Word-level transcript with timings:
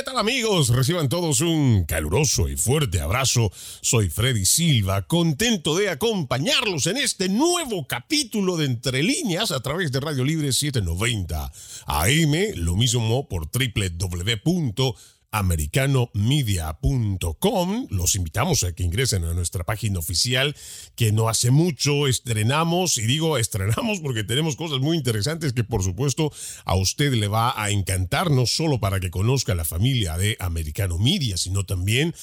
¿qué 0.00 0.04
tal 0.04 0.16
amigos? 0.16 0.70
Reciban 0.70 1.10
todos 1.10 1.42
un 1.42 1.84
caluroso 1.84 2.48
y 2.48 2.56
fuerte 2.56 3.02
abrazo. 3.02 3.52
Soy 3.82 4.08
Freddy 4.08 4.46
Silva, 4.46 5.02
contento 5.02 5.76
de 5.76 5.90
acompañarlos 5.90 6.86
en 6.86 6.96
este 6.96 7.28
nuevo 7.28 7.86
capítulo 7.86 8.56
de 8.56 8.64
Entre 8.64 9.02
Líneas 9.02 9.50
a 9.50 9.60
través 9.60 9.92
de 9.92 10.00
Radio 10.00 10.24
Libre 10.24 10.54
790 10.54 11.52
AM, 11.84 12.34
lo 12.54 12.76
mismo 12.76 13.28
por 13.28 13.50
www 13.50 14.94
americanomedia.com. 15.30 17.86
Los 17.90 18.14
invitamos 18.14 18.64
a 18.64 18.72
que 18.72 18.82
ingresen 18.82 19.24
a 19.24 19.34
nuestra 19.34 19.64
página 19.64 19.98
oficial 19.98 20.56
que 20.96 21.12
no 21.12 21.28
hace 21.28 21.50
mucho 21.50 22.06
estrenamos, 22.06 22.98
y 22.98 23.02
digo 23.02 23.38
estrenamos 23.38 24.00
porque 24.00 24.24
tenemos 24.24 24.56
cosas 24.56 24.80
muy 24.80 24.96
interesantes 24.96 25.52
que 25.52 25.64
por 25.64 25.82
supuesto 25.82 26.32
a 26.64 26.76
usted 26.76 27.12
le 27.14 27.28
va 27.28 27.62
a 27.62 27.70
encantar, 27.70 28.30
no 28.30 28.46
solo 28.46 28.80
para 28.80 29.00
que 29.00 29.10
conozca 29.10 29.54
la 29.54 29.64
familia 29.64 30.16
de 30.16 30.36
Americano 30.40 30.98
Media, 30.98 31.36
sino 31.36 31.64
también 31.64 32.14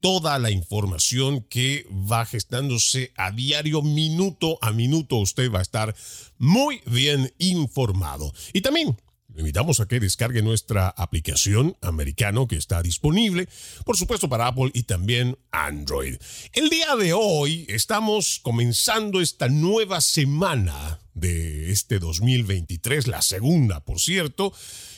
toda 0.00 0.38
la 0.38 0.50
información 0.50 1.42
que 1.42 1.86
va 1.90 2.26
gestándose 2.26 3.12
a 3.16 3.32
diario, 3.32 3.82
minuto 3.82 4.58
a 4.62 4.72
minuto. 4.72 5.16
Usted 5.16 5.50
va 5.50 5.60
a 5.60 5.62
estar 5.62 5.94
muy 6.38 6.82
bien 6.86 7.32
informado. 7.38 8.32
Y 8.52 8.60
también 8.60 8.96
le 9.36 9.42
invitamos 9.42 9.80
a 9.80 9.86
que 9.86 10.00
descargue 10.00 10.40
nuestra 10.40 10.88
aplicación 10.88 11.76
americano 11.82 12.48
que 12.48 12.56
está 12.56 12.82
disponible, 12.82 13.48
por 13.84 13.98
supuesto, 13.98 14.30
para 14.30 14.46
Apple 14.46 14.70
y 14.72 14.84
también 14.84 15.36
Android. 15.50 16.16
El 16.54 16.70
día 16.70 16.96
de 16.96 17.12
hoy 17.12 17.66
estamos 17.68 18.40
comenzando 18.42 19.20
esta 19.20 19.48
nueva 19.48 20.00
semana 20.00 21.00
de 21.12 21.70
este 21.70 21.98
2023, 21.98 23.08
la 23.08 23.20
segunda, 23.20 23.80
por 23.80 24.00
cierto, 24.00 24.54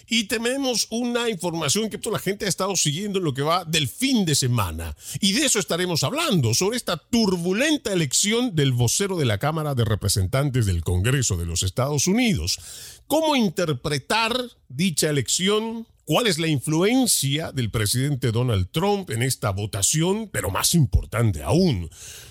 y 0.08 0.24
tenemos 0.24 0.86
una 0.90 1.28
información 1.28 1.90
que 1.90 1.98
toda 1.98 2.14
la 2.14 2.22
gente 2.22 2.46
ha 2.46 2.48
estado 2.48 2.74
siguiendo 2.76 3.18
en 3.18 3.24
lo 3.24 3.34
que 3.34 3.42
va 3.42 3.64
del 3.64 3.88
fin 3.88 4.24
de 4.24 4.34
semana. 4.34 4.96
Y 5.20 5.32
de 5.32 5.46
eso 5.46 5.58
estaremos 5.58 6.02
hablando, 6.02 6.54
sobre 6.54 6.76
esta 6.76 6.96
turbulenta 6.96 7.92
elección 7.92 8.54
del 8.54 8.72
vocero 8.72 9.16
de 9.16 9.26
la 9.26 9.38
Cámara 9.38 9.74
de 9.74 9.84
Representantes 9.84 10.66
del 10.66 10.82
Congreso 10.82 11.36
de 11.36 11.46
los 11.46 11.62
Estados 11.62 12.06
Unidos. 12.06 12.58
¿Cómo 13.06 13.36
interpretar 13.36 14.34
dicha 14.68 15.10
elección? 15.10 15.86
¿Cuál 16.04 16.26
es 16.26 16.38
la 16.38 16.48
influencia 16.48 17.52
del 17.52 17.70
presidente 17.70 18.32
Donald 18.32 18.70
Trump 18.70 19.10
en 19.10 19.22
esta 19.22 19.50
votación? 19.50 20.30
Pero 20.32 20.50
más 20.50 20.74
importante 20.74 21.42
aún, 21.42 21.90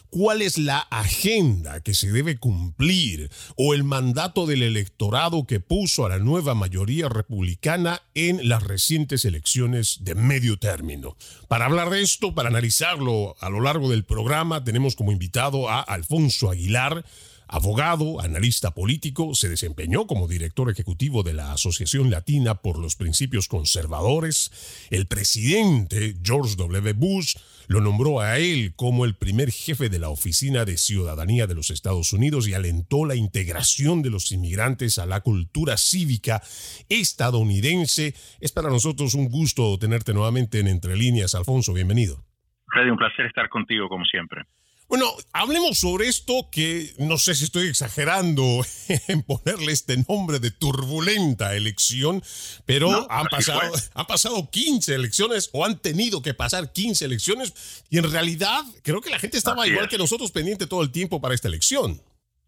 cuál 0.10 0.42
es 0.42 0.58
la 0.58 0.80
agenda 0.80 1.82
que 1.82 1.94
se 1.94 2.12
debe 2.12 2.38
cumplir 2.38 3.30
o 3.56 3.74
el 3.74 3.84
mandato 3.84 4.46
del 4.46 4.64
electorado 4.64 5.46
que 5.46 5.60
puso 5.60 6.06
a 6.06 6.10
la 6.10 6.20
nueva 6.20 6.56
mayoría 6.56 7.10
republicana 7.10 8.02
en 8.14 8.48
las 8.48 8.64
recientes 8.64 9.26
elecciones 9.26 10.00
de 10.02 10.16
medio 10.16 10.58
término. 10.58 11.18
Para 11.48 11.66
hablar 11.66 11.90
de 11.90 12.02
esto, 12.02 12.34
para 12.34 12.50
analizarlo 12.50 13.36
a 13.40 13.50
lo 13.50 13.62
largo 13.62 13.90
del 13.90 14.04
programa, 14.04 14.64
tenemos 14.64 14.96
como 14.96 15.12
invitado 15.12 15.70
a 15.70 15.82
Alfonso 15.82 16.50
Aguilar, 16.50 17.06
Abogado, 17.50 18.20
analista 18.20 18.72
político, 18.72 19.34
se 19.34 19.48
desempeñó 19.48 20.06
como 20.06 20.28
director 20.28 20.70
ejecutivo 20.70 21.24
de 21.24 21.34
la 21.34 21.54
Asociación 21.54 22.10
Latina 22.10 22.56
por 22.56 22.78
los 22.78 22.98
Principios 22.98 23.48
Conservadores. 23.48 24.88
El 24.92 25.08
presidente 25.08 26.18
George 26.22 26.56
W. 26.58 26.92
Bush 26.92 27.36
lo 27.68 27.80
nombró 27.80 28.20
a 28.20 28.38
él 28.38 28.74
como 28.76 29.06
el 29.06 29.16
primer 29.16 29.52
jefe 29.52 29.88
de 29.88 29.98
la 29.98 30.10
Oficina 30.10 30.66
de 30.66 30.76
Ciudadanía 30.76 31.48
de 31.48 31.56
los 31.56 31.70
Estados 31.70 32.12
Unidos 32.12 32.50
y 32.50 32.54
alentó 32.54 33.06
la 33.06 33.16
integración 33.16 34.02
de 34.02 34.10
los 34.10 34.30
inmigrantes 34.34 34.98
a 34.98 35.06
la 35.06 35.22
cultura 35.22 35.78
cívica 35.78 36.42
estadounidense. 36.90 38.14
Es 38.42 38.52
para 38.52 38.70
nosotros 38.70 39.14
un 39.14 39.30
gusto 39.30 39.80
tenerte 39.80 40.14
nuevamente 40.14 40.60
en 40.60 40.68
Entre 40.68 40.98
Líneas, 40.98 41.34
Alfonso. 41.34 41.74
Bienvenido. 41.74 42.26
Freddy, 42.68 42.90
un 42.90 42.98
placer 42.98 43.26
estar 43.26 43.48
contigo 43.48 43.88
como 43.88 44.04
siempre. 44.04 44.44
Bueno, 44.90 45.06
hablemos 45.34 45.80
sobre 45.80 46.08
esto 46.08 46.48
que 46.50 46.94
no 46.98 47.18
sé 47.18 47.36
si 47.36 47.44
estoy 47.44 47.68
exagerando 47.68 48.42
en 49.10 49.22
ponerle 49.22 49.74
este 49.74 49.98
nombre 50.08 50.40
de 50.40 50.50
turbulenta 50.50 51.56
elección, 51.56 52.22
pero 52.66 53.12
han, 53.12 53.26
pasado, 53.32 53.74
han 53.94 54.06
pasado 54.06 54.50
15 54.50 54.96
elecciones 54.96 55.50
o 55.54 55.66
han 55.66 55.82
tenido 55.82 56.22
que 56.22 56.34
pasar 56.34 56.72
15 56.72 57.04
elecciones 57.04 57.86
y 57.90 57.98
en 57.98 58.10
realidad 58.10 58.62
creo 58.82 59.02
que 59.02 59.10
la 59.10 59.20
gente 59.20 59.38
estaba 59.38 59.68
igual 59.68 59.90
que 59.90 59.98
nosotros 59.98 60.32
pendiente 60.32 60.68
todo 60.68 60.82
el 60.84 60.92
tiempo 60.92 61.20
para 61.20 61.36
esta 61.36 61.50
elección. 61.50 62.00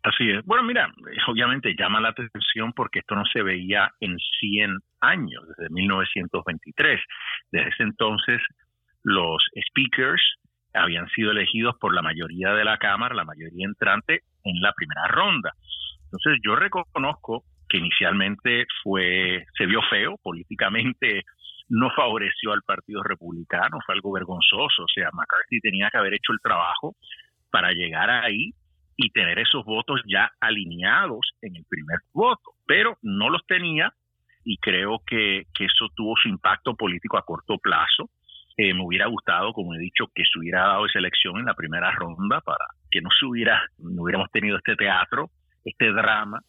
Así 0.01 0.29
es. 0.29 0.45
Bueno, 0.45 0.63
mira, 0.63 0.87
obviamente 1.27 1.75
llama 1.77 1.99
la 1.99 2.09
atención 2.09 2.71
porque 2.73 2.99
esto 2.99 3.15
no 3.15 3.25
se 3.25 3.43
veía 3.43 3.91
en 3.99 4.17
100 4.39 4.79
años, 5.01 5.43
desde 5.49 5.69
1923. 5.73 7.01
Desde 7.51 7.69
ese 7.69 7.83
entonces 7.83 8.39
los 9.03 9.43
speakers 9.69 10.21
habían 10.73 11.07
sido 11.09 11.31
elegidos 11.31 11.75
por 11.79 11.93
la 11.93 12.01
mayoría 12.01 12.53
de 12.53 12.63
la 12.63 12.77
Cámara, 12.77 13.15
la 13.15 13.25
mayoría 13.25 13.65
entrante, 13.65 14.21
en 14.43 14.61
la 14.61 14.73
primera 14.73 15.07
ronda. 15.07 15.53
Entonces 16.05 16.39
yo 16.43 16.55
reconozco 16.55 17.43
que 17.67 17.77
inicialmente 17.77 18.65
fue, 18.83 19.45
se 19.57 19.65
vio 19.65 19.81
feo 19.89 20.17
políticamente, 20.23 21.23
no 21.69 21.91
favoreció 21.91 22.51
al 22.51 22.63
Partido 22.63 23.03
Republicano, 23.03 23.77
fue 23.85 23.95
algo 23.95 24.11
vergonzoso. 24.11 24.83
O 24.83 24.87
sea, 24.87 25.09
McCarthy 25.13 25.59
tenía 25.61 25.89
que 25.91 25.97
haber 25.97 26.15
hecho 26.15 26.33
el 26.33 26.39
trabajo 26.41 26.95
para 27.51 27.71
llegar 27.71 28.09
ahí 28.09 28.51
y 28.97 29.11
tener 29.11 29.39
esos 29.39 29.63
votos 29.65 30.01
ya 30.07 30.31
alineados 30.41 31.31
en 31.41 31.55
el 31.55 31.65
primer 31.69 31.99
voto, 32.13 32.51
pero 32.65 32.97
no 33.01 33.29
los 33.29 33.45
tenía 33.45 33.93
y 34.43 34.57
creo 34.57 34.99
que, 35.05 35.43
que 35.53 35.65
eso 35.65 35.87
tuvo 35.95 36.15
su 36.21 36.27
impacto 36.27 36.75
político 36.75 37.17
a 37.17 37.23
corto 37.23 37.57
plazo 37.59 38.09
me 38.73 38.83
hubiera 38.83 39.07
gustado, 39.07 39.53
como 39.53 39.73
he 39.73 39.79
dicho, 39.79 40.07
que 40.13 40.23
se 40.23 40.39
hubiera 40.39 40.67
dado 40.67 40.85
esa 40.85 40.99
elección 40.99 41.37
en 41.37 41.45
la 41.45 41.53
primera 41.53 41.91
ronda 41.91 42.41
para 42.41 42.65
que 42.91 43.01
no 43.01 43.09
se 43.17 43.25
hubiera, 43.25 43.61
no 43.77 44.03
hubiéramos 44.03 44.29
tenido 44.31 44.57
este 44.57 44.75
teatro, 44.75 45.29
este 45.63 45.91
drama. 45.91 46.41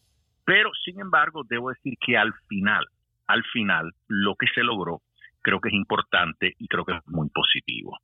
Pero, 0.45 0.71
sin 0.83 0.99
embargo, 0.99 1.43
debo 1.47 1.69
decir 1.69 1.93
que 2.05 2.17
al 2.17 2.33
final, 2.49 2.85
al 3.27 3.43
final, 3.53 3.91
lo 4.07 4.35
que 4.35 4.47
se 4.53 4.63
logró 4.63 5.01
creo 5.41 5.59
que 5.59 5.69
es 5.69 5.75
importante 5.75 6.53
y 6.59 6.67
creo 6.67 6.85
que 6.85 6.93
es 6.93 7.07
muy 7.07 7.29
positivo. 7.29 7.97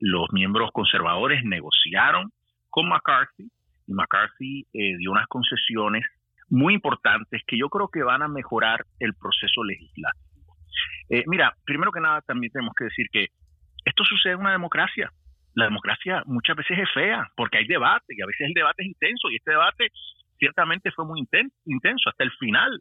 Los 0.00 0.28
miembros 0.32 0.70
conservadores 0.72 1.44
negociaron 1.44 2.32
con 2.68 2.88
McCarthy 2.88 3.50
y 3.86 3.92
McCarthy 3.92 4.66
eh, 4.72 4.96
dio 4.98 5.12
unas 5.12 5.26
concesiones 5.28 6.04
muy 6.48 6.74
importantes 6.74 7.42
que 7.46 7.58
yo 7.58 7.68
creo 7.68 7.88
que 7.88 8.02
van 8.02 8.22
a 8.22 8.28
mejorar 8.28 8.84
el 8.98 9.14
proceso 9.14 9.62
legislativo. 9.64 10.56
Eh, 11.08 11.24
mira, 11.26 11.54
primero 11.64 11.92
que 11.92 12.00
nada 12.00 12.20
también 12.22 12.52
tenemos 12.52 12.74
que 12.74 12.84
decir 12.84 13.06
que 13.12 13.28
esto 13.84 14.04
sucede 14.04 14.34
en 14.34 14.40
una 14.40 14.52
democracia. 14.52 15.10
La 15.54 15.64
democracia 15.64 16.22
muchas 16.26 16.56
veces 16.56 16.78
es 16.78 16.90
fea 16.92 17.28
porque 17.36 17.58
hay 17.58 17.66
debate 17.66 18.14
y 18.16 18.22
a 18.22 18.26
veces 18.26 18.46
el 18.46 18.54
debate 18.54 18.82
es 18.82 18.88
intenso 18.88 19.30
y 19.30 19.36
este 19.36 19.50
debate 19.50 19.88
ciertamente 20.38 20.90
fue 20.92 21.04
muy 21.04 21.20
intenso 21.20 22.08
hasta 22.08 22.24
el 22.24 22.30
final. 22.32 22.80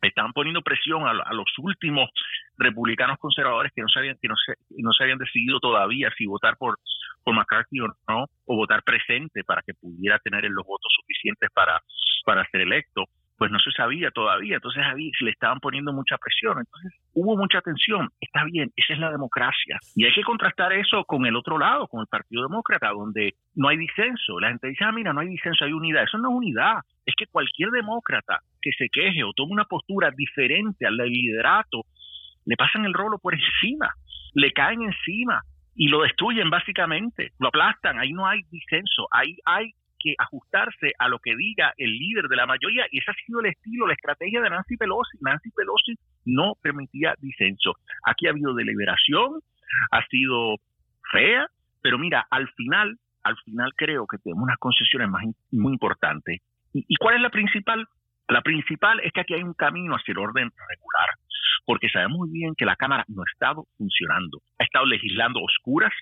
Estaban 0.00 0.32
poniendo 0.32 0.62
presión 0.62 1.06
a, 1.06 1.12
los 1.32 1.52
últimos 1.58 2.08
republicanos 2.56 3.18
conservadores 3.18 3.72
que 3.74 3.82
no 3.82 3.88
sabían 3.88 4.16
que 4.22 4.28
no 4.28 4.36
se, 4.36 4.54
no 4.78 4.92
se 4.92 5.02
habían 5.02 5.18
decidido 5.18 5.58
todavía 5.58 6.08
si 6.16 6.24
votar 6.26 6.56
por, 6.56 6.78
por 7.24 7.34
McCarthy 7.34 7.80
o 7.80 7.88
no, 8.08 8.26
o 8.46 8.56
votar 8.56 8.82
presente 8.84 9.42
para 9.44 9.62
que 9.62 9.74
pudiera 9.74 10.18
tener 10.20 10.44
los 10.44 10.64
votos 10.64 10.92
suficientes 11.00 11.50
para, 11.52 11.82
para 12.24 12.48
ser 12.50 12.60
electo 12.60 13.04
pues 13.38 13.52
no 13.52 13.58
se 13.60 13.70
sabía 13.70 14.10
todavía, 14.10 14.56
entonces 14.56 14.82
ahí 14.84 15.12
le 15.20 15.30
estaban 15.30 15.60
poniendo 15.60 15.92
mucha 15.92 16.18
presión, 16.18 16.58
entonces 16.58 16.92
hubo 17.14 17.36
mucha 17.36 17.60
tensión, 17.60 18.08
está 18.20 18.44
bien, 18.44 18.70
esa 18.76 18.94
es 18.94 18.98
la 18.98 19.12
democracia, 19.12 19.78
y 19.94 20.04
hay 20.04 20.12
que 20.12 20.24
contrastar 20.24 20.72
eso 20.72 21.04
con 21.04 21.24
el 21.24 21.36
otro 21.36 21.56
lado, 21.56 21.86
con 21.86 22.00
el 22.00 22.08
Partido 22.08 22.42
Demócrata, 22.42 22.90
donde 22.90 23.34
no 23.54 23.68
hay 23.68 23.76
disenso, 23.76 24.40
la 24.40 24.48
gente 24.48 24.68
dice, 24.68 24.84
ah, 24.84 24.92
mira, 24.92 25.12
no 25.12 25.20
hay 25.20 25.28
disenso, 25.28 25.64
hay 25.64 25.72
unidad, 25.72 26.02
eso 26.02 26.18
no 26.18 26.30
es 26.30 26.36
unidad, 26.36 26.80
es 27.06 27.14
que 27.16 27.26
cualquier 27.26 27.70
demócrata 27.70 28.40
que 28.60 28.72
se 28.76 28.88
queje 28.90 29.22
o 29.22 29.32
tome 29.32 29.52
una 29.52 29.64
postura 29.64 30.10
diferente 30.10 30.84
al 30.84 30.96
liderato, 30.96 31.82
le 32.44 32.56
pasan 32.56 32.84
el 32.86 32.92
rolo 32.92 33.18
por 33.18 33.34
encima, 33.34 33.94
le 34.34 34.50
caen 34.52 34.82
encima, 34.82 35.42
y 35.76 35.86
lo 35.86 36.02
destruyen 36.02 36.50
básicamente, 36.50 37.30
lo 37.38 37.48
aplastan, 37.48 38.00
ahí 38.00 38.12
no 38.12 38.26
hay 38.26 38.40
disenso, 38.50 39.06
ahí 39.12 39.36
hay 39.44 39.70
que 39.98 40.14
ajustarse 40.18 40.92
a 40.98 41.08
lo 41.08 41.18
que 41.18 41.36
diga 41.36 41.72
el 41.76 41.90
líder 41.90 42.28
de 42.28 42.36
la 42.36 42.46
mayoría 42.46 42.86
y 42.90 42.98
ese 42.98 43.10
ha 43.10 43.14
sido 43.26 43.40
el 43.40 43.46
estilo, 43.46 43.86
la 43.86 43.94
estrategia 43.94 44.40
de 44.40 44.50
Nancy 44.50 44.76
Pelosi. 44.76 45.18
Nancy 45.20 45.50
Pelosi 45.50 45.94
no 46.24 46.54
permitía 46.62 47.14
disenso. 47.18 47.74
Aquí 48.04 48.26
ha 48.26 48.30
habido 48.30 48.54
deliberación, 48.54 49.40
ha 49.90 50.06
sido 50.06 50.56
fea, 51.10 51.46
pero 51.82 51.98
mira, 51.98 52.26
al 52.30 52.48
final, 52.50 52.98
al 53.22 53.36
final 53.44 53.72
creo 53.76 54.06
que 54.06 54.18
tenemos 54.18 54.44
unas 54.44 54.58
concesiones 54.58 55.08
más 55.08 55.24
muy 55.50 55.72
importantes. 55.72 56.40
¿Y, 56.72 56.96
cuál 56.96 57.16
es 57.16 57.22
la 57.22 57.30
principal? 57.30 57.86
La 58.28 58.42
principal 58.42 59.00
es 59.00 59.12
que 59.12 59.20
aquí 59.20 59.34
hay 59.34 59.42
un 59.42 59.54
camino 59.54 59.94
hacia 59.94 60.12
el 60.12 60.18
orden 60.18 60.50
regular, 60.68 61.08
porque 61.64 61.88
sabemos 61.88 62.18
muy 62.18 62.30
bien 62.30 62.54
que 62.54 62.66
la 62.66 62.76
Cámara 62.76 63.04
no 63.08 63.22
ha 63.22 63.30
estado 63.30 63.66
funcionando, 63.78 64.38
ha 64.58 64.64
estado 64.64 64.84
legislando 64.86 65.40
oscuras 65.40 65.92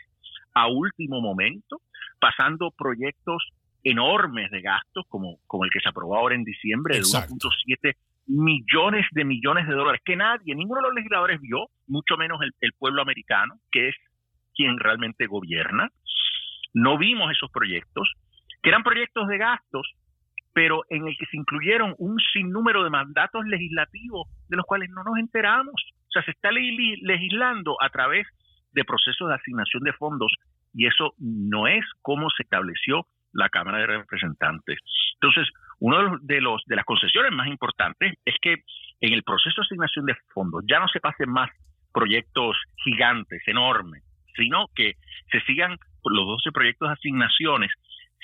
a 0.55 0.67
último 0.67 1.21
momento, 1.21 1.81
pasando 2.19 2.73
proyectos 2.77 3.53
enormes 3.87 4.51
de 4.51 4.63
gastos, 4.63 5.05
como, 5.09 5.39
como 5.47 5.65
el 5.65 5.71
que 5.71 5.79
se 5.79 5.89
aprobó 5.89 6.17
ahora 6.17 6.35
en 6.35 6.43
diciembre, 6.43 6.97
de 6.97 7.03
1.7 7.03 7.95
millones 8.27 9.07
de 9.13 9.25
millones 9.25 9.69
de 9.69 9.75
dólares 9.75 10.01
que 10.05 10.17
nadie, 10.17 10.57
ninguno 10.57 10.81
de 10.81 10.89
los 10.89 10.95
legisladores 10.97 11.41
vio, 11.41 11.69
mucho 11.87 12.17
menos 12.17 12.41
el, 12.61 12.73
pueblo 12.73 13.01
americano, 13.01 13.55
que 13.71 13.91
es 13.91 13.95
quien 14.57 14.77
realmente 14.79 15.27
gobierna. 15.27 15.89
No 16.75 16.99
vimos 16.99 17.31
esos 17.31 17.49
proyectos, 17.53 18.13
que 18.61 18.71
eran 18.71 18.83
proyectos 18.83 19.29
de 19.29 19.39
gastos, 19.39 19.93
pero 20.53 20.83
en 20.91 21.07
el 21.07 21.17
que 21.17 21.27
se 21.27 21.37
incluyeron 21.37 21.95
un 21.99 22.19
sinnúmero 22.33 22.83
de 22.83 22.91
mandatos 22.91 23.47
legislativos 23.47 24.27
de 24.49 24.57
los 24.57 24.67
cuales 24.67 24.91
no 24.91 25.05
nos 25.05 25.17
enteramos. 25.19 25.75
O 26.09 26.11
sea, 26.11 26.25
se 26.25 26.33
está 26.33 26.51
legislando 26.51 27.77
a 27.81 27.89
través 27.91 28.27
de 28.73 28.85
procesos 28.85 29.29
de 29.29 29.35
asignación 29.35 29.85
de 29.85 29.93
fondos 29.93 30.35
y 30.75 30.87
eso 30.87 31.15
no 31.19 31.69
es 31.69 31.85
como 32.03 32.31
se 32.31 32.43
estableció 32.43 33.07
la 33.37 33.49
Cámara 33.49 33.79
de 33.79 33.87
Representantes. 33.87 34.79
Entonces, 35.15 35.49
una 35.79 36.19
de, 36.23 36.41
los, 36.41 36.63
de 36.67 36.77
las 36.77 36.85
concesiones 36.85 37.33
más 37.33 37.49
importantes 37.49 38.15
es 38.25 38.35
que 38.41 38.63
en 39.01 39.13
el 39.13 39.23
proceso 39.23 39.61
de 39.61 39.67
asignación 39.67 40.07
de 40.07 40.17
fondos 40.33 40.65
ya 40.69 40.81
no 40.81 40.89
se 40.89 41.01
pasen 41.01 41.31
más 41.31 41.51
proyectos 41.93 42.57
gigantes, 42.85 43.43
enormes, 43.47 44.03
sino 44.35 44.67
que 44.75 44.95
se 45.31 45.41
sigan 45.43 45.77
los 46.05 46.27
12 46.27 46.53
proyectos 46.53 46.89
de 46.89 46.95
asignaciones, 46.95 47.73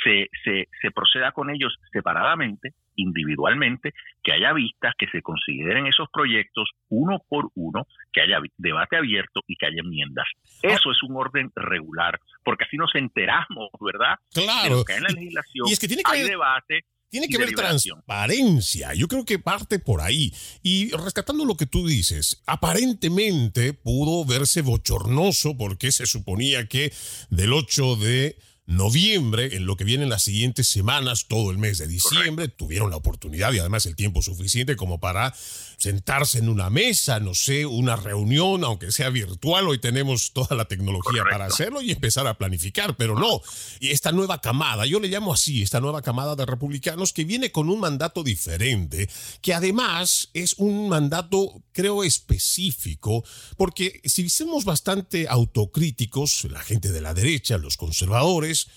se, 0.02 0.28
se, 0.44 0.68
se 0.80 0.90
proceda 0.90 1.32
con 1.32 1.50
ellos 1.50 1.76
separadamente, 1.92 2.72
individualmente, 2.96 3.92
que 4.22 4.32
haya 4.32 4.52
vistas, 4.52 4.94
que 4.98 5.06
se 5.08 5.22
consideren 5.22 5.86
esos 5.86 6.08
proyectos 6.12 6.70
uno 6.88 7.22
por 7.28 7.50
uno, 7.54 7.86
que 8.12 8.22
haya 8.22 8.38
debate 8.56 8.96
abierto 8.96 9.40
y 9.46 9.56
que 9.56 9.66
haya 9.66 9.80
enmiendas. 9.82 10.26
Eso 10.62 10.90
es 10.90 11.02
un 11.02 11.16
orden 11.16 11.50
regular, 11.54 12.18
porque 12.44 12.64
así 12.64 12.76
nos 12.76 12.94
enteramos, 12.94 13.70
¿verdad? 13.80 14.16
Claro. 14.32 14.84
que 14.84 14.94
en 14.94 15.02
la 15.02 15.08
legislación 15.08 15.68
y 15.68 15.72
es 15.72 15.78
que 15.78 15.88
tiene 15.88 16.02
que 16.02 16.12
hay 16.12 16.22
debate 16.22 16.84
tiene 17.12 17.28
que 17.28 17.36
haber 17.36 17.52
transparencia. 17.52 18.94
Yo 18.94 19.06
creo 19.06 19.26
que 19.26 19.38
parte 19.38 19.78
por 19.78 20.00
ahí. 20.00 20.32
Y 20.62 20.90
rescatando 20.92 21.44
lo 21.44 21.58
que 21.58 21.66
tú 21.66 21.86
dices, 21.86 22.42
aparentemente 22.46 23.74
pudo 23.74 24.24
verse 24.24 24.62
bochornoso 24.62 25.54
porque 25.58 25.92
se 25.92 26.06
suponía 26.06 26.68
que 26.68 26.90
del 27.28 27.52
8 27.52 27.96
de 27.96 28.36
noviembre, 28.66 29.56
en 29.56 29.66
lo 29.66 29.76
que 29.76 29.84
vienen 29.84 30.08
las 30.08 30.22
siguientes 30.22 30.68
semanas, 30.68 31.26
todo 31.28 31.50
el 31.50 31.58
mes 31.58 31.78
de 31.78 31.86
diciembre, 31.86 32.48
tuvieron 32.48 32.90
la 32.90 32.96
oportunidad 32.96 33.52
y 33.52 33.58
además 33.58 33.86
el 33.86 33.96
tiempo 33.96 34.22
suficiente 34.22 34.76
como 34.76 35.00
para 35.00 35.34
sentarse 35.82 36.38
en 36.38 36.48
una 36.48 36.70
mesa, 36.70 37.18
no 37.18 37.34
sé, 37.34 37.66
una 37.66 37.96
reunión, 37.96 38.62
aunque 38.62 38.92
sea 38.92 39.10
virtual, 39.10 39.66
hoy 39.66 39.80
tenemos 39.80 40.32
toda 40.32 40.54
la 40.56 40.66
tecnología 40.66 41.24
para 41.28 41.46
hacerlo 41.46 41.82
y 41.82 41.90
empezar 41.90 42.24
a 42.28 42.38
planificar, 42.38 42.96
pero 42.96 43.18
no. 43.18 43.40
Y 43.80 43.90
esta 43.90 44.12
nueva 44.12 44.40
camada, 44.40 44.86
yo 44.86 45.00
le 45.00 45.08
llamo 45.08 45.32
así, 45.32 45.60
esta 45.60 45.80
nueva 45.80 46.00
camada 46.00 46.36
de 46.36 46.46
republicanos 46.46 47.12
que 47.12 47.24
viene 47.24 47.50
con 47.50 47.68
un 47.68 47.80
mandato 47.80 48.22
diferente, 48.22 49.10
que 49.40 49.54
además 49.54 50.30
es 50.34 50.54
un 50.58 50.88
mandato, 50.88 51.64
creo, 51.72 52.04
específico, 52.04 53.24
porque 53.56 54.00
si 54.04 54.28
somos 54.30 54.64
bastante 54.64 55.26
autocríticos, 55.28 56.44
la 56.44 56.60
gente 56.60 56.92
de 56.92 57.00
la 57.00 57.12
derecha, 57.12 57.58
los 57.58 57.76
conservadores, 57.76 58.68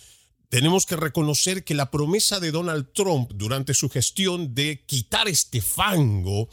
tenemos 0.56 0.86
que 0.86 0.96
reconocer 0.96 1.66
que 1.66 1.74
la 1.74 1.92
promesa 1.92 2.40
de 2.40 2.50
Donald 2.50 2.88
Trump 2.94 3.30
durante 3.36 3.74
su 3.74 3.90
gestión 3.90 4.56
de 4.56 4.86
quitar 4.86 5.28
este 5.28 5.60
fango, 5.60 6.48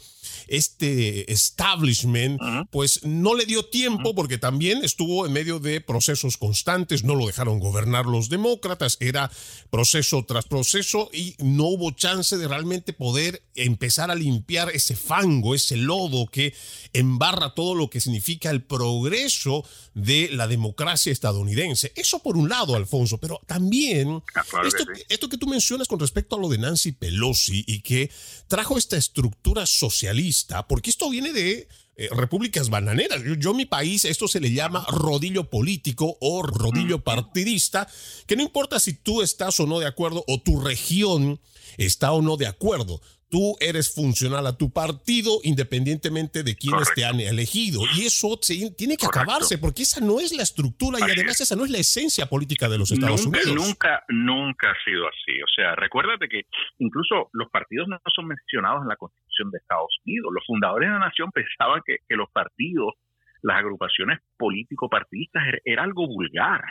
este 0.49 1.31
establishment, 1.31 2.37
pues 2.69 3.05
no 3.05 3.33
le 3.33 3.45
dio 3.45 3.63
tiempo 3.63 4.13
porque 4.13 4.37
también 4.37 4.83
estuvo 4.83 5.25
en 5.25 5.31
medio 5.31 5.59
de 5.59 5.79
procesos 5.79 6.35
constantes, 6.35 7.05
no 7.05 7.15
lo 7.15 7.27
dejaron 7.27 7.59
gobernar 7.59 8.05
los 8.05 8.27
demócratas, 8.27 8.97
era 8.99 9.31
proceso 9.69 10.25
tras 10.25 10.47
proceso 10.47 11.09
y 11.13 11.35
no 11.39 11.67
hubo 11.67 11.91
chance 11.91 12.35
de 12.35 12.49
realmente 12.49 12.91
poder 12.91 13.41
empezar 13.55 14.11
a 14.11 14.15
limpiar 14.15 14.69
ese 14.71 14.97
fango, 14.97 15.55
ese 15.55 15.77
lodo 15.77 16.25
que 16.27 16.53
embarra 16.91 17.53
todo 17.53 17.73
lo 17.73 17.89
que 17.89 18.01
significa 18.01 18.49
el 18.49 18.63
progreso 18.63 19.63
de 19.93 20.27
la 20.29 20.47
democracia 20.47 21.13
estadounidense. 21.13 21.93
Eso 21.95 22.19
por 22.19 22.35
un 22.35 22.49
lado, 22.49 22.75
Alfonso, 22.75 23.17
pero 23.17 23.39
también 23.45 23.92
ah, 24.01 24.43
esto, 24.65 24.83
esto 25.09 25.29
que 25.29 25.37
tú 25.37 25.47
mencionas 25.47 25.87
con 25.87 25.99
respecto 25.99 26.35
a 26.35 26.39
lo 26.39 26.49
de 26.49 26.57
Nancy 26.57 26.91
Pelosi 26.91 27.63
y 27.67 27.81
que 27.81 28.11
trajo 28.47 28.77
esta 28.77 28.97
estructura 28.97 29.65
socialista, 29.65 30.67
porque 30.67 30.89
esto 30.89 31.09
viene 31.09 31.33
de 31.33 31.67
eh, 31.95 32.09
repúblicas 32.11 32.69
bananeras. 32.69 33.21
Yo, 33.37 33.53
mi 33.53 33.67
país, 33.67 34.05
esto 34.05 34.27
se 34.27 34.39
le 34.39 34.51
llama 34.51 34.83
rodillo 34.89 35.51
político 35.51 36.17
o 36.19 36.41
rodillo 36.41 37.03
partidista, 37.03 37.87
que 38.25 38.35
no 38.35 38.41
importa 38.41 38.79
si 38.79 38.93
tú 38.93 39.21
estás 39.21 39.59
o 39.59 39.67
no 39.67 39.79
de 39.79 39.85
acuerdo 39.85 40.25
o 40.27 40.41
tu 40.41 40.59
región 40.59 41.39
está 41.77 42.11
o 42.11 42.23
no 42.23 42.35
de 42.35 42.47
acuerdo 42.47 42.99
tú 43.33 43.57
eres 43.59 43.89
funcional 43.89 44.45
a 44.45 44.55
tu 44.55 44.71
partido 44.71 45.39
independientemente 45.41 46.43
de 46.43 46.55
quienes 46.55 46.93
te 46.93 47.03
han 47.03 47.19
elegido. 47.19 47.81
Y 47.97 48.05
eso 48.05 48.39
tiene 48.77 48.95
que 48.95 49.07
acabarse 49.07 49.57
porque 49.57 49.81
esa 49.81 50.05
no 50.05 50.19
es 50.19 50.37
la 50.37 50.43
estructura 50.43 50.99
y 50.99 51.09
además 51.09 51.41
esa 51.41 51.55
no 51.55 51.65
es 51.65 51.71
la 51.71 51.79
esencia 51.79 52.27
política 52.27 52.69
de 52.69 52.77
los 52.77 52.91
Estados 52.91 53.25
Unidos. 53.25 53.55
Nunca, 53.55 54.03
nunca 54.09 54.69
ha 54.69 54.77
sido 54.85 55.07
así. 55.07 55.41
O 55.41 55.49
sea, 55.55 55.73
recuérdate 55.73 56.29
que 56.29 56.43
incluso 56.77 57.31
los 57.33 57.49
partidos 57.49 57.87
no 57.87 57.99
son 58.13 58.27
mencionados 58.27 58.83
en 58.83 58.89
la 58.89 58.97
Constitución 58.97 59.49
de 59.49 59.57
Estados 59.57 59.97
Unidos. 60.05 60.29
Los 60.31 60.45
fundadores 60.45 60.89
de 60.89 60.93
la 60.93 60.99
nación 60.99 61.31
pensaban 61.31 61.81
que, 61.83 61.97
los 62.09 62.29
partidos, 62.29 62.93
las 63.41 63.57
agrupaciones 63.57 64.19
político-partidistas 64.37 65.41
era 65.65 65.81
algo 65.81 66.05
vulgar. 66.05 66.61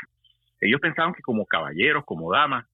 Ellos 0.60 0.80
pensaban 0.80 1.12
que 1.12 1.22
como 1.22 1.44
caballeros, 1.44 2.04
como 2.04 2.30
damas, 2.30 2.66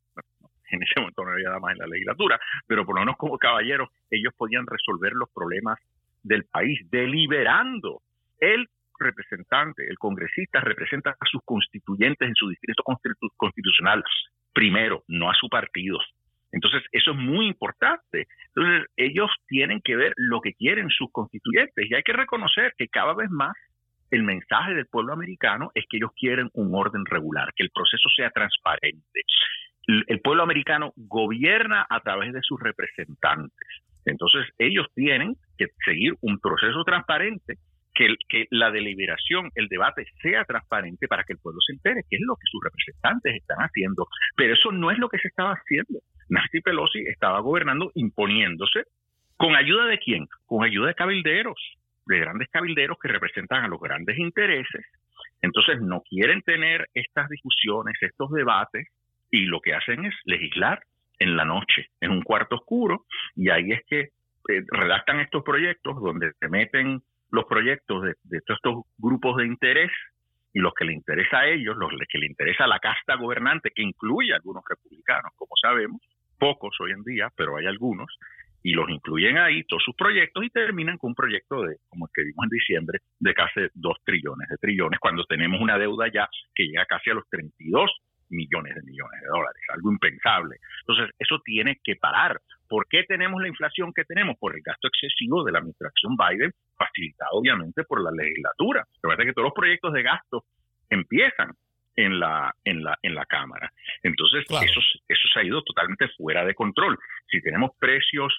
en 0.73 0.83
ese 0.83 1.01
momento 1.01 1.25
no 1.25 1.33
había 1.33 1.59
más 1.59 1.73
en 1.73 1.79
la 1.79 1.87
legislatura, 1.87 2.39
pero 2.67 2.85
por 2.85 2.97
lo 2.97 3.03
menos 3.03 3.17
como 3.17 3.39
caballeros, 3.39 3.89
ellos 4.11 4.33
podían 4.37 4.67
resolver 4.67 5.13
los 5.13 5.29
problemas 5.31 5.79
del 6.23 6.45
país, 6.45 6.79
deliberando. 6.91 8.03
El 8.41 8.69
representante, 8.99 9.85
el 9.89 9.99
congresista 9.99 10.61
representa 10.61 11.11
a 11.11 11.27
sus 11.31 11.41
constituyentes 11.45 12.29
en 12.29 12.35
su 12.35 12.49
distrito 12.49 12.83
constitucional 13.37 14.03
primero, 14.53 15.05
no 15.07 15.31
a 15.31 15.35
su 15.35 15.49
partido. 15.49 15.99
Entonces, 16.51 16.83
eso 16.93 17.13
es 17.13 17.17
muy 17.17 17.47
importante. 17.47 18.27
Entonces, 18.55 18.89
ellos 18.97 19.31
tienen 19.47 19.81
que 19.83 19.97
ver 19.97 20.15
lo 20.17 20.41
que 20.41 20.55
quieren 20.55 20.89
sus 20.91 21.11
constituyentes 21.13 21.87
y 21.89 21.95
hay 21.95 22.03
que 22.03 22.13
reconocer 22.13 22.73
que 22.77 22.89
cada 22.89 23.15
vez 23.15 23.31
más 23.31 23.53
el 24.11 24.23
mensaje 24.23 24.75
del 24.75 24.87
pueblo 24.87 25.13
americano 25.13 25.71
es 25.75 25.85
que 25.89 25.99
ellos 25.99 26.11
quieren 26.19 26.49
un 26.55 26.75
orden 26.75 27.05
regular, 27.05 27.53
que 27.55 27.65
el 27.65 27.71
proceso 27.71 28.09
sea 28.17 28.31
transparente, 28.31 29.21
el 29.89 30.21
pueblo 30.21 30.43
americano 30.43 30.93
gobierna 30.97 31.87
a 31.89 32.01
través 32.01 32.33
de 32.33 32.41
sus 32.43 32.61
representantes. 32.61 33.69
Entonces, 34.05 34.47
ellos 34.59 34.87
tienen 34.95 35.35
que 35.57 35.69
seguir 35.85 36.15
un 36.21 36.39
proceso 36.39 36.85
transparente, 36.85 37.59
que, 37.95 38.15
que, 38.29 38.47
la 38.51 38.71
deliberación, 38.71 39.51
el 39.55 39.69
debate 39.69 40.07
sea 40.23 40.45
transparente 40.45 41.09
para 41.09 41.25
que 41.25 41.33
el 41.33 41.39
pueblo 41.41 41.61
se 41.67 41.73
entere 41.73 42.05
qué 42.09 42.17
es 42.17 42.23
lo 42.23 42.37
que 42.37 42.47
sus 42.51 42.63
representantes 42.63 43.35
están 43.35 43.59
haciendo. 43.59 44.07
Pero 44.37 44.55
eso 44.55 44.71
no 44.71 44.91
es 44.91 44.99
lo 44.99 45.09
que 45.09 45.19
se 45.19 45.29
estaba 45.29 45.53
haciendo. 45.53 45.99
Nancy 46.29 46.61
Pelosi 46.61 47.01
estaba 47.07 47.41
gobernando 47.41 47.91
imponiéndose 47.95 48.85
con 49.37 49.57
ayuda 49.57 49.87
de 49.87 49.99
quién? 49.99 50.29
Con 50.47 50.65
ayuda 50.65 50.89
de 50.89 50.95
cabilderos, 50.95 51.59
de 52.07 52.19
grandes 52.19 52.49
cabilderos 52.51 52.99
que 53.01 53.09
representan 53.09 53.65
a 53.65 53.69
los 53.69 53.81
grandes 53.81 54.19
intereses. 54.19 54.85
Entonces 55.43 55.81
no 55.81 56.03
quieren 56.03 56.43
tener 56.43 56.89
estas 56.95 57.29
discusiones, 57.29 57.95
estos 58.01 58.31
debates 58.31 58.89
y 59.31 59.47
lo 59.47 59.61
que 59.61 59.75
hacen 59.75 60.05
es 60.05 60.15
legislar 60.25 60.83
en 61.19 61.37
la 61.37 61.45
noche, 61.45 61.89
en 62.01 62.11
un 62.11 62.23
cuarto 62.23 62.57
oscuro, 62.57 63.05
y 63.35 63.51
ahí 63.51 63.73
es 63.73 63.85
que 63.87 64.01
eh, 64.01 64.65
redactan 64.69 65.21
estos 65.21 65.43
proyectos 65.43 66.01
donde 66.01 66.33
se 66.39 66.49
meten 66.49 67.03
los 67.31 67.45
proyectos 67.45 68.03
de, 68.03 68.41
todos 68.41 68.59
estos 68.59 68.85
grupos 68.97 69.37
de 69.37 69.47
interés 69.47 69.91
y 70.55 70.61
los 70.61 70.73
que 70.75 70.85
le 70.85 70.95
interesa 70.95 71.41
a 71.41 71.49
ellos, 71.49 71.77
los 71.77 71.91
que 72.09 72.19
le 72.19 72.27
interesa 72.27 72.65
a 72.65 72.69
la 72.69 72.79
casta 72.79 73.17
gobernante, 73.17 73.71
que 73.75 73.83
incluye 73.83 74.33
a 74.33 74.37
algunos 74.37 74.65
republicanos, 74.67 75.33
como 75.37 75.51
sabemos, 75.61 76.01
pocos 76.39 76.75
hoy 76.81 76.93
en 76.93 77.03
día, 77.03 77.31
pero 77.37 77.57
hay 77.57 77.67
algunos, 77.67 78.09
y 78.63 78.73
los 78.73 78.89
incluyen 78.89 79.37
ahí, 79.37 79.65
todos 79.65 79.83
sus 79.85 79.95
proyectos, 79.95 80.43
y 80.45 80.51
terminan 80.51 80.97
con 80.97 81.11
un 81.11 81.15
proyecto 81.15 81.63
de, 81.63 81.77
como 81.89 82.07
el 82.07 82.13
que 82.15 82.25
vimos 82.25 82.45
en 82.45 82.51
diciembre, 82.51 83.01
de 83.21 83.35
casi 83.35 83.61
dos 83.75 83.99
trillones 84.05 84.49
de 84.49 84.57
trillones, 84.57 84.99
cuando 84.99 85.25
tenemos 85.25 85.61
una 85.61 85.79
deuda 85.79 86.11
ya 86.11 86.29
que 86.55 86.65
llega 86.65 86.87
casi 86.87 87.11
a 87.11 87.15
los 87.15 87.29
32 87.29 87.91
millones 88.31 88.75
de 88.75 88.83
millones 88.83 89.21
de 89.21 89.29
dólares, 89.29 89.63
algo 89.69 89.93
impensable. 89.93 90.57
Entonces, 90.81 91.15
eso 91.19 91.41
tiene 91.45 91.79
que 91.83 91.97
parar. 91.97 92.41
¿Por 92.69 92.87
qué 92.89 93.05
tenemos 93.05 93.41
la 93.41 93.49
inflación 93.49 93.93
que 93.95 94.05
tenemos? 94.05 94.37
Por 94.39 94.55
el 94.55 94.63
gasto 94.63 94.89
excesivo 94.89 95.45
de 95.45 95.53
la 95.53 95.59
administración 95.59 96.17
Biden, 96.17 96.53
facilitado 96.77 97.31
obviamente 97.33 97.85
por 97.85 98.03
la 98.03 98.11
legislatura. 98.11 98.85
Recuerda 99.03 99.25
que 99.25 99.33
todos 99.33 99.47
los 99.47 99.55
proyectos 99.55 99.93
de 99.93 100.03
gasto 100.03 100.45
empiezan 100.91 101.53
en 101.97 102.21
la 102.21 102.55
en 102.65 102.85
la 102.85 102.97
en 103.03 103.15
la 103.15 103.27
cámara. 103.27 103.73
Entonces, 104.03 104.45
eso 104.49 104.81
eso 105.09 105.29
se 105.33 105.41
ha 105.41 105.45
ido 105.45 105.63
totalmente 105.63 106.09
fuera 106.17 106.45
de 106.45 106.55
control. 106.55 106.99
Si 107.27 107.41
tenemos 107.41 107.73
precios 107.79 108.33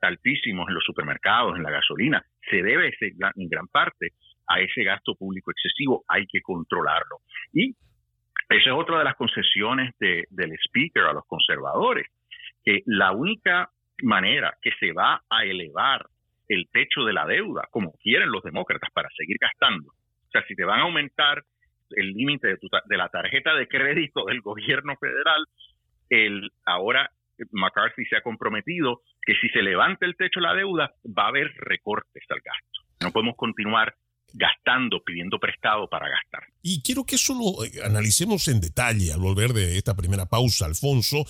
altísimos 0.00 0.68
en 0.68 0.74
los 0.74 0.84
supermercados, 0.84 1.56
en 1.56 1.62
la 1.62 1.70
gasolina, 1.70 2.24
se 2.48 2.62
debe 2.62 2.94
en 3.00 3.48
gran 3.48 3.66
parte 3.68 4.12
a 4.48 4.60
ese 4.60 4.82
gasto 4.82 5.14
público 5.14 5.50
excesivo, 5.50 6.04
hay 6.08 6.26
que 6.26 6.40
controlarlo. 6.40 7.18
Y 7.52 7.76
esa 8.56 8.70
es 8.70 8.76
otra 8.76 8.98
de 8.98 9.04
las 9.04 9.16
concesiones 9.16 9.94
del 9.98 10.52
speaker 10.66 11.04
a 11.04 11.12
los 11.12 11.24
conservadores, 11.26 12.06
que 12.64 12.82
la 12.86 13.12
única 13.12 13.70
manera 14.02 14.56
que 14.60 14.72
se 14.78 14.92
va 14.92 15.22
a 15.28 15.44
elevar 15.44 16.06
el 16.48 16.68
techo 16.72 17.04
de 17.04 17.12
la 17.12 17.26
deuda, 17.26 17.68
como 17.70 17.92
quieren 18.02 18.30
los 18.30 18.42
demócratas, 18.42 18.90
para 18.92 19.08
seguir 19.16 19.36
gastando. 19.40 19.90
O 19.90 20.30
sea, 20.32 20.44
si 20.46 20.56
te 20.56 20.64
van 20.64 20.80
a 20.80 20.82
aumentar 20.82 21.44
el 21.90 22.12
límite 22.12 22.48
de, 22.48 22.58
de, 22.86 22.96
la 22.96 23.08
tarjeta 23.08 23.54
de 23.54 23.68
crédito 23.68 24.24
del 24.24 24.40
gobierno 24.40 24.96
federal, 24.96 25.46
el, 26.08 26.50
ahora 26.64 27.08
McCarthy 27.52 28.04
se 28.06 28.16
ha 28.16 28.22
comprometido 28.22 29.02
que 29.22 29.34
si 29.34 29.48
se 29.50 29.62
levanta 29.62 30.06
el 30.06 30.16
techo 30.16 30.40
de 30.40 30.46
la 30.46 30.54
deuda, 30.54 30.92
va 31.06 31.24
a 31.24 31.28
haber 31.28 31.52
recortes 31.56 32.24
al 32.28 32.40
gasto. 32.40 32.80
No 33.00 33.12
podemos 33.12 33.36
continuar 33.36 33.94
gastando, 34.32 35.02
pidiendo 35.04 35.38
prestado 35.38 35.88
para 35.88 36.08
gastar. 36.08 36.42
Y 36.62 36.82
quiero 36.82 37.04
que 37.04 37.16
eso 37.16 37.34
lo 37.34 37.64
eh, 37.64 37.72
analicemos 37.84 38.46
en 38.48 38.60
detalle 38.60 39.12
al 39.12 39.20
volver 39.20 39.52
de 39.52 39.78
esta 39.78 39.94
primera 39.94 40.26
pausa, 40.26 40.66
Alfonso, 40.66 41.24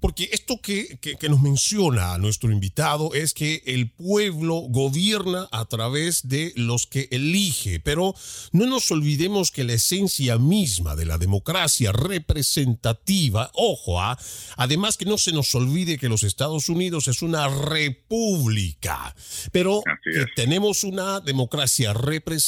porque 0.00 0.28
esto 0.32 0.60
que, 0.62 0.98
que, 1.00 1.28
nos 1.28 1.40
menciona 1.40 2.16
nuestro 2.18 2.52
invitado 2.52 3.12
es 3.12 3.34
que 3.34 3.62
el 3.66 3.90
pueblo 3.90 4.60
gobierna 4.68 5.48
a 5.50 5.64
través 5.64 6.28
de 6.28 6.52
los 6.54 6.86
que 6.86 7.08
elige, 7.10 7.80
pero 7.80 8.14
no 8.52 8.66
nos 8.66 8.90
olvidemos 8.92 9.50
que 9.50 9.64
la 9.64 9.72
esencia 9.72 10.38
misma 10.38 10.94
de 10.94 11.04
la 11.04 11.18
democracia 11.18 11.90
representativa, 11.90 13.50
ojo, 13.54 14.00
¿ah? 14.00 14.16
además 14.56 14.96
que 14.96 15.04
no 15.04 15.18
se 15.18 15.32
nos 15.32 15.52
olvide 15.54 15.98
que 15.98 16.08
los 16.08 16.22
Estados 16.22 16.68
Unidos 16.68 17.08
es 17.08 17.22
una 17.22 17.48
república, 17.48 19.14
pero 19.50 19.82
que 20.04 20.26
tenemos 20.36 20.84
una 20.84 21.20
democracia 21.20 21.92
representativa 21.92 22.45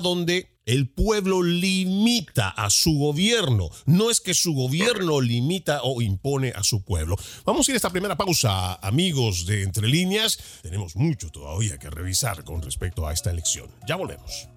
donde 0.00 0.60
el 0.66 0.88
pueblo 0.88 1.42
limita 1.42 2.50
a 2.50 2.70
su 2.70 2.96
gobierno. 2.98 3.70
No 3.86 4.10
es 4.10 4.20
que 4.20 4.34
su 4.34 4.54
gobierno 4.54 5.20
limita 5.20 5.80
o 5.82 6.00
impone 6.00 6.50
a 6.50 6.62
su 6.62 6.84
pueblo. 6.84 7.16
Vamos 7.44 7.66
a 7.66 7.72
ir 7.72 7.74
a 7.74 7.76
esta 7.76 7.90
primera 7.90 8.16
pausa, 8.16 8.74
amigos 8.74 9.46
de 9.46 9.62
Entre 9.62 9.88
Líneas. 9.88 10.38
Tenemos 10.62 10.94
mucho 10.94 11.30
todavía 11.30 11.78
que 11.78 11.90
revisar 11.90 12.44
con 12.44 12.62
respecto 12.62 13.06
a 13.06 13.12
esta 13.12 13.30
elección. 13.30 13.68
Ya 13.88 13.96
volvemos. 13.96 14.48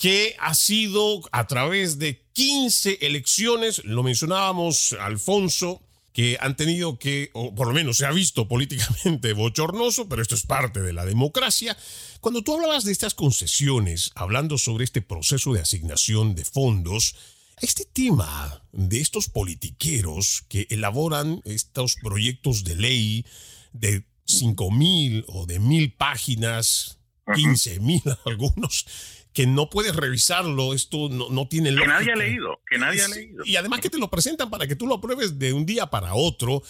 que 0.00 0.34
ha 0.40 0.54
sido 0.54 1.20
a 1.30 1.46
través 1.46 1.98
de 1.98 2.24
15 2.32 3.00
elecciones, 3.02 3.84
lo 3.84 4.02
mencionábamos 4.02 4.96
Alfonso, 4.98 5.82
que 6.14 6.38
han 6.40 6.56
tenido 6.56 6.98
que, 6.98 7.28
o 7.34 7.54
por 7.54 7.66
lo 7.66 7.74
menos 7.74 7.98
se 7.98 8.06
ha 8.06 8.10
visto 8.10 8.48
políticamente 8.48 9.32
bochornoso, 9.34 10.08
pero 10.08 10.22
esto 10.22 10.34
es 10.34 10.46
parte 10.46 10.80
de 10.80 10.94
la 10.94 11.04
democracia. 11.04 11.76
Cuando 12.22 12.40
tú 12.40 12.54
hablabas 12.54 12.84
de 12.84 12.92
estas 12.92 13.12
concesiones, 13.12 14.10
hablando 14.14 14.56
sobre 14.56 14.84
este 14.84 15.02
proceso 15.02 15.52
de 15.52 15.60
asignación 15.60 16.34
de 16.34 16.46
fondos, 16.46 17.14
este 17.60 17.84
tema 17.84 18.64
de 18.72 19.00
estos 19.00 19.28
politiqueros 19.28 20.44
que 20.48 20.66
elaboran 20.70 21.42
estos 21.44 21.96
proyectos 21.96 22.64
de 22.64 22.76
ley 22.76 23.26
de 23.74 24.06
5 24.24 24.70
mil 24.70 25.26
o 25.28 25.44
de 25.44 25.58
mil 25.58 25.92
páginas, 25.92 26.96
15 27.34 27.80
mil 27.80 28.02
algunos, 28.24 28.86
que 29.34 29.46
no 29.46 29.70
puedes 29.70 29.94
revisarlo, 29.94 30.74
esto 30.74 31.08
no, 31.10 31.28
no 31.30 31.46
tiene 31.48 31.70
lógica. 31.70 31.98
Que 31.98 32.04
nadie 32.04 32.12
ha 32.12 32.16
leído, 32.16 32.60
que 32.68 32.78
nadie 32.78 33.02
ha 33.02 33.08
leído. 33.08 33.44
Y 33.44 33.56
además 33.56 33.80
que 33.80 33.90
te 33.90 33.98
lo 33.98 34.08
presentan 34.08 34.50
para 34.50 34.66
que 34.66 34.76
tú 34.76 34.86
lo 34.86 34.96
apruebes 34.96 35.38
de 35.38 35.52
un 35.52 35.66
día 35.66 35.86
para 35.86 36.14
otro. 36.14 36.62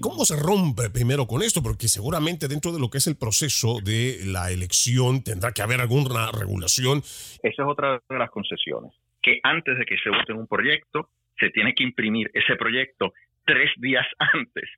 ¿Cómo 0.00 0.24
se 0.24 0.36
rompe 0.36 0.90
primero 0.90 1.26
con 1.26 1.42
esto? 1.42 1.62
Porque 1.62 1.88
seguramente 1.88 2.48
dentro 2.48 2.72
de 2.72 2.80
lo 2.80 2.88
que 2.90 2.98
es 2.98 3.06
el 3.06 3.16
proceso 3.16 3.80
de 3.82 4.20
la 4.26 4.50
elección 4.50 5.22
tendrá 5.22 5.52
que 5.52 5.62
haber 5.62 5.80
alguna 5.80 6.30
regulación. 6.30 6.98
Esa 6.98 7.62
es 7.62 7.68
otra 7.68 8.00
de 8.08 8.18
las 8.18 8.30
concesiones, 8.30 8.92
que 9.22 9.40
antes 9.42 9.76
de 9.78 9.84
que 9.84 9.96
se 9.98 10.10
vote 10.10 10.32
un 10.32 10.46
proyecto, 10.46 11.10
se 11.38 11.50
tiene 11.50 11.74
que 11.74 11.82
imprimir 11.82 12.30
ese 12.34 12.56
proyecto 12.56 13.12
tres 13.44 13.70
días 13.78 14.06
antes 14.34 14.68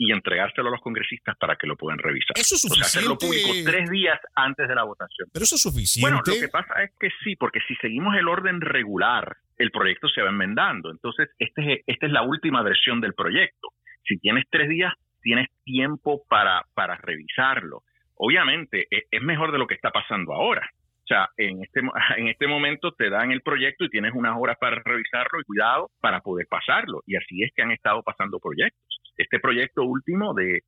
y 0.00 0.12
entregárselo 0.12 0.68
a 0.68 0.70
los 0.72 0.80
congresistas 0.80 1.36
para 1.36 1.56
que 1.56 1.66
lo 1.66 1.76
puedan 1.76 1.98
revisar. 1.98 2.32
Eso 2.34 2.54
es 2.54 2.62
suficiente. 2.62 2.86
O 2.86 2.88
sea, 2.88 3.00
hacerlo 3.00 3.18
público 3.18 3.70
tres 3.70 3.90
días 3.90 4.18
antes 4.34 4.66
de 4.66 4.74
la 4.74 4.84
votación. 4.84 5.28
Pero 5.30 5.42
eso 5.44 5.56
es 5.56 5.62
suficiente. 5.62 6.10
Bueno, 6.10 6.22
lo 6.26 6.40
que 6.40 6.48
pasa 6.48 6.82
es 6.82 6.90
que 6.98 7.10
sí, 7.22 7.36
porque 7.36 7.60
si 7.68 7.76
seguimos 7.76 8.16
el 8.16 8.26
orden 8.26 8.62
regular, 8.62 9.36
el 9.58 9.70
proyecto 9.70 10.08
se 10.08 10.22
va 10.22 10.30
enmendando. 10.30 10.90
Entonces, 10.90 11.28
este 11.38 11.74
es, 11.74 11.80
esta 11.86 12.06
es 12.06 12.12
la 12.12 12.22
última 12.22 12.62
versión 12.62 13.02
del 13.02 13.12
proyecto. 13.12 13.68
Si 14.08 14.16
tienes 14.18 14.46
tres 14.48 14.70
días, 14.70 14.94
tienes 15.20 15.48
tiempo 15.64 16.22
para, 16.30 16.64
para 16.72 16.96
revisarlo. 16.96 17.82
Obviamente, 18.16 18.86
e, 18.90 19.04
es 19.10 19.22
mejor 19.22 19.52
de 19.52 19.58
lo 19.58 19.66
que 19.66 19.74
está 19.74 19.90
pasando 19.90 20.32
ahora. 20.32 20.66
O 21.04 21.06
sea, 21.06 21.28
en 21.36 21.62
este, 21.62 21.80
en 22.16 22.28
este 22.28 22.46
momento 22.46 22.92
te 22.92 23.10
dan 23.10 23.32
el 23.32 23.42
proyecto 23.42 23.84
y 23.84 23.90
tienes 23.90 24.14
unas 24.14 24.34
horas 24.38 24.56
para 24.58 24.80
revisarlo 24.82 25.42
y 25.42 25.44
cuidado 25.44 25.90
para 26.00 26.20
poder 26.20 26.46
pasarlo. 26.48 27.02
Y 27.06 27.16
así 27.16 27.42
es 27.42 27.52
que 27.54 27.62
han 27.62 27.72
estado 27.72 28.02
pasando 28.02 28.38
proyectos. 28.40 28.99
Este 29.20 29.38
proyecto 29.38 29.82
último 29.84 30.32
de, 30.32 30.62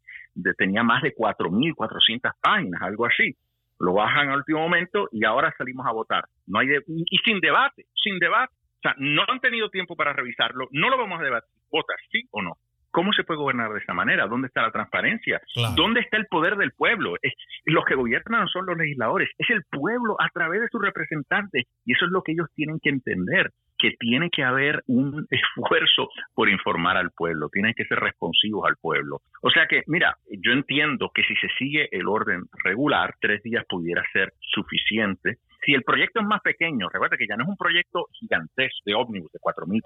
tenía 0.58 0.82
más 0.82 1.02
de 1.02 1.14
4.400 1.14 2.32
páginas, 2.40 2.82
algo 2.82 3.06
así. 3.06 3.34
Lo 3.80 3.94
bajan 3.94 4.28
al 4.28 4.38
último 4.38 4.60
momento 4.60 5.08
y 5.10 5.24
ahora 5.24 5.54
salimos 5.56 5.86
a 5.86 5.92
votar. 5.92 6.24
No 6.46 6.58
hay 6.58 6.68
y 6.86 7.18
sin 7.24 7.40
debate, 7.40 7.86
sin 7.94 8.18
debate. 8.18 8.52
O 8.52 8.82
sea, 8.82 8.94
no 8.98 9.22
han 9.26 9.40
tenido 9.40 9.70
tiempo 9.70 9.96
para 9.96 10.12
revisarlo, 10.12 10.68
no 10.70 10.90
lo 10.90 10.98
vamos 10.98 11.20
a 11.20 11.24
debatir. 11.24 11.48
¿Vota 11.70 11.94
sí 12.10 12.22
o 12.30 12.42
no? 12.42 12.52
¿Cómo 12.90 13.10
se 13.14 13.24
puede 13.24 13.40
gobernar 13.40 13.72
de 13.72 13.78
esa 13.78 13.94
manera? 13.94 14.26
¿Dónde 14.26 14.48
está 14.48 14.60
la 14.60 14.70
transparencia? 14.70 15.40
¿Dónde 15.74 16.00
está 16.00 16.18
el 16.18 16.26
poder 16.26 16.56
del 16.56 16.72
pueblo? 16.72 17.14
los 17.64 17.84
que 17.86 17.94
gobiernan 17.94 18.46
son 18.48 18.66
los 18.66 18.76
legisladores, 18.76 19.30
es 19.38 19.48
el 19.48 19.62
pueblo 19.70 20.14
a 20.20 20.28
través 20.28 20.60
de 20.60 20.68
sus 20.68 20.82
representantes 20.82 21.64
y 21.86 21.94
eso 21.94 22.04
es 22.04 22.10
lo 22.10 22.22
que 22.22 22.32
ellos 22.32 22.48
tienen 22.54 22.78
que 22.80 22.90
entender 22.90 23.50
que 23.82 23.96
tiene 23.98 24.30
que 24.30 24.44
haber 24.44 24.84
un 24.86 25.26
esfuerzo 25.30 26.08
por 26.34 26.48
informar 26.48 26.96
al 26.96 27.10
pueblo, 27.10 27.48
tienen 27.52 27.74
que 27.74 27.84
ser 27.84 27.98
responsivos 27.98 28.64
al 28.68 28.76
pueblo. 28.80 29.20
O 29.42 29.50
sea 29.50 29.66
que, 29.66 29.82
mira, 29.88 30.16
yo 30.30 30.52
entiendo 30.52 31.10
que 31.12 31.24
si 31.24 31.34
se 31.34 31.48
sigue 31.58 31.88
el 31.90 32.06
orden 32.06 32.44
regular, 32.62 33.16
tres 33.20 33.42
días 33.42 33.64
pudiera 33.68 34.02
ser 34.12 34.32
suficiente. 34.38 35.38
Si 35.66 35.74
el 35.74 35.82
proyecto 35.82 36.20
es 36.20 36.26
más 36.26 36.40
pequeño, 36.42 36.88
recuerda 36.92 37.16
que 37.16 37.26
ya 37.26 37.36
no 37.36 37.42
es 37.42 37.48
un 37.48 37.56
proyecto 37.56 38.06
gigantesco 38.12 38.78
de 38.86 38.94
ómnibus 38.94 39.32
de 39.32 39.40
4.000 39.40 39.80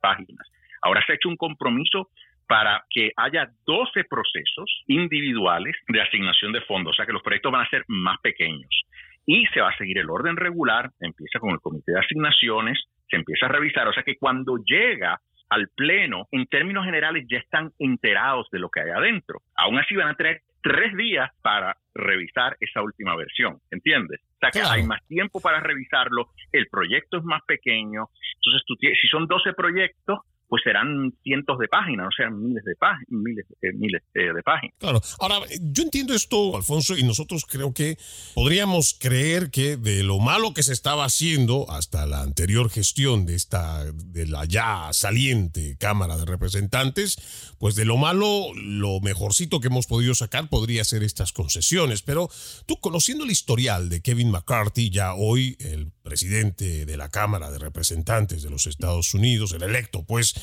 páginas. 0.00 0.46
Ahora 0.82 1.02
se 1.06 1.12
ha 1.12 1.16
hecho 1.16 1.30
un 1.30 1.36
compromiso 1.36 2.10
para 2.46 2.84
que 2.90 3.12
haya 3.16 3.48
12 3.66 4.04
procesos 4.04 4.82
individuales 4.86 5.74
de 5.88 6.00
asignación 6.00 6.52
de 6.52 6.62
fondos, 6.62 6.92
o 6.92 6.96
sea 6.96 7.06
que 7.06 7.12
los 7.12 7.22
proyectos 7.22 7.52
van 7.52 7.66
a 7.66 7.70
ser 7.70 7.84
más 7.88 8.18
pequeños. 8.22 8.84
Y 9.26 9.44
se 9.52 9.60
va 9.60 9.68
a 9.70 9.76
seguir 9.76 9.98
el 9.98 10.08
orden 10.08 10.36
regular, 10.36 10.90
empieza 11.00 11.38
con 11.38 11.50
el 11.50 11.60
comité 11.60 11.92
de 11.92 12.00
asignaciones, 12.00 12.78
se 13.08 13.16
empieza 13.16 13.46
a 13.46 13.50
revisar. 13.50 13.88
O 13.88 13.92
sea 13.92 14.02
que 14.02 14.16
cuando 14.16 14.58
llega 14.64 15.20
al 15.50 15.68
Pleno, 15.74 16.28
en 16.30 16.46
términos 16.46 16.84
generales 16.84 17.26
ya 17.28 17.38
están 17.38 17.72
enterados 17.78 18.48
de 18.50 18.58
lo 18.58 18.68
que 18.68 18.80
hay 18.80 18.90
adentro. 18.90 19.40
Aún 19.56 19.78
así 19.78 19.96
van 19.96 20.08
a 20.08 20.14
tener 20.14 20.42
tres 20.62 20.94
días 20.96 21.30
para 21.42 21.76
revisar 21.94 22.56
esa 22.60 22.82
última 22.82 23.16
versión, 23.16 23.58
¿entiendes? 23.70 24.20
O 24.20 24.38
sea 24.40 24.50
que 24.50 24.60
hay 24.60 24.82
más 24.82 25.04
tiempo 25.06 25.40
para 25.40 25.60
revisarlo, 25.60 26.28
el 26.52 26.66
proyecto 26.68 27.18
es 27.18 27.24
más 27.24 27.42
pequeño, 27.46 28.08
entonces 28.36 28.62
tú, 28.66 28.74
si 28.80 29.08
son 29.08 29.26
12 29.26 29.52
proyectos, 29.54 30.18
pues 30.48 30.62
serán 30.62 31.14
cientos 31.22 31.58
de 31.58 31.68
páginas, 31.68 32.06
no 32.06 32.10
serán 32.16 32.42
miles 32.42 32.64
de 32.64 32.74
páginas, 32.76 33.06
miles, 33.08 33.46
eh, 33.60 33.72
miles 33.74 34.02
eh, 34.14 34.32
de 34.32 34.42
páginas. 34.42 34.74
Claro. 34.78 35.00
Ahora, 35.20 35.40
yo 35.60 35.82
entiendo 35.82 36.14
esto, 36.14 36.56
Alfonso, 36.56 36.96
y 36.96 37.02
nosotros 37.02 37.44
creo 37.46 37.74
que 37.74 37.98
podríamos 38.34 38.96
creer 38.98 39.50
que 39.50 39.76
de 39.76 40.02
lo 40.02 40.18
malo 40.18 40.54
que 40.54 40.62
se 40.62 40.72
estaba 40.72 41.04
haciendo 41.04 41.70
hasta 41.70 42.06
la 42.06 42.22
anterior 42.22 42.70
gestión 42.70 43.26
de 43.26 43.34
esta, 43.34 43.84
de 43.92 44.26
la 44.26 44.46
ya 44.46 44.88
saliente 44.92 45.76
Cámara 45.78 46.16
de 46.16 46.24
Representantes, 46.24 47.54
pues 47.58 47.74
de 47.74 47.84
lo 47.84 47.96
malo, 47.96 48.46
lo 48.54 49.00
mejorcito 49.00 49.60
que 49.60 49.68
hemos 49.68 49.86
podido 49.86 50.14
sacar 50.14 50.48
podría 50.48 50.84
ser 50.84 51.02
estas 51.02 51.32
concesiones. 51.32 52.02
Pero 52.02 52.28
tú, 52.66 52.80
conociendo 52.80 53.24
el 53.24 53.30
historial 53.30 53.88
de 53.88 54.00
Kevin 54.00 54.30
McCarthy, 54.30 54.90
ya 54.90 55.14
hoy 55.14 55.56
el 55.60 55.90
presidente 56.08 56.86
de 56.86 56.96
la 56.96 57.10
Cámara 57.10 57.50
de 57.50 57.58
Representantes 57.58 58.42
de 58.42 58.48
los 58.48 58.66
Estados 58.66 59.12
Unidos, 59.12 59.52
el 59.52 59.62
electo, 59.62 60.04
pues, 60.04 60.34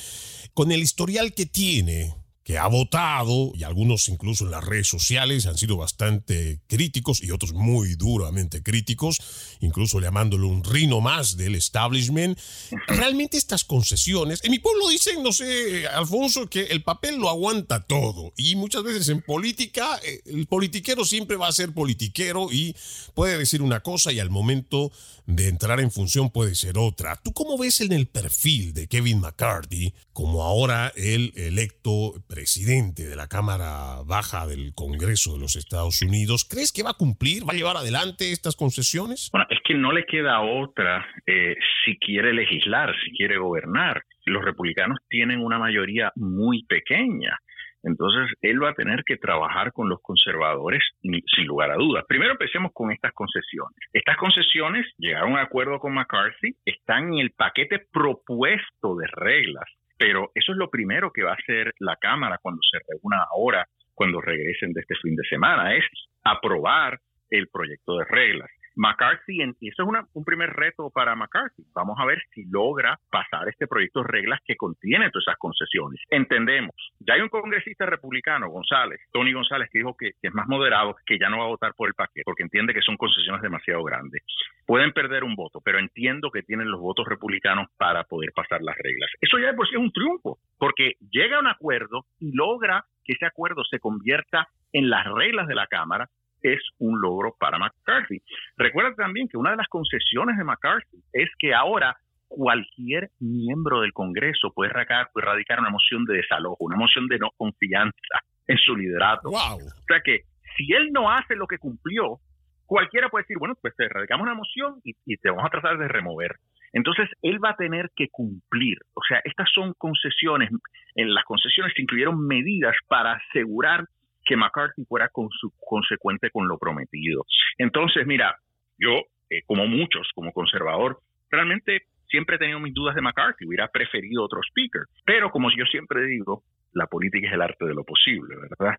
con 0.53 0.72
el 0.72 0.84
historial 0.84 1.34
que 1.34 1.48
tiene 1.48 2.13
que 2.45 2.60
ha 2.60 2.67
votado, 2.67 3.51
y 3.55 3.63
algunos 3.63 4.07
incluso 4.07 4.45
en 4.45 4.51
las 4.51 4.63
redes 4.63 4.88
sociales 4.88 5.48
han 5.48 5.57
sido 5.57 5.77
bastante 5.77 6.62
críticos 6.67 7.24
y 7.24 7.31
otros 7.31 7.53
muy 7.53 7.95
duramente 7.95 8.62
críticos, 8.62 9.19
incluso 9.62 10.00
llamándolo 10.00 10.48
un 10.48 10.63
rino 10.63 11.01
más 11.01 11.38
del 11.38 11.55
establishment. 11.55 12.38
Realmente 12.86 13.38
estas 13.38 13.63
concesiones, 13.63 14.41
en 14.43 14.51
mi 14.51 14.60
pueblo 14.60 14.88
dicen, 14.89 15.24
no 15.24 15.34
sé, 15.34 15.88
Alfonso, 15.88 16.48
que 16.48 16.65
el 16.65 16.84
papel 16.84 17.15
lo 17.15 17.29
aguanta 17.29 17.84
todo 17.84 18.31
y 18.38 18.55
muchas 18.55 18.84
veces 18.84 19.10
en 19.10 19.24
política 19.24 20.00
eh, 20.05 20.22
el 20.27 20.45
politiquero 20.45 21.03
siempre 21.03 21.38
va 21.38 21.48
a 21.48 21.51
ser 21.51 21.74
politiquero 21.74 22.51
y 22.51 22.75
puede 23.15 23.39
decir 23.39 23.63
una 23.63 23.79
cosa 23.79 24.12
y 24.12 24.19
al 24.19 24.29
momento 24.29 24.91
de 25.27 25.50
entrar 25.50 25.79
en 25.79 25.91
función 25.91 26.29
puede 26.32 26.55
ser 26.55 26.77
otra. 26.77 27.15
¿Tú 27.24 27.32
cómo 27.34 27.58
ves 27.58 27.82
en 27.82 27.91
el 27.91 28.08
perfil 28.08 28.74
de 28.74 28.88
Kevin 28.88 29.22
McCarthy 29.22 29.94
como 30.13 30.44
ahora 30.44 30.91
el 30.96 31.32
electo 31.36 32.13
presidente 32.27 33.03
de 33.08 33.15
la 33.15 33.27
Cámara 33.27 34.01
Baja 34.05 34.48
del 34.48 34.74
Congreso 34.75 35.34
de 35.34 35.39
los 35.39 35.55
Estados 35.55 36.01
Unidos? 36.01 36.46
¿Crees 36.50 36.72
que 36.72 36.84
va 36.84 36.91
a 36.91 36.98
cumplir, 36.98 37.48
va 37.48 37.53
a 37.53 37.58
llevar 37.58 37.77
adelante 37.77 38.32
estas 38.32 38.55
concesiones? 38.55 39.29
Bueno, 39.32 39.48
es 39.50 39.60
que 39.63 39.74
no 39.74 39.91
le 39.91 40.05
queda 40.05 40.41
otra 40.41 41.05
eh, 41.25 41.55
si 41.84 41.98
quiere 41.98 42.34
legislar, 42.34 42.94
si 43.03 43.12
quiere 43.12 43.38
gobernar. 43.38 44.03
Los 44.25 44.44
republicanos 44.44 44.98
tienen 45.08 45.39
una 45.39 45.60
mayoría 45.60 46.12
muy 46.15 46.63
pequeña. 46.65 47.38
Entonces, 47.85 48.35
él 48.41 48.61
va 48.61 48.71
a 48.71 48.73
tener 48.73 49.03
que 49.05 49.17
trabajar 49.17 49.71
con 49.71 49.87
los 49.89 50.01
conservadores 50.01 50.83
sin 51.01 51.47
lugar 51.47 51.71
a 51.71 51.75
dudas. 51.75 52.03
Primero 52.07 52.31
empecemos 52.31 52.71
con 52.73 52.91
estas 52.91 53.13
concesiones. 53.13 53.77
Estas 53.93 54.17
concesiones 54.17 54.85
llegaron 54.97 55.29
a 55.29 55.33
un 55.33 55.39
acuerdo 55.39 55.79
con 55.79 55.93
McCarthy, 55.93 56.55
están 56.65 57.13
en 57.13 57.19
el 57.19 57.31
paquete 57.31 57.85
propuesto 57.91 58.95
de 58.95 59.07
reglas, 59.07 59.65
pero 59.97 60.31
eso 60.33 60.51
es 60.51 60.57
lo 60.57 60.69
primero 60.69 61.11
que 61.11 61.23
va 61.23 61.31
a 61.31 61.35
hacer 61.35 61.73
la 61.79 61.95
Cámara 61.95 62.39
cuando 62.41 62.61
se 62.69 62.79
reúna 62.89 63.23
ahora, 63.31 63.65
cuando 63.93 64.19
regresen 64.19 64.73
de 64.73 64.81
este 64.81 64.95
fin 65.01 65.15
de 65.15 65.23
semana, 65.29 65.75
es 65.75 65.85
aprobar 66.23 66.99
el 67.29 67.47
proyecto 67.47 67.97
de 67.97 68.05
reglas. 68.05 68.49
McCarthy, 68.75 69.41
y 69.60 69.70
eso 69.70 69.84
es 69.84 70.05
un 70.13 70.25
primer 70.25 70.51
reto 70.51 70.89
para 70.89 71.15
McCarthy. 71.15 71.63
Vamos 71.74 71.98
a 72.00 72.05
ver 72.05 72.22
si 72.34 72.46
logra 72.46 73.00
pasar 73.10 73.48
este 73.48 73.67
proyecto 73.67 74.01
de 74.01 74.08
reglas 74.08 74.39
que 74.46 74.55
contiene 74.55 75.10
todas 75.12 75.27
esas 75.27 75.38
concesiones. 75.38 76.01
Entendemos, 76.10 76.75
ya 77.00 77.15
hay 77.15 77.22
un 77.22 77.29
congresista 77.29 77.86
republicano, 77.86 78.50
González, 78.50 79.00
Tony 79.12 79.34
González, 79.34 79.70
que 79.72 79.79
dijo 79.79 79.96
que, 79.98 80.12
es 80.22 80.34
más 80.34 80.48
moderado, 80.48 80.96
que 81.05 81.17
ya 81.20 81.29
no 81.29 81.39
va 81.39 81.46
a 81.46 81.50
votar 81.50 81.74
por 81.75 81.88
el 81.88 81.94
paquete, 81.94 82.24
porque 82.25 82.44
entiende 82.44 82.74
que 82.74 82.82
son 82.82 82.98
concesiones 82.98 83.41
demasiado 83.41 83.84
grandes. 83.84 84.24
Pueden 84.65 84.91
perder 84.91 85.24
un 85.24 85.36
voto, 85.36 85.62
pero 85.63 85.79
entiendo 85.79 86.32
que 86.32 86.44
tienen 86.44 86.70
los 86.70 86.82
votos 86.82 87.08
republicanos 87.08 87.67
para 87.77 88.03
poder 88.03 88.32
pasar 88.34 88.62
las 88.62 88.75
reglas. 88.77 89.10
Eso 89.22 89.38
ya 89.39 89.50
es 89.50 89.77
un 89.77 89.91
triunfo, 89.91 90.39
porque 90.58 90.94
llega 91.12 91.38
a 91.38 91.39
un 91.39 91.48
acuerdo 91.48 92.05
y 92.20 92.36
logra 92.36 92.86
que 93.03 93.13
ese 93.13 93.25
acuerdo 93.25 93.63
se 93.63 93.79
convierta 93.79 94.48
en 94.74 94.89
las 94.89 95.05
reglas 95.05 95.48
de 95.48 95.55
la 95.55 95.67
Cámara 95.67 96.10
es 96.53 96.61
un 96.79 96.99
logro 97.01 97.35
para 97.39 97.57
McCarthy. 97.57 98.21
Recuerda 98.57 98.95
también 98.95 99.27
que 99.27 99.37
una 99.37 99.51
de 99.51 99.57
las 99.57 99.67
concesiones 99.67 100.37
de 100.37 100.43
McCarthy 100.43 100.97
es 101.13 101.29
que 101.39 101.53
ahora 101.53 101.97
cualquier 102.27 103.09
miembro 103.19 103.81
del 103.81 103.93
Congreso 103.93 104.51
puede 104.53 104.71
radicar, 104.71 105.59
una 105.59 105.69
moción 105.69 106.05
de 106.05 106.17
desalojo, 106.17 106.57
una 106.59 106.75
moción 106.75 107.07
de 107.07 107.19
no 107.19 107.29
confianza 107.37 108.19
en 108.47 108.57
su 108.57 108.75
liderato. 108.75 109.29
O 109.29 109.59
sea 109.87 110.01
que 110.03 110.21
si 110.57 110.71
él 110.73 110.89
no 110.91 111.11
hace 111.11 111.35
lo 111.35 111.47
que 111.47 111.57
cumplió, 111.57 112.19
cualquiera 112.65 113.09
puede 113.09 113.23
decir, 113.23 113.37
bueno, 113.39 113.55
pues 113.61 113.75
te 113.75 113.87
radicamos 113.87 114.25
una 114.25 114.35
moción 114.35 114.79
y, 114.83 114.93
y, 115.05 115.17
te 115.17 115.29
vamos 115.29 115.45
a 115.45 115.49
tratar 115.49 115.77
de 115.77 115.87
remover. 115.87 116.35
Entonces, 116.73 117.09
él 117.21 117.43
va 117.43 117.51
a 117.51 117.55
tener 117.55 117.89
que 117.95 118.09
cumplir. 118.09 118.77
O 118.93 119.01
sea, 119.07 119.21
estas 119.23 119.49
son 119.53 119.73
concesiones. 119.77 120.49
En 120.95 121.13
las 121.13 121.23
concesiones 121.23 121.73
se 121.73 121.81
incluyeron 121.81 122.25
medidas 122.27 122.75
para 122.87 123.13
asegurar 123.13 123.85
que 124.25 124.36
McCarthy 124.36 124.86
fuera 124.86 125.10
con 125.10 125.29
su, 125.29 125.51
consecuente 125.60 126.29
con 126.32 126.48
lo 126.48 126.58
prometido. 126.58 127.25
Entonces, 127.58 128.05
mira, 128.05 128.36
yo, 128.77 129.03
eh, 129.29 129.44
como 129.46 129.67
muchos, 129.67 130.10
como 130.13 130.32
conservador, 130.34 131.00
realmente 131.29 131.84
siempre 132.08 132.36
he 132.36 132.39
tenido 132.39 132.60
mis 132.60 132.74
dudas 132.74 132.96
de 132.96 133.01
McCarthy, 133.01 133.46
hubiera 133.46 133.67
preferido 133.67 134.24
otro 134.24 134.39
speaker, 134.50 134.84
pero 135.05 135.29
como 135.32 135.50
yo 135.55 135.65
siempre 135.65 136.05
digo, 136.05 136.44
la 136.74 136.88
política 136.88 137.27
es 137.27 137.34
el 137.34 137.41
arte 137.41 137.65
de 137.65 137.74
lo 137.74 137.84
posible, 137.84 138.36
¿verdad? 138.36 138.75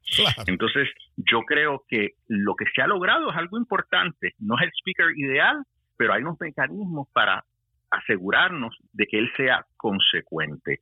Entonces, 0.47 0.89
yo 1.17 1.41
creo 1.43 1.83
que 1.89 2.11
lo 2.29 2.55
que 2.55 2.67
se 2.75 2.83
ha 2.83 2.87
logrado 2.87 3.31
es 3.31 3.37
algo 3.37 3.57
importante, 3.59 4.35
no 4.39 4.57
es 4.59 4.65
el 4.65 4.73
speaker 4.81 5.17
ideal, 5.17 5.65
pero 5.97 6.13
hay 6.13 6.23
unos 6.23 6.39
mecanismos 6.39 7.09
para 7.13 7.45
asegurarnos 7.91 8.77
de 8.93 9.07
que 9.07 9.19
él 9.19 9.31
sea 9.37 9.65
consecuente. 9.77 10.81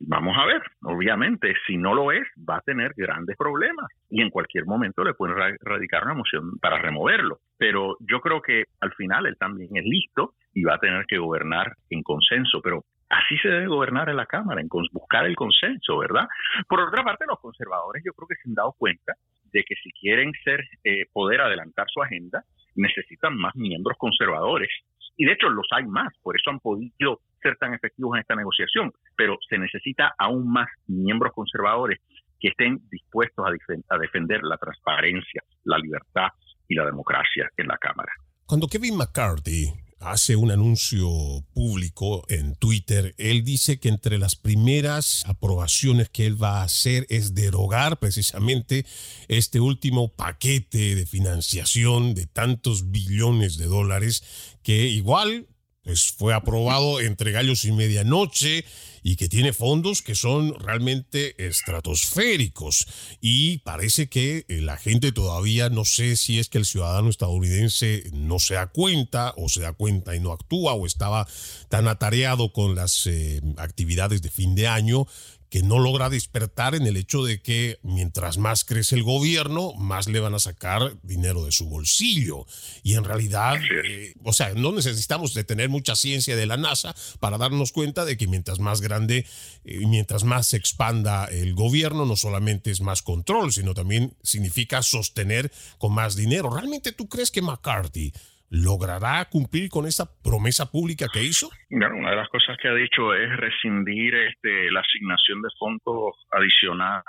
Vamos 0.00 0.36
a 0.38 0.46
ver, 0.46 0.62
obviamente, 0.82 1.54
si 1.66 1.76
no 1.76 1.92
lo 1.92 2.12
es, 2.12 2.26
va 2.48 2.58
a 2.58 2.60
tener 2.60 2.92
grandes 2.96 3.36
problemas 3.36 3.86
y 4.08 4.22
en 4.22 4.30
cualquier 4.30 4.64
momento 4.64 5.02
le 5.02 5.14
pueden 5.14 5.36
radicar 5.60 6.04
una 6.04 6.14
moción 6.14 6.56
para 6.60 6.78
removerlo. 6.78 7.38
Pero 7.56 7.96
yo 8.00 8.20
creo 8.20 8.40
que 8.40 8.64
al 8.80 8.92
final 8.94 9.26
él 9.26 9.36
también 9.36 9.70
es 9.74 9.84
listo 9.84 10.34
y 10.54 10.62
va 10.62 10.74
a 10.74 10.78
tener 10.78 11.04
que 11.06 11.18
gobernar 11.18 11.72
en 11.90 12.02
consenso, 12.02 12.60
pero 12.62 12.84
así 13.08 13.36
se 13.38 13.48
debe 13.48 13.66
gobernar 13.66 14.08
en 14.08 14.16
la 14.16 14.26
Cámara, 14.26 14.60
en 14.60 14.68
buscar 14.92 15.26
el 15.26 15.34
consenso, 15.34 15.98
¿verdad? 15.98 16.28
Por 16.68 16.80
otra 16.80 17.02
parte, 17.02 17.24
los 17.26 17.40
conservadores 17.40 18.02
yo 18.04 18.12
creo 18.12 18.28
que 18.28 18.36
se 18.36 18.48
han 18.48 18.54
dado 18.54 18.74
cuenta 18.78 19.14
de 19.52 19.64
que 19.64 19.74
si 19.82 19.90
quieren 19.92 20.32
ser 20.44 20.60
eh, 20.84 21.06
poder 21.12 21.40
adelantar 21.40 21.86
su 21.88 22.02
agenda, 22.02 22.44
necesitan 22.76 23.36
más 23.36 23.56
miembros 23.56 23.96
conservadores. 23.98 24.70
Y 25.16 25.24
de 25.24 25.32
hecho 25.32 25.48
los 25.48 25.66
hay 25.72 25.86
más, 25.86 26.12
por 26.22 26.36
eso 26.36 26.50
han 26.50 26.60
podido 26.60 27.20
ser 27.42 27.56
tan 27.56 27.74
efectivos 27.74 28.16
en 28.16 28.20
esta 28.20 28.34
negociación, 28.34 28.92
pero 29.16 29.36
se 29.48 29.58
necesita 29.58 30.14
aún 30.18 30.50
más 30.50 30.68
miembros 30.86 31.32
conservadores 31.32 32.00
que 32.40 32.48
estén 32.48 32.80
dispuestos 32.90 33.44
a, 33.46 33.94
a 33.94 33.98
defender 33.98 34.42
la 34.42 34.56
transparencia, 34.56 35.42
la 35.64 35.78
libertad 35.78 36.28
y 36.68 36.74
la 36.74 36.84
democracia 36.84 37.50
en 37.56 37.66
la 37.66 37.78
Cámara. 37.78 38.12
Cuando 38.46 38.66
Kevin 38.66 38.96
McCarthy 38.96 39.72
hace 40.00 40.36
un 40.36 40.50
anuncio 40.50 41.08
público 41.52 42.24
en 42.28 42.54
Twitter, 42.54 43.14
él 43.18 43.44
dice 43.44 43.80
que 43.80 43.88
entre 43.88 44.18
las 44.18 44.36
primeras 44.36 45.24
aprobaciones 45.26 46.08
que 46.08 46.26
él 46.26 46.40
va 46.40 46.60
a 46.60 46.64
hacer 46.64 47.06
es 47.08 47.34
derogar 47.34 47.98
precisamente 47.98 48.86
este 49.28 49.60
último 49.60 50.08
paquete 50.14 50.94
de 50.94 51.06
financiación 51.06 52.14
de 52.14 52.26
tantos 52.26 52.90
billones 52.90 53.58
de 53.58 53.66
dólares 53.66 54.56
que 54.62 54.86
igual 54.86 55.48
pues 55.88 56.12
fue 56.12 56.34
aprobado 56.34 57.00
entre 57.00 57.32
gallos 57.32 57.64
y 57.64 57.72
medianoche 57.72 58.66
y 59.02 59.16
que 59.16 59.30
tiene 59.30 59.54
fondos 59.54 60.02
que 60.02 60.14
son 60.14 60.52
realmente 60.58 61.46
estratosféricos. 61.46 62.86
Y 63.22 63.60
parece 63.60 64.10
que 64.10 64.44
eh, 64.48 64.60
la 64.60 64.76
gente 64.76 65.12
todavía 65.12 65.70
no 65.70 65.86
sé 65.86 66.18
si 66.18 66.38
es 66.38 66.50
que 66.50 66.58
el 66.58 66.66
ciudadano 66.66 67.08
estadounidense 67.08 68.04
no 68.12 68.38
se 68.38 68.52
da 68.52 68.66
cuenta 68.66 69.32
o 69.38 69.48
se 69.48 69.62
da 69.62 69.72
cuenta 69.72 70.14
y 70.14 70.20
no 70.20 70.32
actúa 70.32 70.74
o 70.74 70.84
estaba 70.84 71.26
tan 71.70 71.88
atareado 71.88 72.52
con 72.52 72.74
las 72.74 73.06
eh, 73.06 73.40
actividades 73.56 74.20
de 74.20 74.30
fin 74.30 74.54
de 74.54 74.68
año 74.68 75.06
que 75.50 75.62
no 75.62 75.78
logra 75.78 76.10
despertar 76.10 76.74
en 76.74 76.86
el 76.86 76.96
hecho 76.96 77.24
de 77.24 77.40
que 77.40 77.78
mientras 77.82 78.38
más 78.38 78.64
crece 78.64 78.96
el 78.96 79.02
gobierno, 79.02 79.72
más 79.74 80.08
le 80.08 80.20
van 80.20 80.34
a 80.34 80.38
sacar 80.38 80.96
dinero 81.02 81.44
de 81.44 81.52
su 81.52 81.68
bolsillo. 81.68 82.46
Y 82.82 82.94
en 82.94 83.04
realidad, 83.04 83.56
eh, 83.84 84.14
o 84.24 84.32
sea, 84.32 84.52
no 84.54 84.72
necesitamos 84.72 85.34
de 85.34 85.44
tener 85.44 85.68
mucha 85.68 85.96
ciencia 85.96 86.36
de 86.36 86.46
la 86.46 86.56
NASA 86.56 86.94
para 87.20 87.38
darnos 87.38 87.72
cuenta 87.72 88.04
de 88.04 88.16
que 88.16 88.26
mientras 88.26 88.58
más 88.58 88.80
grande 88.80 89.26
y 89.64 89.84
eh, 89.84 89.86
mientras 89.86 90.24
más 90.24 90.48
se 90.48 90.58
expanda 90.58 91.26
el 91.26 91.54
gobierno, 91.54 92.04
no 92.04 92.16
solamente 92.16 92.70
es 92.70 92.80
más 92.80 93.02
control, 93.02 93.52
sino 93.52 93.74
también 93.74 94.14
significa 94.22 94.82
sostener 94.82 95.50
con 95.78 95.92
más 95.92 96.14
dinero. 96.14 96.50
¿Realmente 96.50 96.92
tú 96.92 97.08
crees 97.08 97.30
que 97.30 97.42
McCarthy 97.42 98.12
¿Logrará 98.50 99.26
cumplir 99.30 99.68
con 99.68 99.86
esa 99.86 100.06
promesa 100.22 100.70
pública 100.70 101.06
que 101.12 101.22
hizo? 101.22 101.50
una 101.70 102.10
de 102.10 102.16
las 102.16 102.28
cosas 102.28 102.56
que 102.60 102.68
ha 102.68 102.74
dicho 102.74 103.12
es 103.14 103.36
rescindir 103.36 104.14
este, 104.14 104.70
la 104.70 104.80
asignación 104.80 105.42
de 105.42 105.48
fondos 105.58 106.14
adicional 106.30 107.02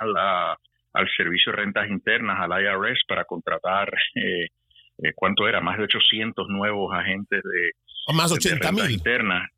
al 0.92 1.08
Servicio 1.16 1.52
de 1.52 1.58
Rentas 1.58 1.88
Internas, 1.88 2.38
al 2.40 2.62
IRS, 2.62 3.04
para 3.08 3.24
contratar, 3.24 3.90
eh, 4.16 4.48
eh, 4.98 5.12
¿cuánto 5.14 5.48
era? 5.48 5.60
Más 5.60 5.78
de 5.78 5.84
800 5.84 6.48
nuevos 6.48 6.92
agentes 6.94 7.42
de, 7.42 7.70
más 8.14 8.32
80 8.32 8.72
mil. 8.72 8.90
internas. 8.90 9.48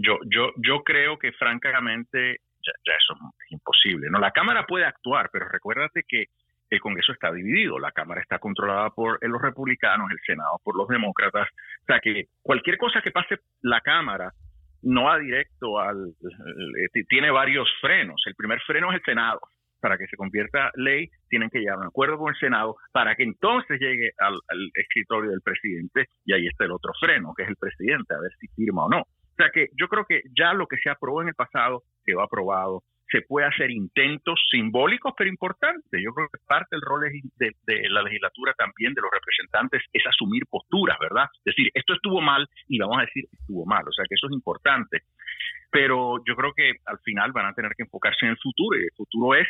Yo, 0.00 0.18
yo, 0.26 0.52
yo 0.56 0.82
creo 0.82 1.18
que 1.18 1.32
francamente 1.32 2.40
ya, 2.64 2.72
ya, 2.84 2.92
eso 2.92 3.14
es 3.46 3.52
imposible. 3.52 4.08
No, 4.10 4.18
la 4.18 4.32
Cámara 4.32 4.66
puede 4.66 4.84
actuar, 4.84 5.30
pero 5.32 5.48
recuérdate 5.48 6.02
que 6.06 6.26
el 6.70 6.80
Congreso 6.80 7.12
está 7.12 7.32
dividido, 7.32 7.78
la 7.78 7.92
Cámara 7.92 8.20
está 8.20 8.38
controlada 8.38 8.90
por 8.90 9.18
los 9.26 9.40
republicanos, 9.40 10.10
el 10.10 10.18
Senado 10.24 10.60
por 10.62 10.76
los 10.76 10.88
demócratas, 10.88 11.48
o 11.82 11.84
sea 11.86 12.00
que 12.00 12.26
cualquier 12.42 12.76
cosa 12.76 13.00
que 13.02 13.10
pase 13.10 13.36
la 13.62 13.80
Cámara 13.80 14.32
no 14.82 15.04
va 15.04 15.18
directo 15.18 15.78
al... 15.80 16.08
Eh, 16.08 17.04
tiene 17.08 17.30
varios 17.30 17.68
frenos, 17.80 18.22
el 18.26 18.34
primer 18.34 18.60
freno 18.60 18.90
es 18.90 18.96
el 18.96 19.02
Senado, 19.04 19.40
para 19.80 19.96
que 19.96 20.06
se 20.06 20.16
convierta 20.16 20.70
ley, 20.74 21.08
tienen 21.28 21.50
que 21.50 21.60
llegar 21.60 21.76
a 21.76 21.80
un 21.80 21.86
acuerdo 21.86 22.18
con 22.18 22.32
el 22.32 22.38
Senado 22.38 22.76
para 22.92 23.14
que 23.14 23.22
entonces 23.22 23.80
llegue 23.80 24.10
al, 24.18 24.38
escritorio 24.74 25.30
del 25.30 25.40
presidente 25.40 26.06
y 26.24 26.32
ahí 26.32 26.46
está 26.46 26.64
el 26.64 26.72
otro 26.72 26.92
freno, 27.00 27.32
que 27.36 27.44
es 27.44 27.48
el 27.48 27.56
presidente, 27.56 28.14
a 28.14 28.20
ver 28.20 28.32
si 28.40 28.48
firma 28.48 28.84
o 28.84 28.88
no. 28.88 29.00
O 29.00 29.36
sea 29.36 29.50
que 29.52 29.68
yo 29.78 29.88
creo 29.88 30.04
que 30.04 30.22
ya 30.36 30.52
lo 30.52 30.66
que 30.66 30.78
se 30.78 30.90
aprobó 30.90 31.22
en 31.22 31.28
el 31.28 31.34
pasado 31.34 31.82
quedó 32.04 32.22
aprobado 32.22 32.82
se 33.10 33.22
puede 33.22 33.46
hacer 33.46 33.70
intentos 33.70 34.40
simbólicos 34.50 35.14
pero 35.16 35.30
importantes. 35.30 36.00
Yo 36.02 36.12
creo 36.12 36.28
que 36.28 36.38
parte 36.46 36.76
del 36.76 36.82
rol 36.82 37.02
de, 37.36 37.88
la 37.88 38.02
legislatura 38.02 38.52
también 38.56 38.94
de 38.94 39.02
los 39.02 39.10
representantes 39.10 39.82
es 39.92 40.06
asumir 40.06 40.44
posturas, 40.48 40.98
¿verdad? 41.00 41.24
Es 41.44 41.56
decir, 41.56 41.70
esto 41.74 41.94
estuvo 41.94 42.20
mal 42.20 42.46
y 42.68 42.78
vamos 42.78 42.98
a 42.98 43.02
decir 43.02 43.24
estuvo 43.32 43.64
mal, 43.64 43.84
o 43.86 43.92
sea 43.92 44.04
que 44.08 44.14
eso 44.14 44.26
es 44.26 44.32
importante. 44.32 45.02
Pero 45.70 46.22
yo 46.26 46.34
creo 46.34 46.52
que 46.54 46.72
al 46.86 46.98
final 47.00 47.32
van 47.32 47.46
a 47.46 47.54
tener 47.54 47.72
que 47.76 47.84
enfocarse 47.84 48.24
en 48.24 48.32
el 48.32 48.38
futuro 48.38 48.78
y 48.78 48.84
el 48.84 48.96
futuro 48.96 49.34
es 49.34 49.48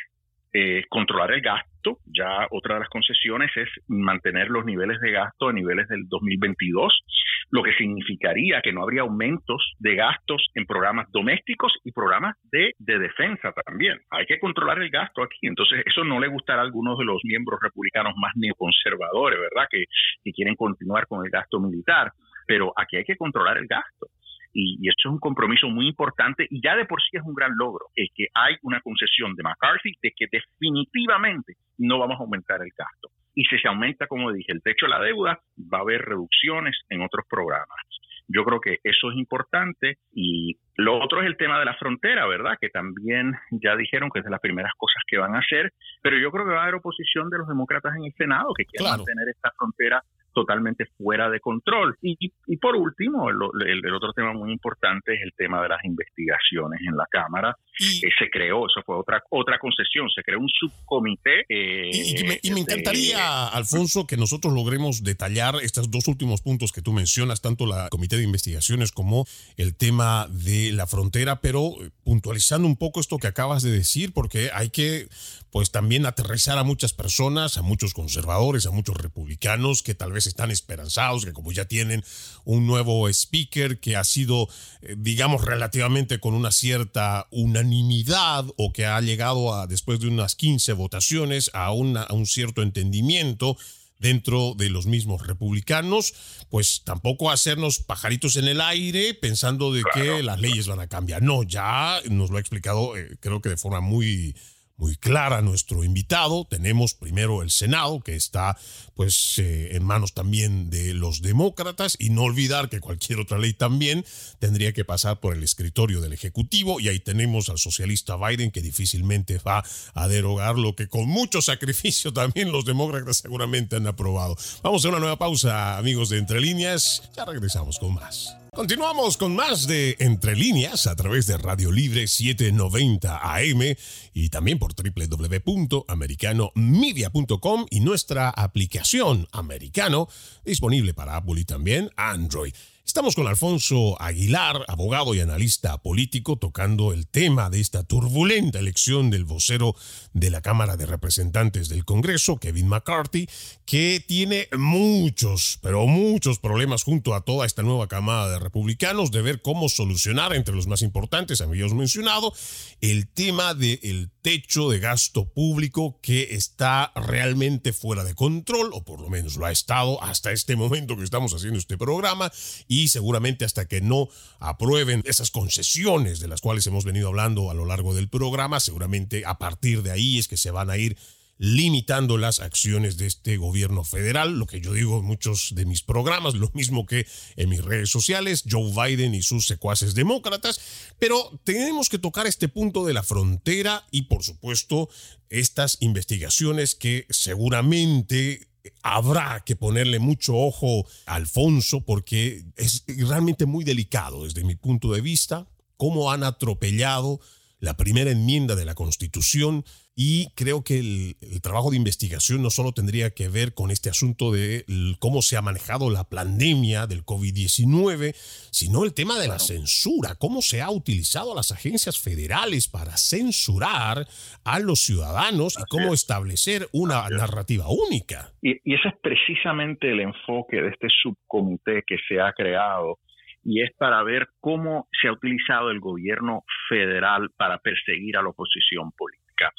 eh, 0.53 0.85
controlar 0.89 1.33
el 1.33 1.41
gasto. 1.41 1.99
Ya 2.07 2.47
otra 2.51 2.75
de 2.75 2.81
las 2.81 2.89
concesiones 2.89 3.51
es 3.57 3.69
mantener 3.87 4.49
los 4.49 4.65
niveles 4.65 5.01
de 5.01 5.13
gasto 5.13 5.49
a 5.49 5.53
niveles 5.53 5.89
del 5.89 6.09
2022, 6.09 7.05
lo 7.51 7.63
que 7.63 7.73
significaría 7.75 8.61
que 8.63 8.73
no 8.73 8.83
habría 8.83 9.03
aumentos 9.03 9.75
de 9.79 9.95
gastos 9.95 10.49
en 10.55 10.67
programas 10.67 11.11
domésticos 11.13 11.73
y 11.85 11.93
programas 11.93 12.37
de, 12.51 12.75
defensa 12.79 13.53
también. 13.65 13.99
Hay 14.11 14.27
que 14.27 14.41
controlar 14.41 14.83
el 14.83 14.91
gasto 14.91 15.23
aquí. 15.23 15.47
Entonces, 15.47 15.83
eso 15.87 16.05
no 16.05 16.21
le 16.21 16.29
gustará 16.29 16.63
a 16.63 16.65
algunos 16.65 16.99
de 16.99 17.05
los 17.05 17.21
miembros 17.25 17.61
republicanos 17.63 18.15
más 18.17 18.33
neoconservadores, 18.37 19.39
¿verdad? 19.39 19.69
Que, 19.71 19.85
que 20.25 20.33
quieren 20.33 20.57
continuar 20.57 21.07
con 21.07 21.25
el 21.25 21.31
gasto 21.31 21.61
militar. 21.61 22.13
Pero 22.47 22.73
aquí 22.77 22.97
hay 22.97 23.05
que 23.05 23.17
controlar 23.17 23.59
el 23.59 23.67
gasto 23.67 24.09
y, 24.53 24.79
y, 24.81 24.89
esto 24.89 25.09
es 25.09 25.13
un 25.13 25.21
compromiso 25.21 25.69
muy 25.69 25.89
importante 25.89 26.47
y 26.51 26.61
ya 26.63 26.77
de 26.77 26.85
por 26.85 27.01
sí 27.03 27.17
es 27.17 27.23
un 27.23 27.35
gran 27.35 27.53
logro, 27.57 27.87
es 27.95 28.09
que 28.15 28.27
hay 28.35 28.57
una 28.63 28.81
concesión 28.81 29.35
de 29.35 29.43
McCarthy 29.43 29.93
de 30.03 30.13
que 30.17 30.27
definitivamente 30.31 31.55
no 31.79 31.99
vamos 31.99 32.19
a 32.19 32.23
aumentar 32.23 32.61
el 32.63 32.71
gasto. 32.77 33.09
Y 33.35 33.45
si 33.45 33.59
se 33.59 33.69
aumenta, 33.69 34.07
como 34.09 34.33
dije, 34.33 34.53
el 34.53 34.63
techo 34.63 34.87
de 34.87 34.91
la 34.91 35.01
deuda, 35.01 35.39
va 35.73 35.79
a 35.79 35.83
haber 35.83 36.03
reducciones 36.03 36.77
en 36.89 37.03
otros 37.03 37.25
programas. 37.29 37.79
Yo 38.27 38.45
creo 38.45 38.61
que 38.61 38.79
eso 38.85 39.11
es 39.11 39.17
importante 39.17 39.99
y 40.13 40.59
lo 40.77 41.03
otro 41.03 41.23
es 41.23 41.27
el 41.27 41.37
tema 41.37 41.59
de 41.59 41.65
la 41.65 41.75
frontera, 41.75 42.27
¿verdad? 42.27 42.59
Que 42.61 42.69
también 42.69 43.33
ya 43.51 43.75
dijeron 43.75 44.11
que 44.11 44.19
es 44.19 44.25
de 44.25 44.31
las 44.31 44.41
primeras 44.41 44.73
cosas 44.77 45.03
que 45.07 45.17
van 45.17 45.35
a 45.35 45.39
hacer, 45.39 45.73
pero 46.03 46.19
yo 46.19 46.31
creo 46.31 46.45
que 46.45 46.53
va 46.53 46.61
a 46.61 46.63
haber 46.65 46.75
oposición 46.75 47.31
de 47.31 47.39
los 47.39 47.49
demócratas 47.49 47.97
en 47.97 48.05
el 48.05 48.13
Senado 48.13 48.53
que 48.57 48.67
quieren 48.67 48.91
mantener 48.91 49.29
esta 49.31 49.51
frontera 49.57 50.03
totalmente 50.39 50.87
fuera 50.97 51.29
de 51.29 51.41
control. 51.41 51.97
Y, 52.03 52.17
y 52.47 52.57
por 52.57 52.77
último, 52.77 53.29
el, 53.29 53.85
el, 53.85 53.95
otro 53.95 54.13
tema 54.13 54.33
muy 54.33 54.53
importante 54.53 55.15
es 55.15 55.23
el 55.23 55.33
tema 55.37 55.63
de 55.63 55.69
las 55.69 55.85
investigaciones 55.85 56.81
en 56.87 56.97
la 56.97 57.07
Cámara. 57.11 57.57
Eh, 57.81 58.09
se 58.19 58.31
creó, 58.31 58.67
eso 58.67 58.83
fue 58.85 58.97
otra 58.97 59.23
otra 59.31 59.59
concesión, 59.59 60.09
se 60.15 60.23
creó 60.23 60.41
un 60.41 60.49
subcomité. 60.49 61.41
Eh, 61.49 61.91
y, 61.93 62.25
me, 62.25 62.39
y, 62.43 62.51
me, 62.53 62.61
encantaría, 62.61 63.49
Alfonso, 63.49 64.07
que 64.07 64.17
nosotros 64.17 64.53
logremos 64.53 65.03
detallar 65.03 65.57
estos 65.63 65.91
dos 65.91 66.09
últimos 66.09 66.43
puntos 66.43 66.73
que 66.73 66.83
tú 66.83 66.93
mencionas, 66.93 67.41
tanto 67.41 67.67
la 67.67 67.89
comité 67.89 68.17
de 68.17 68.25
investigaciones 68.25 68.93
como 68.93 69.27
el 69.57 69.77
tema 69.77 70.27
de 70.31 70.73
la 70.73 70.87
frontera, 70.87 71.41
pero 71.41 71.75
puntualizando 72.05 72.67
un 72.67 72.77
poco 72.77 73.01
esto 73.01 73.19
que 73.19 73.27
acabas 73.27 73.63
de 73.63 73.71
decir, 73.71 74.13
porque 74.13 74.51
hay 74.53 74.71
que 74.71 75.09
pues 75.51 75.71
también 75.71 76.07
aterrizar 76.07 76.59
a 76.59 76.65
muchas 76.65 76.93
personas, 76.93 77.57
a 77.57 77.63
muchos 77.63 77.95
conservadores, 77.95 78.67
a 78.67 78.71
muchos 78.71 78.97
republicanos 78.97 79.83
que 79.83 79.95
tal 79.95 80.13
vez 80.13 80.27
están 80.27 80.51
esperanzados, 80.51 81.25
que 81.25 81.33
como 81.33 81.53
ya 81.53 81.65
tienen 81.65 82.05
un 82.45 82.67
nuevo 82.67 83.09
speaker 83.09 83.81
que 83.81 83.97
ha 83.97 84.05
sido, 84.05 84.49
eh, 84.83 84.95
digamos, 84.99 85.45
relativamente 85.45 86.21
con 86.21 86.35
una 86.35 86.53
cierta 86.53 87.27
unanimidad 87.31 88.45
o 88.57 88.73
que 88.73 88.87
ha 88.87 89.01
llegado 89.01 89.55
a, 89.55 89.67
después 89.67 90.01
de 90.01 90.09
unas 90.09 90.35
15 90.35 90.73
votaciones, 90.75 91.51
a, 91.55 91.73
una, 91.73 92.03
a 92.03 92.13
un 92.13 92.27
cierto 92.27 92.63
entendimiento 92.63 93.57
dentro 93.99 94.55
de 94.57 94.71
los 94.71 94.87
mismos 94.87 95.27
republicanos, 95.27 96.15
pues 96.51 96.83
tampoco 96.85 97.31
hacernos 97.31 97.81
pajaritos 97.81 98.37
en 98.37 98.47
el 98.47 98.61
aire 98.61 99.15
pensando 99.15 99.73
de 99.73 99.83
que 99.93 100.23
las 100.23 100.41
leyes 100.41 100.69
van 100.69 100.81
a 100.81 100.87
cambiar. 100.87 101.23
No, 101.23 101.43
ya 101.43 102.01
nos 102.09 102.31
lo 102.31 102.37
ha 102.37 102.41
explicado, 102.41 102.97
eh, 102.97 103.17
creo 103.21 103.41
que 103.41 103.49
de 103.49 103.57
forma 103.57 103.81
muy 103.81 104.37
muy 104.79 104.97
clara 104.97 105.43
nuestro 105.43 105.85
invitado. 105.85 106.47
Tenemos 106.49 106.95
primero 106.95 107.43
el 107.43 107.51
Senado, 107.51 108.01
que 108.01 108.17
está 108.17 108.57
pues 108.95 109.39
eh, 109.39 109.77
en 109.77 109.85
manos 109.85 110.15
también 110.15 110.71
de 110.71 110.95
los 110.95 111.21
demócratas, 111.21 111.97
y 111.99 112.11
no 112.11 112.23
olvidar 112.23 112.69
que 112.69 112.81
cualquier 112.81 113.21
otra 113.21 113.39
ley 113.39 113.53
también 113.53 114.05
tendría 114.39 114.73
que 114.73 114.85
pasar 114.85 115.21
por 115.21 115.37
el 115.37 115.43
escritorio 115.43 116.01
del 116.01 116.13
Ejecutivo, 116.13 116.81
y 116.81 116.89
ahí 116.89 117.01
tenemos 117.01 117.49
al 117.49 117.59
socialista 117.59 118.17
Biden, 118.17 118.51
que 118.51 118.63
difícilmente 118.63 119.39
va 119.39 119.65
a 119.95 120.09
derogar 120.09 120.57
lo 120.57 120.75
que 120.75 120.89
con 120.89 121.07
mucho 121.07 121.43
sacrificio 121.43 122.13
también 122.13 122.51
los 122.53 122.65
demócratas 122.65 123.19
seguramente 123.19 123.77
han 123.77 123.87
aprobado. 123.87 124.37
Vamos 124.63 124.85
a 124.85 124.89
una 124.89 125.01
nueva 125.01 125.19
pausa, 125.19 125.77
amigos 125.77 126.09
de 126.09 126.19
Entre 126.19 126.41
Líneas, 126.41 127.03
ya 127.15 127.25
regresamos 127.25 127.79
con 127.79 127.95
más. 127.95 128.37
Continuamos 128.59 129.17
con 129.17 129.35
más 129.37 129.69
de 129.69 129.97
Entre 130.01 130.35
Líneas 130.35 130.89
a 130.89 130.97
través 130.97 131.29
de 131.29 131.39
Radio 131.39 131.71
Libre 131.71 132.09
790 132.09 133.21
AM 133.23 133.77
y 134.13 134.31
también 134.31 134.59
por 134.59 134.73
www.americanomedia.com 134.75 137.67
y 137.71 137.79
nuestra 137.79 138.31
aplicación 138.31 139.29
Americano 139.31 140.09
disponible 140.45 140.93
para 140.93 141.15
Apple 141.15 141.41
y 141.41 141.45
también 141.45 141.93
Android. 141.95 142.53
Estamos 142.89 143.15
con 143.15 143.27
Alfonso 143.27 144.01
Aguilar, 144.01 144.65
abogado 144.67 145.15
y 145.15 145.21
analista 145.21 145.77
político, 145.77 146.39
tocando 146.39 146.95
el 146.95 147.07
tema 147.07 147.51
de 147.51 147.61
esta 147.61 147.83
turbulenta 147.83 148.61
elección 148.61 149.11
del 149.11 149.27
vocero 149.27 149.77
de 150.15 150.31
la 150.31 150.41
Cámara 150.41 150.79
de 150.79 150.87
Representantes 150.87 151.69
del 151.69 151.85
Congreso, 151.85 152.39
Kevin 152.39 152.67
McCarthy, 152.67 153.29
que 153.67 154.03
tiene 154.09 154.49
muchos, 154.57 155.59
pero 155.61 155.87
muchos 155.87 156.39
problemas 156.39 156.83
junto 156.83 157.15
a 157.15 157.21
toda 157.21 157.45
esta 157.45 157.63
nueva 157.63 157.89
camada 157.89 158.31
de 158.31 158.39
republicanos 158.39 159.11
de 159.11 159.21
ver 159.21 159.43
cómo 159.43 159.69
solucionar, 159.69 160.33
entre 160.33 160.57
los 160.57 160.67
más 160.67 160.81
importantes, 160.81 161.43
habíamos 161.43 161.75
mencionado, 161.75 162.33
el 162.81 163.07
tema 163.07 163.53
del 163.53 164.11
techo 164.23 164.71
de 164.71 164.79
gasto 164.79 165.33
público 165.33 165.99
que 166.03 166.35
está 166.35 166.93
realmente 166.95 167.73
fuera 167.73 168.05
de 168.05 168.15
control, 168.15 168.71
o 168.73 168.85
por 168.85 169.01
lo 169.01 169.09
menos 169.09 169.37
lo 169.37 169.47
ha 169.47 169.53
estado 169.53 170.03
hasta 170.03 170.33
este 170.33 170.57
momento 170.57 170.97
que 170.97 171.05
estamos 171.05 171.35
haciendo 171.35 171.59
este 171.59 171.79
programa, 171.79 172.33
y 172.67 172.89
seguramente 172.89 173.45
hasta 173.45 173.67
que 173.67 173.81
no 173.81 174.09
aprueben 174.39 175.03
esas 175.07 175.31
concesiones 175.31 176.21
de 176.21 176.29
las 176.29 176.41
cuales 176.41 176.67
hemos 176.67 176.85
venido 176.85 177.09
hablando 177.09 177.51
a 177.51 177.55
lo 177.55 177.65
largo 177.65 177.95
del 177.95 178.09
programa, 178.09 178.61
seguramente 178.61 179.25
a 179.27 179.39
partir 179.39 179.83
de 179.83 179.91
ahí 179.91 180.19
es 180.19 180.29
que 180.29 180.37
se 180.37 180.51
van 180.51 180.71
a 180.71 180.77
ir 180.77 180.97
limitando 181.39 182.19
las 182.19 182.41
acciones 182.41 182.97
de 182.97 183.07
este 183.07 183.37
gobierno 183.37 183.85
federal, 183.85 184.39
lo 184.39 184.47
que 184.47 184.61
yo 184.61 184.73
digo 184.73 184.99
en 184.99 185.05
muchos 185.05 185.55
de 185.55 185.65
mis 185.65 185.83
programas, 185.83 186.35
lo 186.35 186.51
mismo 186.53 186.85
que 186.85 187.07
en 187.37 187.49
mis 187.49 187.65
redes 187.65 187.91
sociales, 187.91 188.45
Joe 188.49 188.73
Biden 188.73 189.15
y 189.15 189.23
sus 189.23 189.47
secuaces 189.47 189.95
demócratas, 189.95 190.61
pero 190.99 191.41
tenemos 191.45 191.89
que 191.89 191.99
tocar 191.99 192.27
este 192.27 192.49
punto 192.49 192.85
de 192.85 192.93
la 192.93 193.05
frontera 193.05 193.87
y 193.93 194.03
por 194.03 194.25
supuesto 194.25 194.89
estas 195.31 195.79
investigaciones 195.81 196.75
que 196.75 197.07
seguramente 197.09 198.49
habrá 198.83 199.43
que 199.45 199.57
ponerle 199.57 200.01
mucho 200.01 200.37
ojo 200.37 200.87
a 201.07 201.15
Alfonso 201.15 201.85
porque 201.85 202.45
es 202.57 202.85
realmente 202.87 203.47
muy 203.47 203.65
delicado 203.65 204.25
desde 204.25 204.45
mi 204.45 204.57
punto 204.57 204.93
de 204.93 205.01
vista 205.01 205.47
cómo 205.77 206.11
han 206.11 206.25
atropellado 206.25 207.21
la 207.61 207.77
primera 207.77 208.11
enmienda 208.11 208.55
de 208.55 208.65
la 208.65 208.75
Constitución 208.75 209.65
y 210.01 210.31
creo 210.37 210.63
que 210.63 210.79
el, 210.79 211.43
trabajo 211.43 211.73
de 211.73 211.77
investigación 211.77 212.41
no 212.41 212.51
solo 212.51 212.71
tendría 212.71 213.11
que 213.11 213.27
ver 213.27 213.53
con 213.53 213.73
este 213.73 213.91
asunto 213.91 214.31
de 214.31 214.63
cómo 215.01 215.23
se 215.23 215.37
ha 215.37 215.43
manejado 215.43 215.91
la 215.91 216.05
pandemia 216.05 216.87
del 216.87 217.03
COVID-19, 217.03 218.15
sino 218.53 218.85
el 218.85 218.95
tema 218.95 219.19
de 219.19 219.27
la 219.27 219.41
censura, 219.41 220.15
cómo 220.17 220.41
se 220.41 220.63
ha 220.63 220.71
utilizado 220.71 221.33
a 221.33 221.35
las 221.35 221.51
agencias 221.51 222.01
federales 222.01 222.69
para 222.69 222.97
censurar 222.97 224.07
a 224.45 224.61
los 224.61 224.79
ciudadanos 224.79 225.59
y 225.59 225.65
cómo 225.69 225.93
establecer 225.93 226.69
una 226.73 227.09
narrativa 227.09 227.65
única. 227.69 228.31
Y, 228.41 228.55
y 228.63 228.75
ese 228.77 228.91
es 228.91 228.95
precisamente 229.03 229.91
el 229.91 229.99
enfoque 229.99 230.63
de 230.63 230.69
este 230.69 230.87
subcomité 231.03 231.83
que 231.85 231.97
se 232.07 232.21
ha 232.21 232.33
creado 232.35 233.01
y 233.43 233.63
es 233.63 233.73
para 233.77 234.05
ver 234.05 234.29
cómo 234.39 234.87
se 235.01 235.09
ha 235.09 235.13
utilizado 235.13 235.73
el 235.73 235.81
gobierno 235.81 236.45
federal 236.69 237.31
para 237.37 237.59
perseguir 237.59 238.17
a 238.17 238.23
la 238.23 238.29
oposición 238.29 238.93
política 238.93 239.53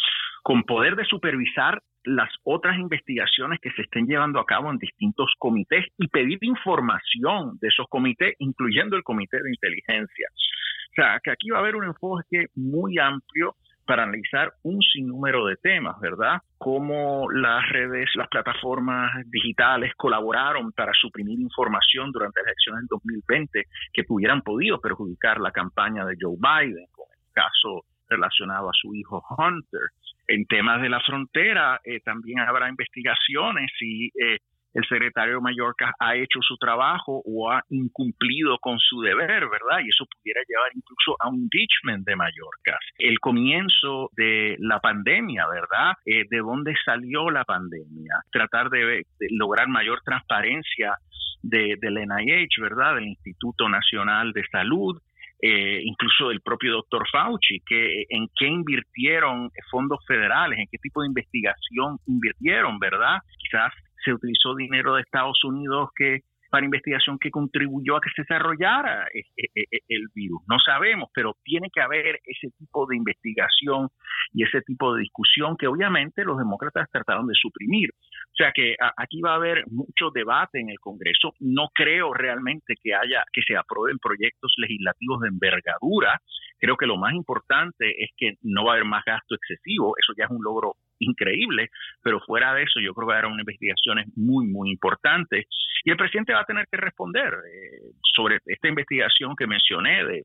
con 0.49 0.63
poder 0.63 0.95
de 0.95 1.05
supervisar 1.05 1.79
las 2.03 2.31
otras 2.43 2.75
investigaciones 2.79 3.59
que 3.62 3.69
se 3.69 3.83
estén 3.83 4.07
llevando 4.07 4.39
a 4.39 4.47
cabo 4.47 4.71
en 4.71 4.79
distintos 4.79 5.31
comités 5.38 5.85
y 5.95 6.07
pedir 6.07 6.39
información 6.41 7.59
de 7.62 7.67
esos 7.67 7.85
comités, 7.88 8.33
incluyendo 8.39 8.95
el 8.97 9.03
comité 9.03 9.43
de 9.43 9.51
inteligencia. 9.51 10.27
O 10.31 10.93
sea, 10.95 11.19
que 11.23 11.29
aquí 11.29 11.51
va 11.51 11.57
a 11.57 11.59
haber 11.59 11.75
un 11.75 11.83
enfoque 11.83 12.47
muy 12.55 12.97
amplio 12.97 13.57
para 13.85 14.05
analizar 14.05 14.51
un 14.63 14.81
sinnúmero 14.81 15.45
de 15.45 15.55
temas, 15.57 15.99
¿verdad? 15.99 16.39
Cómo 16.57 17.29
las 17.29 17.69
redes, 17.69 18.09
las 18.15 18.27
plataformas 18.27 19.12
digitales 19.27 19.93
colaboraron 19.97 20.71
para 20.71 20.93
suprimir 20.99 21.39
información 21.39 22.12
durante 22.12 22.39
las 22.39 22.47
elecciones 22.47 22.81
del 22.81 22.88
2020 22.88 23.65
que 23.93 24.03
hubieran 24.09 24.41
podido 24.41 24.81
perjudicar 24.81 25.39
la 25.39 25.51
campaña 25.51 26.05
de 26.05 26.17
Joe 26.19 26.38
Biden, 26.39 26.88
con 26.91 27.05
el 27.13 27.33
caso 27.33 27.85
relacionado 28.10 28.69
a 28.69 28.74
su 28.74 28.93
hijo 28.95 29.24
Hunter. 29.38 29.82
En 30.28 30.45
temas 30.45 30.82
de 30.82 30.89
la 30.89 31.00
frontera 31.02 31.80
eh, 31.84 32.00
también 32.02 32.39
habrá 32.39 32.69
investigaciones 32.69 33.72
y 33.82 34.08
eh, 34.08 34.38
el 34.74 34.86
secretario 34.88 35.41
Mallorca 35.41 35.93
ha 36.00 36.15
hecho 36.15 36.39
su 36.41 36.56
trabajo 36.58 37.22
o 37.26 37.52
ha 37.52 37.63
incumplido 37.69 38.58
con 38.60 38.78
su 38.80 39.02
deber, 39.02 39.48
¿verdad? 39.50 39.84
Y 39.84 39.89
eso 39.89 40.06
pudiera 40.06 40.41
llevar 40.48 40.72
incluso 40.76 41.15
a 41.19 41.30
un 41.30 41.41
impeachment 41.41 42.06
de 42.06 42.15
Mallorca. 42.15 42.78
El 42.98 43.19
comienzo 43.19 44.10
de 44.15 44.56
la 44.60 44.80
pandemia, 44.80 45.48
¿verdad? 45.48 45.93
Eh, 46.06 46.26
¿De 46.30 46.38
dónde 46.38 46.76
salió 46.86 47.30
la 47.32 47.45
pandemia? 47.45 48.22
Tratar 48.32 48.69
de, 48.69 49.06
lograr 49.32 49.67
mayor 49.67 50.02
transparencia 50.04 50.95
de, 51.41 51.76
del 51.82 51.95
NIH, 51.95 52.62
¿verdad? 52.62 52.95
Del 52.95 53.08
Instituto 53.08 53.67
Nacional 53.69 54.34
de 54.34 54.45
Salud, 54.52 55.02
eh, 55.41 55.82
incluso 55.84 56.30
del 56.30 56.41
propio 56.41 56.73
doctor 56.73 57.08
Fauci, 57.10 57.62
que 57.65 58.06
en 58.10 58.28
qué 58.36 58.47
invirtieron 58.47 59.49
fondos 59.71 59.99
federales, 60.08 60.60
en 60.60 60.67
qué 60.71 60.78
tipo 60.80 61.02
de 61.02 61.08
investigación 61.08 61.97
invirtieron, 62.08 62.78
¿verdad? 62.80 63.19
Quizás 63.38 63.71
se 64.04 64.13
utilizó 64.13 64.56
dinero 64.56 64.95
de 64.95 65.02
Estados 65.02 65.43
Unidos 65.43 65.89
que 65.95 66.21
para 66.49 66.65
investigación 66.65 67.17
que 67.19 67.31
contribuyó 67.31 67.95
a 67.95 68.01
que 68.01 68.09
se 68.15 68.23
desarrollara 68.23 69.07
e, 69.13 69.19
e, 69.38 69.63
e, 69.71 69.79
el 69.89 70.07
virus. 70.13 70.41
No 70.47 70.57
sabemos, 70.59 71.09
pero 71.13 71.35
tiene 71.43 71.69
que 71.73 71.81
haber 71.81 72.19
ese 72.25 72.49
tipo 72.57 72.88
de 72.88 72.97
investigación 72.97 73.89
y 74.33 74.43
ese 74.43 74.62
tipo 74.62 74.93
de 74.93 75.01
discusión 75.01 75.57
que 75.57 75.67
obviamente 75.67 76.23
los 76.23 76.38
demócratas 76.38 76.89
trataron 76.91 77.27
de 77.27 77.33
suprimir. 77.35 77.89
O 77.91 78.35
sea 78.35 78.51
que 78.51 78.75
aquí 78.97 79.21
va 79.21 79.33
a 79.33 79.35
haber 79.35 79.63
mucho 79.67 80.12
debate 80.13 80.59
en 80.59 80.69
el 80.69 80.79
Congreso. 80.79 81.33
No 81.39 81.69
creo 81.73 82.13
realmente 82.13 82.75
que 82.81 82.93
haya 82.93 83.23
que 83.31 83.41
se 83.41 83.55
aprueben 83.55 83.99
proyectos 83.99 84.53
legislativos 84.57 85.21
de 85.21 85.29
envergadura. 85.29 86.19
Creo 86.57 86.77
que 86.77 86.88
lo 86.88 86.97
más 86.97 87.13
importante 87.13 88.03
es 88.03 88.09
que 88.17 88.35
no 88.41 88.65
va 88.65 88.71
a 88.71 88.75
haber 88.75 88.85
más 88.85 89.05
gasto 89.05 89.35
excesivo. 89.35 89.93
Eso 89.97 90.13
ya 90.17 90.25
es 90.25 90.31
un 90.31 90.43
logro 90.43 90.75
increíble, 90.99 91.69
pero 92.03 92.19
fuera 92.19 92.53
de 92.53 92.63
eso 92.63 92.79
yo 92.79 92.93
creo 92.93 93.07
que 93.07 93.27
unas 93.27 93.39
investigaciones 93.39 94.07
muy, 94.15 94.47
muy 94.47 94.71
importantes. 94.71 95.45
Y 95.83 95.91
el 95.91 95.97
presidente 95.97 96.33
va 96.33 96.41
a 96.41 96.45
tener 96.45 96.67
que 96.69 96.77
responder 96.77 97.33
eh, 97.33 97.91
sobre 98.15 98.39
esta 98.45 98.67
investigación 98.67 99.35
que 99.35 99.47
mencioné 99.47 100.03
de 100.05 100.23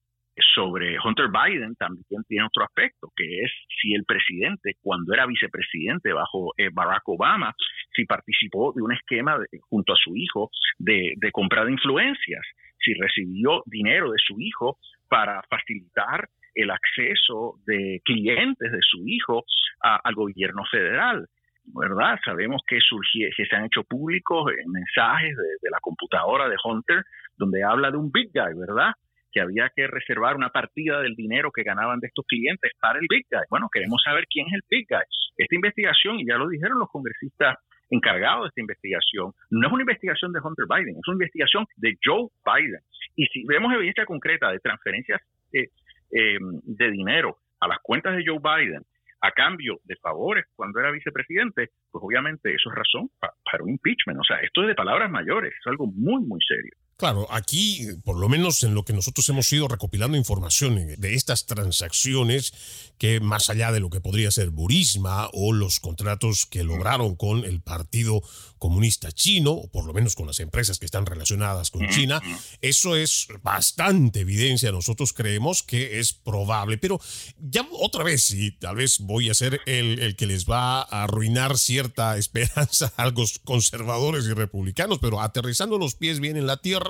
sobre 0.55 0.97
Hunter 0.99 1.29
Biden 1.29 1.77
también 1.77 2.25
tiene 2.27 2.47
otro 2.47 2.65
aspecto, 2.65 3.13
que 3.15 3.43
es 3.43 3.53
si 3.81 3.95
el 3.95 4.05
presidente, 4.05 4.75
cuando 4.83 5.15
era 5.15 5.27
vicepresidente 5.27 6.13
bajo 6.13 6.53
eh, 6.57 6.71
Barack 6.73 7.09
Obama, 7.09 7.55
si 7.95 8.05
participó 8.05 8.73
de 8.75 8.83
un 8.83 8.93
esquema 8.93 9.39
junto 9.69 9.93
a 9.93 9.97
su 9.97 10.17
hijo 10.17 10.51
de, 10.79 11.13
de 11.17 11.31
compra 11.31 11.65
de 11.65 11.73
influencias, 11.73 12.43
si 12.79 12.95
recibió 12.95 13.63
dinero 13.67 14.11
de 14.11 14.19
su 14.19 14.41
hijo 14.41 14.79
para 15.09 15.43
facilitar 15.49 16.29
el 16.55 16.71
acceso 16.71 17.57
de 17.67 18.01
clientes 18.05 18.73
de 18.73 18.79
su 18.81 19.07
hijo 19.07 19.45
al 19.81 20.15
gobierno 20.15 20.63
federal. 20.71 21.27
¿verdad? 21.67 22.19
Sabemos 22.25 22.63
que, 22.67 22.79
que 22.79 23.47
se 23.47 23.57
han 23.57 23.65
hecho 23.65 23.85
públicos 23.85 24.53
mensajes 24.67 25.37
de, 25.37 25.71
la 25.71 25.79
computadora 25.81 26.49
de 26.49 26.57
Hunter 26.63 27.03
donde 27.37 27.65
habla 27.65 27.91
de 27.91 27.97
un 27.97 28.13
big 28.13 28.31
guy, 28.33 28.55
¿verdad? 28.59 28.93
Que 29.33 29.41
había 29.41 29.71
que 29.75 29.87
reservar 29.87 30.37
una 30.37 30.51
partida 30.51 31.01
del 31.01 31.15
dinero 31.15 31.51
que 31.51 31.63
ganaban 31.63 32.01
de 32.01 32.09
estos 32.09 32.25
clientes 32.27 32.71
para 32.81 32.99
el 32.99 33.07
big 33.09 33.27
guy. 33.31 33.43
Bueno, 33.51 33.69
queremos 33.73 34.03
saber 34.05 34.25
quién 34.29 34.47
es 34.49 34.55
el 34.55 34.63
big 34.69 34.87
guy. 34.89 35.03
Esta 35.37 35.55
investigación, 35.55 36.21
y 36.21 36.27
ya 36.27 36.37
lo 36.37 36.49
dijeron 36.49 36.79
los 36.79 36.89
congresistas 36.91 37.57
encargados 37.91 38.45
de 38.45 38.49
esta 38.49 38.61
investigación, 38.61 39.33
no 39.51 39.67
es 39.67 39.73
una 39.73 39.83
investigación 39.83 40.33
de 40.33 40.41
Hunter 40.41 40.67
Biden, 40.69 40.97
es 40.97 41.09
una 41.09 41.17
investigación 41.17 41.67
de 41.77 41.97
Joe 42.05 42.29
Biden. 42.45 42.81
Y 43.17 43.27
si 43.27 43.45
vemos 43.47 43.73
evidencia 43.75 44.07
concreta 44.07 44.51
de 44.51 44.61
transferencias 44.61 45.21
eh, 45.53 45.69
eh, 46.11 46.39
de 46.41 46.91
dinero 46.91 47.39
a 47.61 47.69
las 47.69 47.79
cuentas 47.83 48.17
de 48.17 48.25
Joe 48.27 48.39
Biden 48.39 48.83
a 49.21 49.31
cambio 49.33 49.81
de 49.85 49.97
favores 49.97 50.45
cuando 50.55 50.81
era 50.81 50.91
vicepresidente, 50.91 51.71
pues 51.91 52.05
obviamente 52.05 52.55
eso 52.55 52.69
es 52.71 52.77
razón 52.77 53.11
para 53.19 53.65
un 53.65 53.71
impeachment. 53.71 54.21
O 54.21 54.25
sea, 54.25 54.37
esto 54.41 54.63
es 54.63 54.69
de 54.69 54.75
palabras 54.75 55.11
mayores, 55.11 55.55
es 55.59 55.67
algo 55.67 55.87
muy, 55.87 56.23
muy 56.23 56.41
serio. 56.47 56.73
Claro, 56.97 57.27
aquí, 57.31 57.89
por 58.05 58.17
lo 58.17 58.29
menos 58.29 58.63
en 58.63 58.75
lo 58.75 58.85
que 58.85 58.93
nosotros 58.93 59.29
hemos 59.29 59.53
ido 59.53 59.67
recopilando 59.67 60.17
información 60.17 60.95
de 60.97 61.15
estas 61.15 61.45
transacciones, 61.45 62.55
que 62.99 63.19
más 63.19 63.51
allá 63.51 63.73
de 63.73 63.81
lo 63.81 63.91
que 63.91 64.01
podría 64.01 64.31
ser 64.31 64.51
Burisma 64.51 65.29
o 65.33 65.53
los 65.53 65.81
contratos 65.81 66.47
que 66.47 66.63
lograron 66.63 67.17
con 67.17 67.45
el 67.45 67.61
Partido 67.61 68.23
Comunista 68.59 69.11
Chino, 69.11 69.51
o 69.51 69.69
por 69.69 69.85
lo 69.85 69.93
menos 69.93 70.15
con 70.15 70.29
las 70.29 70.39
empresas 70.39 70.79
que 70.79 70.87
están 70.87 71.05
relacionadas 71.05 71.71
con 71.71 71.89
China, 71.89 72.23
eso 72.61 72.95
es 72.95 73.27
bastante 73.43 74.21
evidencia. 74.21 74.71
Nosotros 74.71 75.13
creemos 75.13 75.65
que 75.65 75.99
es 75.99 76.13
probable, 76.13 76.79
pero 76.79 77.01
ya 77.39 77.67
otra 77.73 78.05
vez, 78.05 78.31
y 78.31 78.53
tal 78.53 78.77
vez 78.77 79.01
voy 79.01 79.31
a 79.31 79.35
ser 79.35 79.61
el, 79.67 79.99
el 79.99 80.15
que 80.15 80.27
les 80.27 80.47
va 80.47 80.81
a 80.83 81.03
arruinar 81.03 81.59
cierta 81.59 82.17
esperanza 82.19 82.93
a 82.97 83.11
los 83.11 83.41
conservadores 83.41 84.27
y 84.27 84.33
republicanos, 84.33 85.01
pero 85.01 85.21
aterrizando 85.21 85.77
los 85.77 85.97
pies 85.97 86.21
bien 86.21 86.37
en 86.37 86.47
la 86.47 86.59
tierra, 86.59 86.84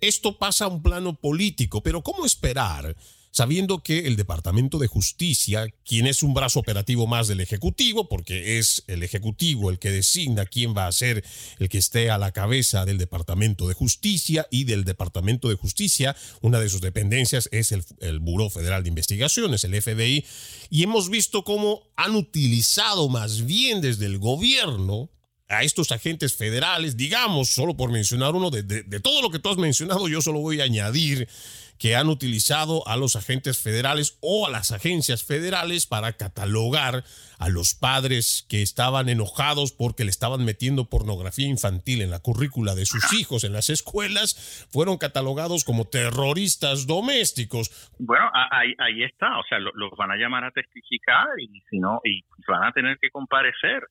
esto 0.00 0.38
pasa 0.38 0.66
a 0.66 0.68
un 0.68 0.82
plano 0.82 1.14
político, 1.14 1.82
pero 1.82 2.02
¿cómo 2.02 2.26
esperar? 2.26 2.96
sabiendo 3.30 3.82
que 3.82 4.06
el 4.06 4.16
Departamento 4.16 4.78
de 4.78 4.88
Justicia, 4.88 5.68
quien 5.84 6.06
es 6.06 6.22
un 6.22 6.34
brazo 6.34 6.60
operativo 6.60 7.06
más 7.06 7.28
del 7.28 7.40
Ejecutivo, 7.40 8.08
porque 8.08 8.58
es 8.58 8.82
el 8.86 9.02
Ejecutivo 9.02 9.70
el 9.70 9.78
que 9.78 9.90
designa 9.90 10.46
quién 10.46 10.74
va 10.76 10.86
a 10.86 10.92
ser 10.92 11.24
el 11.58 11.68
que 11.68 11.78
esté 11.78 12.10
a 12.10 12.18
la 12.18 12.32
cabeza 12.32 12.84
del 12.84 12.98
Departamento 12.98 13.68
de 13.68 13.74
Justicia 13.74 14.46
y 14.50 14.64
del 14.64 14.84
Departamento 14.84 15.48
de 15.48 15.54
Justicia, 15.54 16.16
una 16.40 16.58
de 16.60 16.68
sus 16.68 16.80
dependencias 16.80 17.48
es 17.52 17.72
el, 17.72 17.84
el 18.00 18.18
Buró 18.18 18.50
Federal 18.50 18.82
de 18.82 18.88
Investigaciones, 18.88 19.64
el 19.64 19.80
FBI, 19.80 20.24
y 20.68 20.82
hemos 20.82 21.08
visto 21.08 21.44
cómo 21.44 21.82
han 21.96 22.16
utilizado 22.16 23.08
más 23.08 23.44
bien 23.44 23.80
desde 23.80 24.06
el 24.06 24.18
gobierno 24.18 25.10
a 25.50 25.62
estos 25.62 25.90
agentes 25.90 26.36
federales, 26.36 26.96
digamos, 26.96 27.48
solo 27.48 27.76
por 27.76 27.90
mencionar 27.90 28.34
uno, 28.34 28.50
de, 28.50 28.62
todo 29.00 29.20
lo 29.20 29.30
que 29.30 29.40
tú 29.40 29.50
has 29.50 29.58
mencionado, 29.58 30.08
yo 30.08 30.22
solo 30.22 30.38
voy 30.38 30.60
a 30.60 30.64
añadir 30.64 31.28
que 31.76 31.96
han 31.96 32.08
utilizado 32.08 32.86
a 32.86 32.96
los 32.96 33.16
agentes 33.16 33.60
federales 33.60 34.18
o 34.20 34.46
a 34.46 34.50
las 34.50 34.70
agencias 34.70 35.24
federales 35.24 35.86
para 35.86 36.12
catalogar 36.12 37.04
a 37.38 37.48
los 37.48 37.74
padres 37.74 38.46
que 38.50 38.60
estaban 38.60 39.08
enojados 39.08 39.72
porque 39.72 40.04
le 40.04 40.10
estaban 40.10 40.44
metiendo 40.44 40.90
pornografía 40.90 41.48
infantil 41.48 42.02
en 42.02 42.10
la 42.10 42.20
currícula 42.20 42.74
de 42.74 42.84
sus 42.84 43.14
hijos 43.14 43.44
en 43.44 43.54
las 43.54 43.70
escuelas, 43.70 44.68
fueron 44.70 44.98
catalogados 44.98 45.64
como 45.64 45.86
terroristas 45.86 46.86
domésticos. 46.86 47.90
Bueno, 47.98 48.30
ahí, 48.34 48.74
ahí 48.78 49.02
está, 49.02 49.38
o 49.38 49.42
sea, 49.48 49.58
los 49.58 49.90
van 49.96 50.10
a 50.10 50.16
llamar 50.16 50.44
a 50.44 50.50
testificar 50.50 51.28
y 51.40 51.62
si 51.70 51.78
no, 51.78 52.02
y 52.04 52.22
van 52.46 52.64
a 52.64 52.72
tener 52.72 52.98
que 52.98 53.10
comparecer 53.10 53.82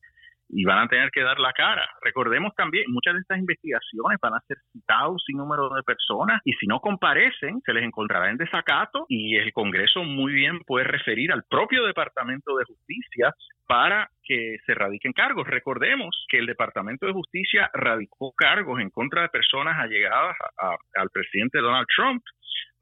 y 0.49 0.63
van 0.63 0.79
a 0.79 0.87
tener 0.87 1.11
que 1.11 1.21
dar 1.21 1.39
la 1.39 1.53
cara. 1.53 1.87
Recordemos 2.01 2.53
también, 2.55 2.85
muchas 2.87 3.13
de 3.13 3.21
estas 3.21 3.39
investigaciones 3.39 4.17
van 4.21 4.33
a 4.33 4.41
ser 4.47 4.57
citados 4.71 5.23
sin 5.25 5.37
número 5.37 5.69
de 5.69 5.83
personas 5.83 6.41
y 6.43 6.53
si 6.53 6.67
no 6.67 6.79
comparecen, 6.79 7.61
se 7.65 7.73
les 7.73 7.83
encontrará 7.83 8.29
en 8.29 8.37
desacato 8.37 9.05
y 9.07 9.37
el 9.37 9.53
Congreso 9.53 10.03
muy 10.03 10.33
bien 10.33 10.59
puede 10.65 10.85
referir 10.85 11.31
al 11.31 11.43
propio 11.49 11.85
Departamento 11.85 12.57
de 12.57 12.65
Justicia 12.65 13.33
para 13.67 14.09
que 14.23 14.57
se 14.65 14.73
radiquen 14.73 15.13
cargos. 15.13 15.47
Recordemos 15.47 16.25
que 16.29 16.39
el 16.39 16.47
Departamento 16.47 17.05
de 17.05 17.13
Justicia 17.13 17.69
radicó 17.73 18.33
cargos 18.33 18.79
en 18.79 18.89
contra 18.89 19.21
de 19.21 19.29
personas 19.29 19.77
allegadas 19.77 20.35
al 20.95 21.09
presidente 21.11 21.59
Donald 21.59 21.87
Trump 21.95 22.23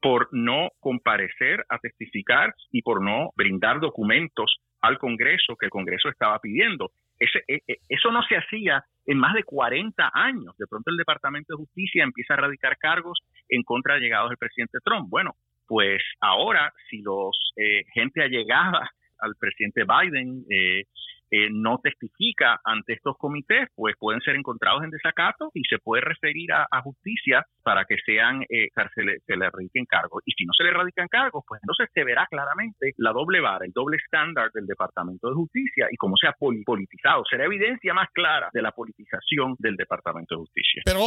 por 0.00 0.28
no 0.32 0.70
comparecer 0.80 1.64
a 1.68 1.78
testificar 1.78 2.54
y 2.70 2.82
por 2.82 3.02
no 3.02 3.30
brindar 3.36 3.80
documentos 3.80 4.58
al 4.80 4.98
Congreso 4.98 5.56
que 5.56 5.66
el 5.66 5.70
Congreso 5.70 6.08
estaba 6.08 6.38
pidiendo. 6.38 6.90
Ese, 7.18 7.42
e, 7.48 7.60
e, 7.66 7.76
eso 7.88 8.10
no 8.12 8.22
se 8.22 8.36
hacía 8.36 8.84
en 9.06 9.18
más 9.18 9.34
de 9.34 9.44
40 9.44 10.10
años. 10.14 10.54
De 10.58 10.66
pronto 10.66 10.90
el 10.90 10.96
Departamento 10.96 11.54
de 11.54 11.58
Justicia 11.58 12.04
empieza 12.04 12.34
a 12.34 12.38
radicar 12.38 12.76
cargos 12.78 13.18
en 13.48 13.62
contra 13.62 13.94
de 13.94 14.00
llegados 14.00 14.30
del 14.30 14.38
presidente 14.38 14.78
Trump. 14.84 15.08
Bueno, 15.08 15.34
pues 15.66 16.02
ahora 16.20 16.72
si 16.88 17.02
los 17.02 17.52
eh, 17.56 17.84
gente 17.92 18.22
allegada 18.22 18.90
al 19.20 19.34
presidente 19.38 19.84
Biden 19.84 20.44
eh, 20.50 20.84
eh, 21.30 21.48
no 21.50 21.78
testifica 21.82 22.60
ante 22.64 22.94
estos 22.94 23.16
comités, 23.16 23.68
pues 23.74 23.94
pueden 23.98 24.20
ser 24.20 24.36
encontrados 24.36 24.84
en 24.84 24.90
desacato 24.90 25.50
y 25.54 25.62
se 25.64 25.78
puede 25.78 26.02
referir 26.02 26.52
a, 26.52 26.66
justicia 26.82 27.44
para 27.62 27.84
que 27.84 27.96
sean 28.06 28.42
eh, 28.48 28.68
se, 28.94 29.02
le, 29.02 29.18
se 29.26 29.36
le 29.36 29.50
radiquen 29.50 29.84
cargos. 29.84 30.22
Y 30.24 30.32
si 30.32 30.44
no 30.44 30.52
se 30.56 30.64
le 30.64 30.72
radican 30.72 31.08
cargos, 31.08 31.44
pues 31.46 31.60
entonces 31.62 31.88
se 31.92 32.04
verá 32.04 32.26
claramente 32.30 32.92
la 32.96 33.12
doble 33.12 33.40
vara, 33.40 33.64
el 33.64 33.72
doble 33.72 33.96
estándar 33.96 34.50
del 34.54 34.66
Departamento 34.66 35.28
de 35.28 35.34
Justicia 35.34 35.88
y 35.90 35.96
cómo 35.96 36.14
se 36.16 36.28
ha 36.28 36.34
politizado. 36.38 37.24
Será 37.28 37.44
evidencia 37.44 37.92
más 37.92 38.08
clara 38.12 38.48
de 38.52 38.62
la 38.62 38.72
politización 38.72 39.56
del 39.58 39.76
Departamento 39.76 40.36
de 40.36 40.40
Justicia. 40.40 40.82
Pero 40.84 41.00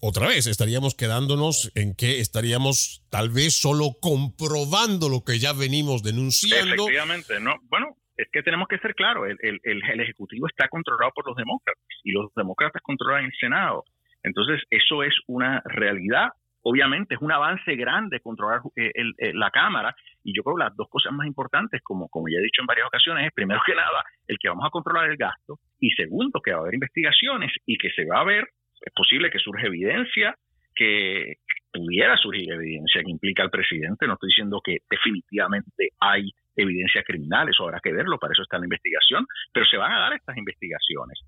otra 0.00 0.28
vez 0.28 0.46
estaríamos 0.46 0.94
quedándonos 0.94 1.70
en 1.74 1.94
que 1.94 2.20
estaríamos 2.20 3.04
tal 3.10 3.30
vez 3.30 3.54
solo 3.54 3.96
comprobando 4.00 5.08
lo 5.08 5.22
que 5.24 5.38
ya 5.38 5.52
venimos 5.52 6.02
denunciando. 6.02 6.74
Efectivamente, 6.74 7.40
¿no? 7.40 7.56
Bueno, 7.68 7.96
es 8.22 8.28
que 8.30 8.42
tenemos 8.42 8.68
que 8.68 8.78
ser 8.78 8.94
claros, 8.94 9.28
el, 9.28 9.60
el, 9.62 9.82
el, 9.82 10.00
Ejecutivo 10.00 10.46
está 10.46 10.68
controlado 10.68 11.12
por 11.14 11.26
los 11.26 11.36
demócratas 11.36 11.82
y 12.04 12.12
los 12.12 12.32
demócratas 12.34 12.82
controlan 12.82 13.24
el 13.24 13.32
Senado. 13.38 13.84
Entonces, 14.22 14.62
eso 14.70 15.02
es 15.02 15.14
una 15.26 15.62
realidad. 15.64 16.28
Obviamente 16.62 17.14
es 17.14 17.20
un 17.22 17.32
avance 17.32 17.74
grande 17.74 18.20
controlar 18.20 18.60
eh, 18.76 18.92
eh, 18.94 19.32
la 19.32 19.50
Cámara 19.50 19.94
y 20.22 20.36
yo 20.36 20.42
creo 20.42 20.56
que 20.56 20.64
las 20.64 20.76
dos 20.76 20.88
cosas 20.90 21.12
más 21.12 21.26
importantes, 21.26 21.80
como, 21.82 22.08
como 22.08 22.28
ya 22.28 22.38
he 22.38 22.42
dicho 22.42 22.60
en 22.60 22.66
varias 22.66 22.86
ocasiones, 22.86 23.26
es 23.26 23.32
primero 23.32 23.60
que 23.64 23.74
nada 23.74 24.04
el 24.28 24.36
que 24.38 24.48
vamos 24.48 24.66
a 24.66 24.70
controlar 24.70 25.10
el 25.10 25.16
gasto 25.16 25.58
y 25.78 25.90
segundo 25.92 26.40
que 26.44 26.52
va 26.52 26.58
a 26.58 26.60
haber 26.60 26.74
investigaciones 26.74 27.50
y 27.64 27.78
que 27.78 27.90
se 27.90 28.04
va 28.04 28.20
a 28.20 28.24
ver 28.24 28.44
es 28.80 28.92
posible 28.94 29.30
que 29.30 29.38
surja 29.38 29.66
evidencia, 29.66 30.34
que 30.74 31.34
pudiera 31.72 32.16
surgir 32.16 32.52
evidencia 32.52 33.02
que 33.02 33.10
implica 33.10 33.42
al 33.42 33.50
presidente. 33.50 34.06
No 34.06 34.14
estoy 34.14 34.28
diciendo 34.28 34.60
que 34.64 34.78
definitivamente 34.90 35.90
hay 36.00 36.30
evidencia 36.56 37.02
criminal, 37.02 37.48
eso 37.48 37.64
habrá 37.64 37.80
que 37.80 37.92
verlo, 37.92 38.18
para 38.18 38.32
eso 38.32 38.42
está 38.42 38.58
la 38.58 38.66
investigación, 38.66 39.26
pero 39.52 39.66
se 39.66 39.76
van 39.76 39.92
a 39.92 40.00
dar 40.00 40.12
estas 40.12 40.36
investigaciones 40.36 41.18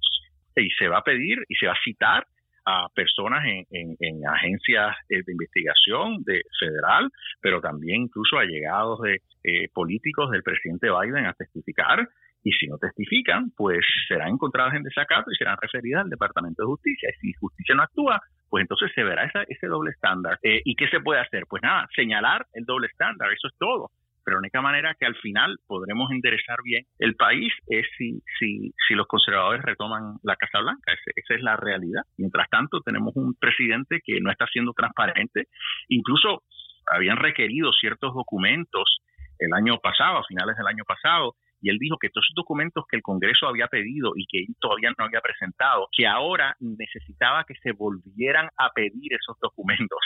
y 0.56 0.68
se 0.70 0.88
va 0.88 0.98
a 0.98 1.04
pedir 1.04 1.38
y 1.48 1.54
se 1.54 1.66
va 1.66 1.72
a 1.72 1.82
citar 1.82 2.26
a 2.64 2.88
personas 2.94 3.44
en, 3.44 4.26
agencias 4.28 4.94
de 5.08 5.24
investigación 5.26 6.22
de 6.22 6.42
federal, 6.60 7.10
pero 7.40 7.60
también 7.60 8.02
incluso 8.02 8.38
allegados 8.38 9.00
de 9.00 9.20
eh, 9.42 9.68
políticos 9.72 10.30
del 10.30 10.44
presidente 10.44 10.88
Biden 10.88 11.26
a 11.26 11.32
testificar 11.32 12.08
y 12.44 12.52
si 12.52 12.66
no 12.66 12.76
testifican, 12.78 13.50
pues 13.56 13.84
serán 14.08 14.30
encontradas 14.30 14.74
en 14.74 14.82
desacato 14.82 15.30
y 15.30 15.36
serán 15.36 15.56
referidas 15.60 16.02
al 16.02 16.10
Departamento 16.10 16.62
de 16.62 16.66
Justicia. 16.66 17.10
Y 17.10 17.20
si 17.20 17.32
justicia 17.34 17.74
no 17.74 17.82
actúa, 17.82 18.20
pues 18.48 18.62
entonces 18.62 18.90
se 18.94 19.04
verá 19.04 19.30
ese 19.48 19.66
doble 19.66 19.92
estándar. 19.92 20.38
Eh, 20.42 20.60
¿Y 20.64 20.74
qué 20.74 20.88
se 20.88 21.00
puede 21.00 21.20
hacer? 21.20 21.44
Pues 21.48 21.62
nada, 21.62 21.88
señalar 21.94 22.46
el 22.52 22.64
doble 22.64 22.88
estándar, 22.88 23.32
eso 23.32 23.48
es 23.48 23.54
todo. 23.58 23.90
Pero 24.24 24.36
la 24.36 24.40
única 24.40 24.60
manera 24.60 24.94
que 24.98 25.06
al 25.06 25.16
final 25.16 25.56
podremos 25.66 26.10
enderezar 26.12 26.58
bien 26.62 26.84
el 26.98 27.16
país 27.16 27.52
es 27.66 27.86
si, 27.98 28.20
si, 28.38 28.72
si 28.86 28.94
los 28.94 29.06
conservadores 29.06 29.62
retoman 29.62 30.16
la 30.22 30.36
Casa 30.36 30.60
Blanca. 30.60 30.92
esa 30.92 31.34
es 31.34 31.42
la 31.42 31.56
realidad. 31.56 32.02
Mientras 32.18 32.48
tanto, 32.48 32.80
tenemos 32.80 33.14
un 33.16 33.34
presidente 33.34 34.00
que 34.04 34.20
no 34.20 34.30
está 34.30 34.46
siendo 34.46 34.72
transparente. 34.74 35.46
Incluso 35.88 36.42
habían 36.86 37.16
requerido 37.16 37.72
ciertos 37.72 38.14
documentos 38.14 38.98
el 39.38 39.52
año 39.54 39.78
pasado, 39.78 40.18
a 40.18 40.24
finales 40.24 40.56
del 40.56 40.66
año 40.66 40.84
pasado, 40.84 41.34
y 41.62 41.70
él 41.70 41.78
dijo 41.78 41.96
que 41.98 42.10
todos 42.10 42.26
esos 42.26 42.34
documentos 42.34 42.84
que 42.88 42.96
el 42.96 43.02
Congreso 43.02 43.46
había 43.46 43.68
pedido 43.68 44.12
y 44.16 44.26
que 44.26 44.40
él 44.40 44.54
todavía 44.60 44.90
no 44.98 45.04
había 45.04 45.20
presentado, 45.20 45.88
que 45.92 46.06
ahora 46.06 46.56
necesitaba 46.60 47.44
que 47.44 47.54
se 47.62 47.72
volvieran 47.72 48.48
a 48.58 48.70
pedir 48.74 49.14
esos 49.14 49.38
documentos 49.40 49.98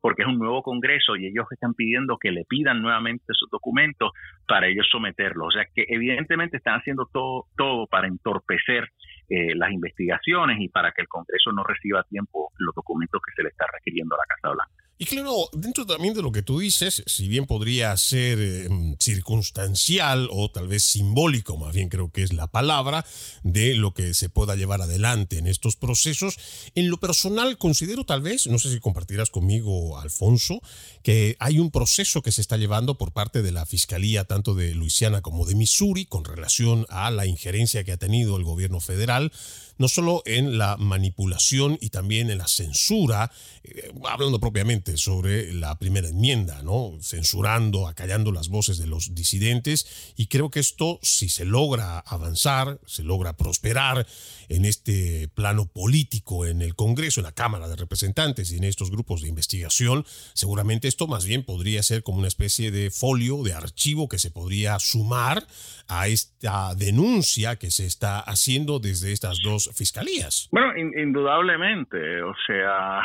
porque 0.00 0.22
es 0.22 0.28
un 0.28 0.38
nuevo 0.38 0.62
Congreso 0.62 1.16
y 1.16 1.26
ellos 1.26 1.46
están 1.50 1.74
pidiendo 1.74 2.18
que 2.18 2.30
le 2.30 2.44
pidan 2.44 2.80
nuevamente 2.82 3.24
esos 3.28 3.48
documentos 3.50 4.12
para 4.46 4.66
ellos 4.66 4.88
someterlos. 4.90 5.48
O 5.48 5.50
sea 5.50 5.64
que 5.74 5.84
evidentemente 5.88 6.56
están 6.56 6.80
haciendo 6.80 7.08
todo, 7.12 7.46
todo 7.56 7.86
para 7.86 8.08
entorpecer 8.08 8.88
eh, 9.28 9.54
las 9.54 9.70
investigaciones 9.72 10.58
y 10.60 10.68
para 10.68 10.92
que 10.92 11.02
el 11.02 11.08
Congreso 11.08 11.52
no 11.52 11.62
reciba 11.64 12.00
a 12.00 12.04
tiempo 12.04 12.50
los 12.58 12.74
documentos 12.74 13.20
que 13.24 13.34
se 13.34 13.42
le 13.42 13.50
está 13.50 13.66
requiriendo 13.72 14.14
a 14.14 14.18
la 14.18 14.24
Casa 14.24 14.54
Blanca. 14.54 14.69
Y 15.02 15.06
claro, 15.06 15.48
dentro 15.54 15.86
también 15.86 16.12
de 16.12 16.20
lo 16.20 16.30
que 16.30 16.42
tú 16.42 16.58
dices, 16.58 17.02
si 17.06 17.26
bien 17.26 17.46
podría 17.46 17.96
ser 17.96 18.38
em, 18.38 18.98
circunstancial 18.98 20.28
o 20.30 20.50
tal 20.50 20.68
vez 20.68 20.84
simbólico, 20.84 21.56
más 21.56 21.74
bien 21.74 21.88
creo 21.88 22.12
que 22.12 22.22
es 22.22 22.34
la 22.34 22.48
palabra, 22.48 23.06
de 23.42 23.74
lo 23.76 23.94
que 23.94 24.12
se 24.12 24.28
pueda 24.28 24.56
llevar 24.56 24.82
adelante 24.82 25.38
en 25.38 25.46
estos 25.46 25.76
procesos, 25.76 26.36
en 26.74 26.90
lo 26.90 27.00
personal 27.00 27.56
considero 27.56 28.04
tal 28.04 28.20
vez, 28.20 28.46
no 28.46 28.58
sé 28.58 28.70
si 28.70 28.78
compartirás 28.78 29.30
conmigo, 29.30 29.98
Alfonso, 29.98 30.60
que 31.02 31.34
hay 31.38 31.60
un 31.60 31.70
proceso 31.70 32.20
que 32.20 32.30
se 32.30 32.42
está 32.42 32.58
llevando 32.58 32.98
por 32.98 33.12
parte 33.12 33.40
de 33.40 33.52
la 33.52 33.64
Fiscalía 33.64 34.24
tanto 34.24 34.54
de 34.54 34.74
Luisiana 34.74 35.22
como 35.22 35.46
de 35.46 35.54
Missouri 35.54 36.04
con 36.04 36.26
relación 36.26 36.84
a 36.90 37.10
la 37.10 37.24
injerencia 37.24 37.84
que 37.84 37.92
ha 37.92 37.96
tenido 37.96 38.36
el 38.36 38.44
gobierno 38.44 38.80
federal 38.80 39.32
no 39.80 39.88
solo 39.88 40.22
en 40.26 40.58
la 40.58 40.76
manipulación 40.76 41.78
y 41.80 41.88
también 41.88 42.28
en 42.28 42.36
la 42.36 42.48
censura, 42.48 43.32
eh, 43.64 43.90
hablando 44.04 44.38
propiamente 44.38 44.98
sobre 44.98 45.54
la 45.54 45.78
primera 45.78 46.10
enmienda, 46.10 46.62
¿no? 46.62 46.98
censurando, 47.00 47.88
acallando 47.88 48.30
las 48.30 48.48
voces 48.48 48.76
de 48.76 48.86
los 48.86 49.14
disidentes, 49.14 49.86
y 50.18 50.26
creo 50.26 50.50
que 50.50 50.60
esto, 50.60 51.00
si 51.02 51.30
se 51.30 51.46
logra 51.46 51.98
avanzar, 51.98 52.78
se 52.84 53.04
logra 53.04 53.38
prosperar 53.38 54.06
en 54.50 54.66
este 54.66 55.28
plano 55.28 55.64
político, 55.64 56.44
en 56.44 56.60
el 56.60 56.74
Congreso, 56.74 57.20
en 57.20 57.24
la 57.24 57.32
Cámara 57.32 57.66
de 57.66 57.76
Representantes 57.76 58.52
y 58.52 58.58
en 58.58 58.64
estos 58.64 58.90
grupos 58.90 59.22
de 59.22 59.28
investigación, 59.28 60.04
seguramente 60.34 60.88
esto 60.88 61.06
más 61.06 61.24
bien 61.24 61.42
podría 61.42 61.82
ser 61.82 62.02
como 62.02 62.18
una 62.18 62.28
especie 62.28 62.70
de 62.70 62.90
folio, 62.90 63.42
de 63.44 63.54
archivo 63.54 64.08
que 64.08 64.18
se 64.18 64.30
podría 64.30 64.78
sumar 64.78 65.46
a 65.88 66.08
esta 66.08 66.74
denuncia 66.74 67.56
que 67.56 67.70
se 67.70 67.86
está 67.86 68.20
haciendo 68.20 68.78
desde 68.78 69.12
estas 69.12 69.38
dos 69.42 69.69
fiscalías. 69.72 70.48
Bueno, 70.52 70.72
indudablemente, 70.76 72.22
o 72.22 72.34
sea, 72.46 73.02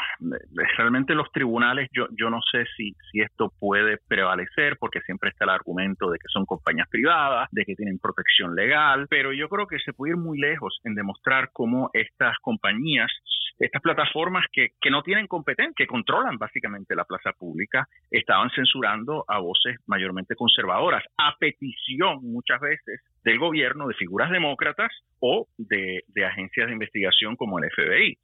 realmente 0.77 1.15
los 1.15 1.31
tribunales, 1.31 1.89
yo, 1.93 2.07
yo 2.17 2.29
no 2.29 2.39
sé 2.51 2.65
si, 2.75 2.95
si 3.11 3.21
esto 3.21 3.51
puede 3.59 3.97
prevalecer, 4.07 4.77
porque 4.79 5.01
siempre 5.01 5.29
está 5.29 5.45
el 5.45 5.51
argumento 5.51 6.09
de 6.09 6.17
que 6.17 6.27
son 6.31 6.45
compañías 6.45 6.87
privadas, 6.89 7.49
de 7.51 7.65
que 7.65 7.75
tienen 7.75 7.99
protección 7.99 8.55
legal, 8.55 9.07
pero 9.09 9.33
yo 9.33 9.49
creo 9.49 9.67
que 9.67 9.79
se 9.79 9.93
puede 9.93 10.11
ir 10.13 10.17
muy 10.17 10.39
lejos 10.39 10.79
en 10.83 10.95
demostrar 10.95 11.49
cómo 11.53 11.89
estas 11.93 12.37
compañías 12.39 13.11
estas 13.57 13.81
plataformas 13.81 14.45
que, 14.51 14.69
que 14.81 14.91
no 14.91 15.01
tienen 15.01 15.27
competencia, 15.27 15.73
que 15.75 15.87
controlan 15.87 16.37
básicamente 16.37 16.95
la 16.95 17.05
plaza 17.05 17.31
pública, 17.31 17.87
estaban 18.11 18.49
censurando 18.51 19.23
a 19.27 19.39
voces 19.39 19.77
mayormente 19.87 20.35
conservadoras, 20.35 21.03
a 21.17 21.35
petición 21.39 22.19
muchas 22.21 22.59
veces 22.59 23.01
del 23.25 23.39
gobierno, 23.39 23.87
de 23.87 23.95
figuras 23.95 24.29
demócratas 24.29 24.91
o 25.19 25.47
de, 25.57 26.03
agencias 26.25 26.67
de 26.67 26.73
investigación 26.73 27.35
como 27.35 27.57
el 27.57 27.69
FBI. 27.71 28.17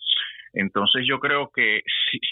Entonces 0.54 1.06
yo 1.08 1.20
creo 1.20 1.50
que 1.54 1.82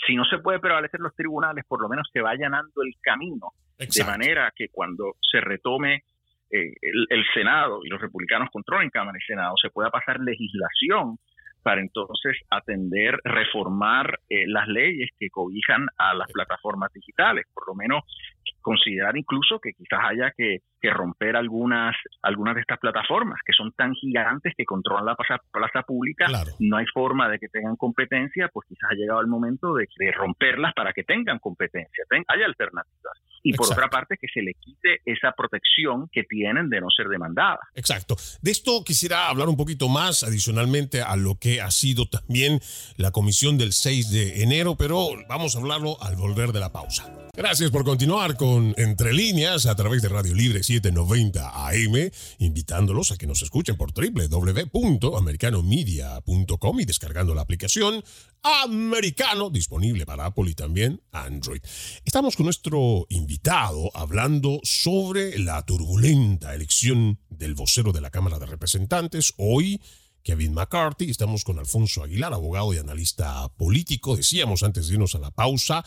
si, 0.05 0.15
no 0.15 0.23
se 0.25 0.37
puede 0.37 0.59
prevalecer 0.59 0.99
los 0.99 1.15
tribunales, 1.15 1.65
por 1.67 1.81
lo 1.81 1.89
menos 1.89 2.07
se 2.13 2.21
va 2.21 2.31
allanando 2.31 2.83
el 2.83 2.93
camino, 3.01 3.47
de 3.77 4.03
manera 4.03 4.53
que 4.55 4.67
cuando 4.69 5.15
se 5.31 5.41
retome 5.41 6.03
eh, 6.51 6.73
el, 6.81 7.07
el, 7.09 7.25
Senado 7.33 7.79
y 7.83 7.89
los 7.89 8.01
republicanos 8.01 8.49
controlen 8.51 8.89
Cámara 8.89 9.17
y 9.19 9.25
Senado, 9.25 9.55
se 9.61 9.69
pueda 9.69 9.89
pasar 9.89 10.19
legislación 10.19 11.17
para 11.63 11.81
entonces 11.81 12.37
atender, 12.49 13.19
reformar 13.23 14.19
eh, 14.29 14.47
las 14.47 14.67
leyes 14.67 15.09
que 15.19 15.29
cobijan 15.29 15.87
a 15.97 16.13
las 16.13 16.31
plataformas 16.31 16.91
digitales, 16.93 17.45
por 17.53 17.67
lo 17.67 17.75
menos 17.75 18.03
considerar 18.61 19.17
incluso 19.17 19.59
que 19.59 19.73
quizás 19.73 19.99
haya 20.09 20.31
que, 20.35 20.61
romper 20.81 21.35
algunas, 21.35 21.95
algunas 22.21 22.55
de 22.55 22.61
estas 22.61 22.79
plataformas 22.79 23.39
que 23.45 23.53
son 23.53 23.71
tan 23.73 23.93
gigantes 23.95 24.53
que 24.57 24.65
controlan 24.65 25.05
la 25.05 25.15
plaza, 25.15 25.83
pública, 25.83 26.27
no 26.59 26.77
hay 26.77 26.85
forma 26.93 27.29
de 27.29 27.37
que 27.37 27.47
tengan 27.47 27.75
competencia, 27.75 28.49
pues 28.51 28.67
quizás 28.67 28.91
ha 28.91 28.95
llegado 28.95 29.21
el 29.21 29.27
momento 29.27 29.73
de, 29.73 29.87
romperlas 30.11 30.73
para 30.73 30.93
que 30.93 31.03
tengan 31.03 31.39
competencia, 31.39 32.03
hay 32.27 32.43
alternativas. 32.43 33.13
Y 33.43 33.53
por 33.53 33.71
otra 33.71 33.87
parte, 33.87 34.17
que 34.19 34.27
se 34.33 34.41
le 34.41 34.53
quite 34.53 34.99
esa 35.05 35.31
protección 35.31 36.09
que 36.11 36.23
tienen 36.23 36.69
de 36.69 36.81
no 36.81 36.87
ser 36.89 37.07
demandada. 37.07 37.59
Exacto. 37.73 38.15
De 38.41 38.51
esto 38.51 38.83
quisiera 38.83 39.29
hablar 39.29 39.47
un 39.47 39.57
poquito 39.57 39.87
más, 39.87 40.23
adicionalmente 40.23 41.01
a 41.01 41.15
lo 41.15 41.35
que 41.39 41.61
ha 41.61 41.71
sido 41.71 42.07
también 42.07 42.59
la 42.97 43.11
comisión 43.11 43.57
del 43.57 43.71
6 43.71 44.11
de 44.11 44.43
enero, 44.43 44.75
pero 44.77 45.09
vamos 45.27 45.55
a 45.55 45.59
hablarlo 45.59 46.01
al 46.01 46.15
volver 46.15 46.51
de 46.51 46.59
la 46.59 46.71
pausa. 46.71 47.29
Gracias 47.35 47.71
por 47.71 47.85
continuar 47.85 48.35
con 48.39 48.73
Entre 48.77 49.11
Líneas 49.11 49.65
a 49.65 49.75
través 49.75 50.01
de 50.01 50.07
Radio 50.07 50.33
Libre 50.33 50.63
790 50.63 51.67
AM, 51.67 52.09
invitándolos 52.37 53.11
a 53.11 53.17
que 53.17 53.27
nos 53.27 53.41
escuchen 53.41 53.75
por 53.75 53.91
www.americanomedia.com 53.91 56.79
y 56.79 56.85
descargando 56.85 57.35
la 57.35 57.41
aplicación 57.41 58.01
Americano 58.41 59.49
disponible 59.49 60.05
para 60.05 60.27
Apple 60.27 60.51
y 60.51 60.53
también 60.53 61.01
Android. 61.11 61.59
Estamos 62.05 62.37
con 62.37 62.45
nuestro 62.45 63.05
invitado 63.09 63.91
hablando 63.93 64.61
sobre 64.63 65.37
la 65.37 65.65
turbulenta 65.65 66.55
elección 66.55 67.19
del 67.29 67.55
vocero 67.55 67.91
de 67.91 67.99
la 67.99 68.09
Cámara 68.09 68.39
de 68.39 68.45
Representantes 68.45 69.33
hoy 69.35 69.81
Kevin 70.23 70.53
McCarthy. 70.53 71.09
Estamos 71.09 71.43
con 71.43 71.59
Alfonso 71.59 72.03
Aguilar, 72.03 72.33
abogado 72.33 72.73
y 72.73 72.77
analista 72.77 73.47
político. 73.57 74.15
Decíamos 74.15 74.63
antes 74.63 74.87
de 74.87 74.93
irnos 74.93 75.15
a 75.15 75.19
la 75.19 75.31
pausa. 75.31 75.83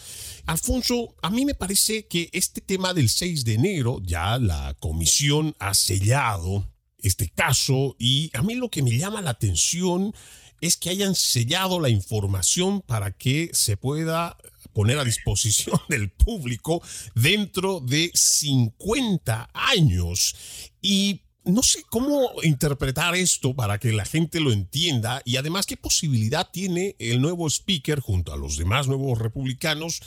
Alfonso, 0.46 1.14
a 1.22 1.30
mí 1.30 1.44
me 1.44 1.54
parece 1.54 2.06
que 2.06 2.28
este 2.32 2.60
tema 2.60 2.94
del 2.94 3.08
6 3.08 3.44
de 3.44 3.54
enero, 3.54 4.00
ya 4.02 4.38
la 4.38 4.74
comisión 4.80 5.54
ha 5.58 5.74
sellado 5.74 6.68
este 6.98 7.28
caso 7.28 7.96
y 7.98 8.30
a 8.34 8.42
mí 8.42 8.54
lo 8.54 8.70
que 8.70 8.82
me 8.82 8.96
llama 8.96 9.22
la 9.22 9.30
atención 9.30 10.14
es 10.60 10.76
que 10.76 10.90
hayan 10.90 11.14
sellado 11.16 11.80
la 11.80 11.88
información 11.88 12.82
para 12.82 13.10
que 13.10 13.50
se 13.52 13.76
pueda 13.76 14.36
poner 14.72 14.98
a 14.98 15.04
disposición 15.04 15.80
del 15.88 16.10
público 16.10 16.82
dentro 17.14 17.80
de 17.80 18.10
50 18.14 19.50
años. 19.52 20.36
Y 20.80 21.22
no 21.44 21.62
sé 21.62 21.82
cómo 21.90 22.30
interpretar 22.42 23.14
esto 23.16 23.54
para 23.54 23.78
que 23.78 23.92
la 23.92 24.04
gente 24.04 24.40
lo 24.40 24.52
entienda 24.52 25.22
y 25.24 25.36
además 25.36 25.66
qué 25.66 25.76
posibilidad 25.76 26.48
tiene 26.52 26.94
el 26.98 27.20
nuevo 27.20 27.48
speaker 27.48 28.00
junto 28.00 28.32
a 28.32 28.36
los 28.36 28.56
demás 28.56 28.86
nuevos 28.86 29.18
republicanos 29.18 30.00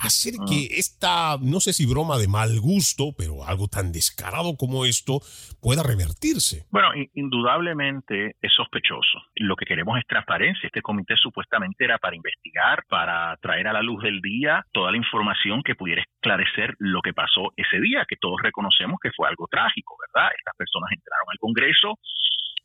hacer 0.00 0.34
ah. 0.40 0.44
que 0.48 0.78
esta, 0.78 1.36
no 1.40 1.60
sé 1.60 1.72
si 1.72 1.86
broma 1.86 2.18
de 2.18 2.28
mal 2.28 2.58
gusto, 2.60 3.12
pero 3.16 3.44
algo 3.44 3.68
tan 3.68 3.92
descarado 3.92 4.56
como 4.56 4.84
esto 4.84 5.20
pueda 5.60 5.82
revertirse. 5.82 6.64
Bueno, 6.70 6.88
indudablemente 7.14 8.36
es 8.40 8.52
sospechoso. 8.54 9.22
Lo 9.36 9.56
que 9.56 9.66
queremos 9.66 9.98
es 9.98 10.06
transparencia. 10.06 10.66
Este 10.66 10.82
comité 10.82 11.16
supuestamente 11.16 11.84
era 11.84 11.98
para 11.98 12.16
investigar, 12.16 12.84
para 12.88 13.36
traer 13.42 13.68
a 13.68 13.72
la 13.72 13.82
luz 13.82 14.02
del 14.02 14.20
día 14.20 14.64
toda 14.72 14.90
la 14.90 14.96
información 14.96 15.62
que 15.62 15.74
pudiera 15.74 16.02
esclarecer 16.02 16.74
lo 16.78 17.02
que 17.02 17.12
pasó 17.12 17.52
ese 17.56 17.80
día, 17.80 18.06
que 18.08 18.16
todos 18.16 18.40
reconocemos 18.42 18.98
que 19.02 19.10
fue 19.12 19.28
algo 19.28 19.46
trágico, 19.50 19.96
¿verdad? 20.08 20.30
Estas 20.36 20.56
personas 20.56 20.90
entraron 20.92 21.26
al 21.30 21.38
Congreso 21.38 21.98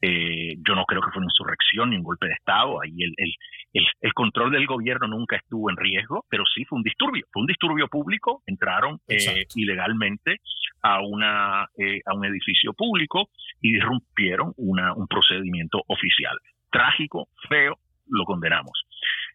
Eh, 0.08 0.58
yo 0.58 0.76
no 0.76 0.86
creo 0.86 1.02
que 1.02 1.10
fue 1.10 1.18
una 1.20 1.32
insurrección 1.32 1.90
ni 1.90 1.96
un 1.96 2.04
golpe 2.04 2.28
de 2.28 2.34
Estado. 2.34 2.80
Ahí 2.80 2.94
el, 3.00 3.14
el, 3.18 3.34
el, 4.02 4.14
control 4.14 4.52
del 4.52 4.68
gobierno 4.68 5.08
nunca 5.08 5.36
estuvo 5.36 5.72
en 5.72 5.78
riesgo, 5.78 6.26
pero 6.30 6.44
sí 6.46 6.64
fue 6.66 6.78
un 6.78 6.84
disturbio. 6.84 7.26
Fue 7.34 7.42
un 7.42 7.48
disturbio 7.48 7.88
público. 7.88 8.44
Entraron 8.46 9.00
eh, 9.08 9.48
ilegalmente 9.56 10.42
a, 10.84 11.02
una, 11.02 11.68
eh, 11.80 12.02
a 12.06 12.14
un 12.14 12.24
edificio 12.24 12.74
público 12.74 13.30
y 13.62 13.74
disrumpieron 13.74 14.54
una, 14.58 14.94
un 14.94 15.08
procedimiento 15.08 15.82
oficial. 15.88 16.38
Trágico, 16.70 17.28
feo, 17.50 17.80
lo 18.08 18.26
condenamos. 18.26 18.86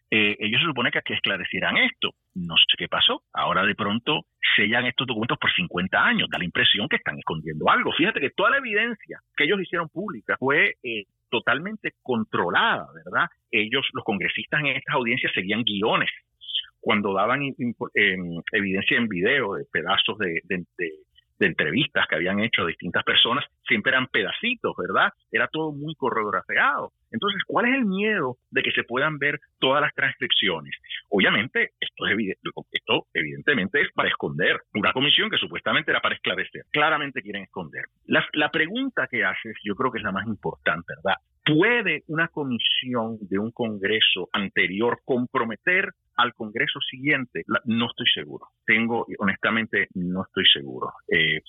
Eh, 0.09 0.37
ellos 0.39 0.61
se 0.61 0.67
supone 0.67 0.91
que, 0.91 0.99
aquí 0.99 1.13
esclarecieran 1.13 1.75
esto. 1.77 2.11
No 2.35 2.55
sé 2.55 2.63
qué 2.77 2.87
pasó. 2.87 3.23
Ahora 3.33 3.63
de 3.63 3.75
pronto 3.75 4.25
sellan 4.55 4.85
estos 4.85 5.07
documentos 5.07 5.37
por 5.37 5.51
50 5.53 5.97
años. 5.97 6.29
Da 6.29 6.37
la 6.37 6.45
impresión 6.45 6.87
que 6.87 6.95
están 6.97 7.17
escondiendo 7.17 7.69
algo. 7.69 7.91
Fíjate 7.91 8.19
que 8.19 8.29
toda 8.31 8.51
la 8.51 8.57
evidencia 8.57 9.19
que 9.35 9.43
ellos 9.43 9.61
hicieron 9.61 9.89
pública 9.89 10.35
fue 10.39 10.75
eh, 10.83 11.05
totalmente 11.29 11.93
controlada, 12.01 12.87
¿verdad? 12.93 13.27
Ellos, 13.51 13.87
los 13.93 14.03
congresistas 14.03 14.61
en 14.61 14.67
estas 14.67 14.95
audiencias, 14.95 15.31
seguían 15.33 15.63
guiones. 15.63 16.09
Cuando 16.79 17.13
daban 17.13 17.41
evidencia 18.51 18.97
en 18.97 19.07
video 19.07 19.53
de 19.53 19.65
pedazos 19.71 20.17
de, 20.17 20.41
de 21.41 21.47
entrevistas 21.47 22.07
que 22.07 22.15
habían 22.15 22.39
hecho 22.39 22.65
distintas 22.65 23.03
personas, 23.03 23.45
siempre 23.67 23.91
eran 23.91 24.07
pedacitos, 24.07 24.73
¿verdad? 24.77 25.11
Era 25.31 25.47
todo 25.47 25.71
muy 25.71 25.95
coreografiado. 25.95 26.91
Entonces, 27.11 27.41
¿cuál 27.45 27.67
es 27.67 27.75
el 27.75 27.85
miedo 27.85 28.37
de 28.51 28.61
que 28.61 28.71
se 28.71 28.83
puedan 28.83 29.17
ver 29.17 29.39
todas 29.59 29.81
las 29.81 29.93
transcripciones? 29.93 30.73
Obviamente, 31.09 31.71
esto, 31.79 32.07
es 32.07 32.37
esto 32.71 33.07
evidentemente 33.13 33.81
es 33.81 33.91
para 33.93 34.09
esconder. 34.09 34.61
Una 34.73 34.93
comisión 34.93 35.29
que 35.29 35.37
supuestamente 35.37 35.91
era 35.91 35.99
para 35.99 36.15
esclarecer. 36.15 36.63
Claramente 36.71 37.21
quieren 37.21 37.43
esconder. 37.43 37.83
La, 38.05 38.25
la 38.33 38.49
pregunta 38.49 39.07
que 39.07 39.25
haces 39.25 39.55
yo 39.63 39.75
creo 39.75 39.91
que 39.91 39.97
es 39.97 40.03
la 40.03 40.13
más 40.13 40.25
importante, 40.25 40.93
¿verdad? 41.03 41.19
¿Puede 41.43 42.03
una 42.07 42.27
comisión 42.27 43.17
de 43.21 43.39
un 43.39 43.51
Congreso 43.51 44.29
anterior 44.31 44.99
comprometer 45.03 45.89
al 46.15 46.33
Congreso 46.35 46.79
siguiente? 46.81 47.43
No 47.65 47.87
estoy 47.87 48.05
seguro. 48.13 48.45
Tengo, 48.65 49.07
honestamente, 49.17 49.87
no 49.95 50.23
estoy 50.23 50.45
seguro. 50.45 50.91
Eh, 51.11 51.41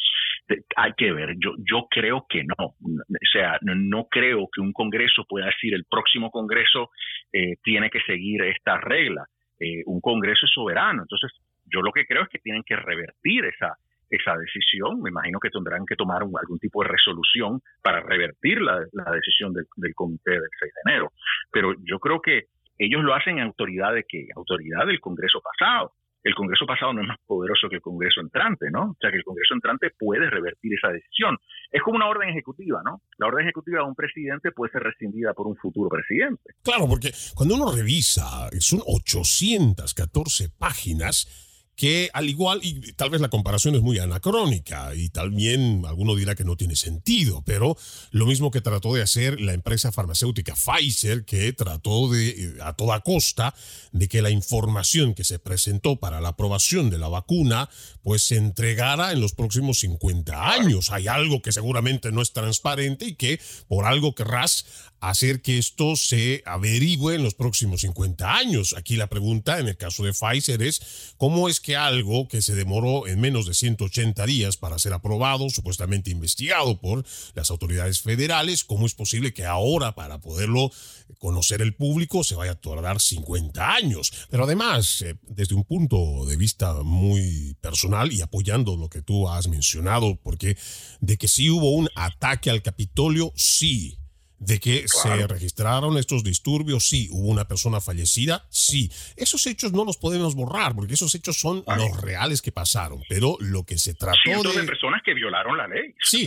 hay 0.77 0.93
que 0.97 1.13
ver. 1.13 1.35
Yo, 1.39 1.53
yo 1.59 1.87
creo 1.91 2.02
que 2.29 2.45
no. 2.45 2.67
O 2.67 3.29
sea, 3.33 3.59
no, 3.63 4.07
creo 4.11 4.49
que 4.53 4.61
un 4.61 4.73
Congreso 4.73 5.25
pueda 5.29 5.47
decir 5.47 5.75
el 5.75 5.85
próximo 5.85 6.31
Congreso 6.31 6.91
eh, 7.33 7.57
tiene 7.63 7.91
que 7.91 8.01
seguir 8.03 8.43
esta 8.43 8.79
regla. 8.79 9.27
Eh, 9.59 9.83
un 9.87 10.01
Congreso 10.01 10.47
es 10.47 10.53
soberano. 10.53 11.03
Entonces, 11.03 11.31
yo 11.65 11.81
lo 11.81 11.93
que 11.93 12.07
creo 12.07 12.23
es 12.23 12.29
que 12.29 12.39
tienen 12.39 12.63
que 12.65 12.77
revertir 12.77 13.45
esa 13.45 13.77
esa 14.13 14.37
decisión. 14.37 15.01
Me 15.01 15.11
imagino 15.11 15.41
que 15.41 15.51
tendrán 15.51 15.87
que 15.87 15.97
tomar 15.97 16.23
algún 16.23 16.59
tipo 16.59 16.83
de 16.83 16.91
resolución 16.91 17.61
para 17.83 18.01
revertir 18.01 18.61
la, 18.61 18.81
decisión 19.13 19.53
del, 19.53 19.67
comité 19.95 20.33
del 20.33 20.51
6 20.61 20.73
de 20.73 20.93
enero. 20.93 21.13
Pero 21.51 21.75
yo 21.85 21.99
creo 21.99 22.21
que 22.21 22.45
ellos 22.79 23.03
lo 23.03 23.15
hacen 23.15 23.39
en 23.39 23.45
autoridad 23.45 23.95
de 23.95 24.05
qué? 24.07 24.29
Autoridad 24.37 24.87
del 24.87 25.01
Congreso 25.01 25.41
pasado. 25.41 25.93
El 26.23 26.35
Congreso 26.35 26.67
pasado 26.67 26.93
no 26.93 27.03
es 27.03 27.09
más 27.09 27.19
poderoso 27.27 27.69
que 27.69 27.77
el 27.77 27.83
Congreso 27.83 28.21
entrante, 28.21 28.71
¿no? 28.71 28.91
O 28.93 28.97
sea 29.01 29.11
que 29.11 29.17
el 29.17 29.25
Congreso 29.25 29.55
entrante 29.55 29.91
puede 29.99 30.31
revertir 30.31 30.75
esa 30.75 30.89
decisión. 30.93 31.37
Es 31.71 31.83
como 31.83 31.97
una 31.97 32.09
orden 32.09 32.29
ejecutiva, 32.29 32.81
¿no? 32.85 33.03
La 33.19 33.27
orden 33.27 33.45
ejecutiva 33.45 33.81
de 33.81 33.89
un 33.89 33.95
presidente 33.95 34.53
puede 34.53 34.73
ser 34.73 34.83
rescindida 34.83 35.35
por 35.35 35.47
un 35.47 35.57
futuro 35.57 35.89
presidente. 35.89 36.55
Claro, 36.63 36.87
porque 36.89 37.11
cuando 37.35 37.57
uno 37.57 37.73
revisa, 37.75 38.49
son 38.61 38.81
814 38.87 40.49
páginas 40.59 41.52
que 41.77 42.11
al 42.13 42.29
igual, 42.29 42.61
y 42.63 42.93
tal 42.93 43.11
vez 43.11 43.21
la 43.21 43.31
comparación 43.31 43.75
es 43.75 43.83
muy 43.83 43.99
anacrónica 43.99 44.95
y 44.95 45.09
también 45.09 45.85
alguno 45.87 46.15
dirá 46.15 46.35
que 46.35 46.45
no 46.45 46.57
tiene 46.57 46.77
sentido, 46.77 47.43
pero 47.45 47.77
lo 48.11 48.27
mismo 48.27 48.51
que 48.51 48.61
trató 48.61 48.95
de 48.95 49.03
hacer 49.03 49.41
la 49.41 49.55
empresa 49.55 49.91
farmacéutica 49.91 50.55
Pfizer, 50.55 51.25
que 51.25 51.53
trató 51.53 52.11
de 52.11 52.29
eh, 52.29 52.55
a 52.63 52.75
toda 52.75 53.01
costa 53.01 53.55
de 53.93 54.09
que 54.09 54.23
la 54.23 54.31
información 54.31 55.15
que 55.15 55.25
se 55.25 55.39
presentó 55.39 55.97
para 55.97 56.21
la 56.21 56.31
aprobación 56.31 56.91
de 56.91 56.99
la 56.99 57.09
vacuna 57.09 57.69
pues 58.03 58.25
se 58.25 58.37
entregara 58.37 59.13
en 59.13 59.21
los 59.21 59.33
próximos 59.33 59.81
50 59.81 60.51
años. 60.53 60.91
Hay 60.91 61.09
algo 61.09 61.43
que 61.43 61.53
seguramente 61.53 62.13
no 62.13 62.23
es 62.23 62.33
transparente 62.33 63.07
y 63.07 63.15
que 63.15 63.41
por 63.69 63.87
algo 63.87 64.15
querrás 64.15 64.67
hacer 65.01 65.43
que 65.43 65.59
esto 65.59 65.97
se 65.97 66.43
averigüe 66.47 67.17
en 67.17 67.25
los 67.25 67.35
próximos 67.35 67.81
50 67.81 68.37
años. 68.37 68.75
Aquí 68.79 68.97
la 68.97 69.09
pregunta 69.09 69.59
en 69.59 69.67
el 69.67 69.77
caso 69.77 70.05
de 70.05 70.13
Pfizer 70.13 70.63
es, 70.63 71.15
¿cómo 71.17 71.49
es 71.49 71.61
que 71.63 71.77
algo 71.77 72.29
que 72.29 72.43
se 72.43 72.55
demoró 72.55 73.07
en 73.07 73.21
menos 73.21 73.47
de 73.47 73.55
180 73.55 74.27
días 74.27 74.57
para 74.57 74.79
ser 74.79 74.93
aprobado, 74.93 75.49
supuestamente 75.49 76.11
investigado 76.11 76.81
por 76.81 77.05
las 77.35 77.51
autoridades 77.51 78.01
federales, 78.01 78.65
cómo 78.65 78.87
es 78.87 78.95
posible 78.95 79.33
que 79.33 79.47
ahora 79.47 79.95
para 79.95 80.21
poderlo 80.21 80.71
conocer 81.19 81.63
el 81.63 81.75
público 81.75 82.25
se 82.25 82.35
vaya 82.35 82.53
a 82.53 82.61
tardar 82.61 83.01
50 83.01 83.75
años? 83.75 84.13
Pero 84.31 84.45
además, 84.45 85.03
eh, 85.03 85.15
desde 85.29 85.55
un 85.55 85.65
punto 85.65 86.27
de 86.27 86.37
vista 86.37 86.75
muy 86.83 87.57
personal 87.61 88.13
y 88.13 88.21
apoyando 88.21 88.77
lo 88.77 88.91
que 88.91 89.03
tú 89.03 89.29
has 89.29 89.49
mencionado, 89.49 90.17
porque 90.17 90.57
de 91.01 91.17
que 91.17 91.29
sí 91.29 91.49
hubo 91.49 91.71
un 91.71 91.89
ataque 91.95 92.51
al 92.51 92.63
Capitolio, 92.63 93.33
sí 93.37 94.02
de 94.45 94.59
que 94.59 94.85
se 94.89 95.27
registraron 95.27 95.97
estos 95.97 96.25
disturbios, 96.25 96.89
sí. 96.89 97.09
Hubo 97.11 97.29
una 97.29 97.47
persona 97.47 97.81
fallecida, 97.81 98.45
sí. 98.51 98.91
Esos 99.17 99.47
hechos 99.47 99.73
no 99.73 99.85
los 99.85 99.97
podemos 99.97 100.35
borrar 100.35 100.75
porque 100.75 100.95
esos 100.95 101.15
hechos 101.15 101.39
son 101.39 101.65
los 101.67 102.01
reales 102.01 102.43
que 102.43 102.53
pasaron. 102.53 103.03
Pero 103.09 103.37
lo 103.41 103.65
que 103.65 103.79
se 103.79 103.95
trató 103.95 104.43
de... 104.43 104.61
de 104.61 104.65
personas 104.65 105.03
que 105.05 105.15
violaron 105.15 105.57
la 105.57 105.69
ley. 105.69 105.95
Sí, 106.01 106.25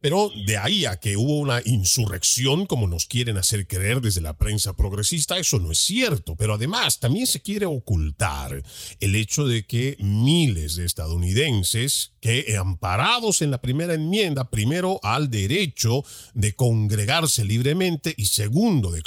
pero 0.00 0.30
de 0.46 0.56
ahí 0.56 0.84
a 0.84 0.96
que 0.96 1.16
hubo 1.16 1.38
una 1.38 1.60
insurrección, 1.64 2.66
como 2.66 2.88
nos 2.88 3.06
quieren 3.06 3.36
hacer 3.36 3.66
creer 3.66 4.00
desde 4.00 4.20
la 4.20 4.36
prensa 4.36 4.74
progresista, 4.74 5.38
eso 5.38 5.58
no 5.58 5.70
es 5.70 5.78
cierto. 5.78 6.34
Pero 6.36 6.54
además 6.54 6.98
también 6.98 7.26
se 7.26 7.40
quiere 7.40 7.66
ocultar 7.66 8.62
el 9.00 9.14
hecho 9.14 9.46
de 9.46 9.64
que 9.64 9.96
miles 10.00 10.76
de 10.76 10.84
estadounidenses 10.84 12.12
que 12.20 12.56
amparados 12.56 13.42
en 13.42 13.50
la 13.50 13.60
primera 13.60 13.94
enmienda, 13.94 14.50
primero 14.50 15.00
al 15.02 15.30
derecho 15.30 16.04
de 16.34 16.54
congregarse 16.54 17.44
libremente 17.52 18.14
y 18.16 18.24
segundo, 18.26 18.90
de 18.90 19.02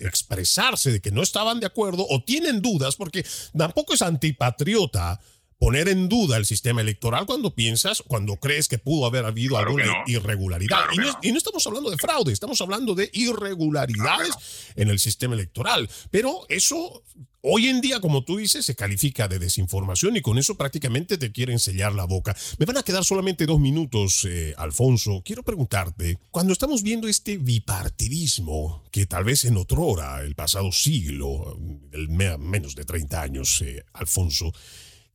expresarse 0.00 0.92
de 0.92 1.00
que 1.00 1.10
no 1.10 1.22
estaban 1.22 1.58
de 1.58 1.66
acuerdo 1.66 2.06
o 2.08 2.22
tienen 2.22 2.62
dudas, 2.62 2.94
porque 2.94 3.26
tampoco 3.56 3.94
es 3.94 4.02
antipatriota 4.02 5.20
poner 5.58 5.88
en 5.88 6.08
duda 6.08 6.36
el 6.36 6.46
sistema 6.46 6.80
electoral 6.80 7.26
cuando 7.26 7.54
piensas, 7.54 8.02
cuando 8.06 8.36
crees 8.36 8.68
que 8.68 8.78
pudo 8.78 9.06
haber 9.06 9.24
habido 9.24 9.58
alguna 9.58 10.04
irregularidad. 10.06 10.84
y, 11.20 11.32
no, 11.32 11.38
estamos 11.38 11.66
hablando 11.66 11.90
de 11.90 11.98
fraude, 11.98 12.32
estamos 12.32 12.60
hablando 12.60 12.94
de 12.94 13.10
irregularidades 13.12 14.34
en 14.76 14.88
el 14.88 14.98
sistema 14.98 15.34
electoral. 15.34 15.90
Pero 16.10 16.46
eso 16.48 17.02
Hoy 17.42 17.68
en 17.68 17.80
día, 17.80 18.00
como 18.00 18.22
tú 18.22 18.36
dices, 18.36 18.66
se 18.66 18.76
califica 18.76 19.26
de 19.26 19.38
desinformación 19.38 20.14
y 20.14 20.20
con 20.20 20.36
eso 20.36 20.56
prácticamente 20.56 21.16
te 21.16 21.32
quieren 21.32 21.58
sellar 21.58 21.94
la 21.94 22.04
boca. 22.04 22.36
Me 22.58 22.66
van 22.66 22.76
a 22.76 22.82
quedar 22.82 23.02
solamente 23.02 23.46
dos 23.46 23.58
minutos, 23.58 24.26
eh, 24.28 24.52
Alfonso. 24.58 25.22
Quiero 25.24 25.42
preguntarte, 25.42 26.18
cuando 26.30 26.52
estamos 26.52 26.82
viendo 26.82 27.08
este 27.08 27.38
bipartidismo, 27.38 28.84
que 28.90 29.06
tal 29.06 29.24
vez 29.24 29.46
en 29.46 29.56
otro 29.56 29.80
hora, 29.84 30.20
el 30.20 30.34
pasado 30.34 30.70
siglo, 30.70 31.58
el 31.92 32.10
menos 32.10 32.74
de 32.74 32.84
30 32.84 33.22
años, 33.22 33.62
eh, 33.62 33.86
Alfonso, 33.94 34.52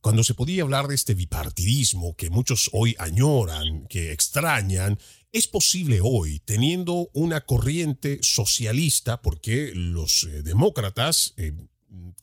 cuando 0.00 0.24
se 0.24 0.34
podía 0.34 0.64
hablar 0.64 0.88
de 0.88 0.96
este 0.96 1.14
bipartidismo 1.14 2.16
que 2.16 2.30
muchos 2.30 2.70
hoy 2.72 2.96
añoran, 2.98 3.86
que 3.86 4.10
extrañan, 4.10 4.98
es 5.30 5.46
posible 5.46 6.00
hoy, 6.02 6.40
teniendo 6.44 7.08
una 7.12 7.42
corriente 7.42 8.18
socialista, 8.22 9.22
porque 9.22 9.70
los 9.76 10.24
eh, 10.24 10.42
demócratas 10.42 11.34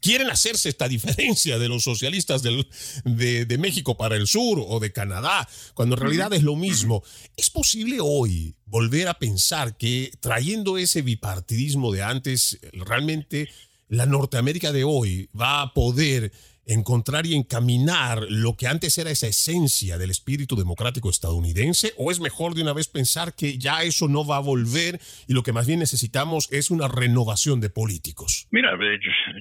quieren 0.01 0.29
hacerse 0.29 0.69
esta 0.69 0.87
diferencia 0.87 1.57
de 1.57 1.69
los 1.69 1.83
socialistas 1.83 2.43
del, 2.43 2.67
de, 3.05 3.57
México 3.57 3.95
para 3.95 4.15
el 4.15 4.27
sur 4.27 4.63
o 4.65 4.79
de 4.79 4.91
Canadá, 4.91 5.47
cuando 5.73 5.95
en 5.95 6.01
realidad 6.01 6.33
es 6.33 6.43
lo 6.43 6.55
mismo. 6.55 7.03
¿Es 7.37 7.49
posible 7.49 7.97
hoy 8.01 8.55
volver 8.65 9.07
a 9.07 9.19
pensar 9.19 9.77
que 9.77 10.11
trayendo 10.19 10.77
ese 10.77 11.01
bipartidismo 11.01 11.91
de 11.91 12.03
antes, 12.03 12.59
realmente 12.73 13.49
la 13.87 14.05
Norteamérica 14.05 14.71
de 14.71 14.83
hoy 14.83 15.29
va 15.39 15.61
a 15.61 15.73
poder 15.73 16.31
encontrar 16.65 17.25
y 17.25 17.35
encaminar 17.35 18.25
lo 18.29 18.55
que 18.55 18.67
antes 18.67 18.97
era 18.97 19.11
esa 19.11 19.27
esencia 19.27 19.97
del 19.97 20.11
espíritu 20.11 20.55
democrático 20.55 21.09
estadounidense? 21.09 21.93
¿O 21.97 22.11
es 22.11 22.19
mejor 22.19 22.53
de 22.53 22.61
una 22.61 22.73
vez 22.73 22.87
pensar 22.87 23.33
que 23.35 23.57
ya 23.57 23.83
eso 23.83 24.07
no 24.07 24.25
va 24.25 24.37
a 24.37 24.41
volver 24.41 24.99
y 25.27 25.33
lo 25.33 25.43
que 25.43 25.53
más 25.53 25.67
bien 25.67 25.79
necesitamos 25.79 26.51
es 26.51 26.71
una 26.71 26.87
renovación 26.87 27.59
de 27.59 27.69
políticos? 27.69 28.47
Mira, 28.51 28.71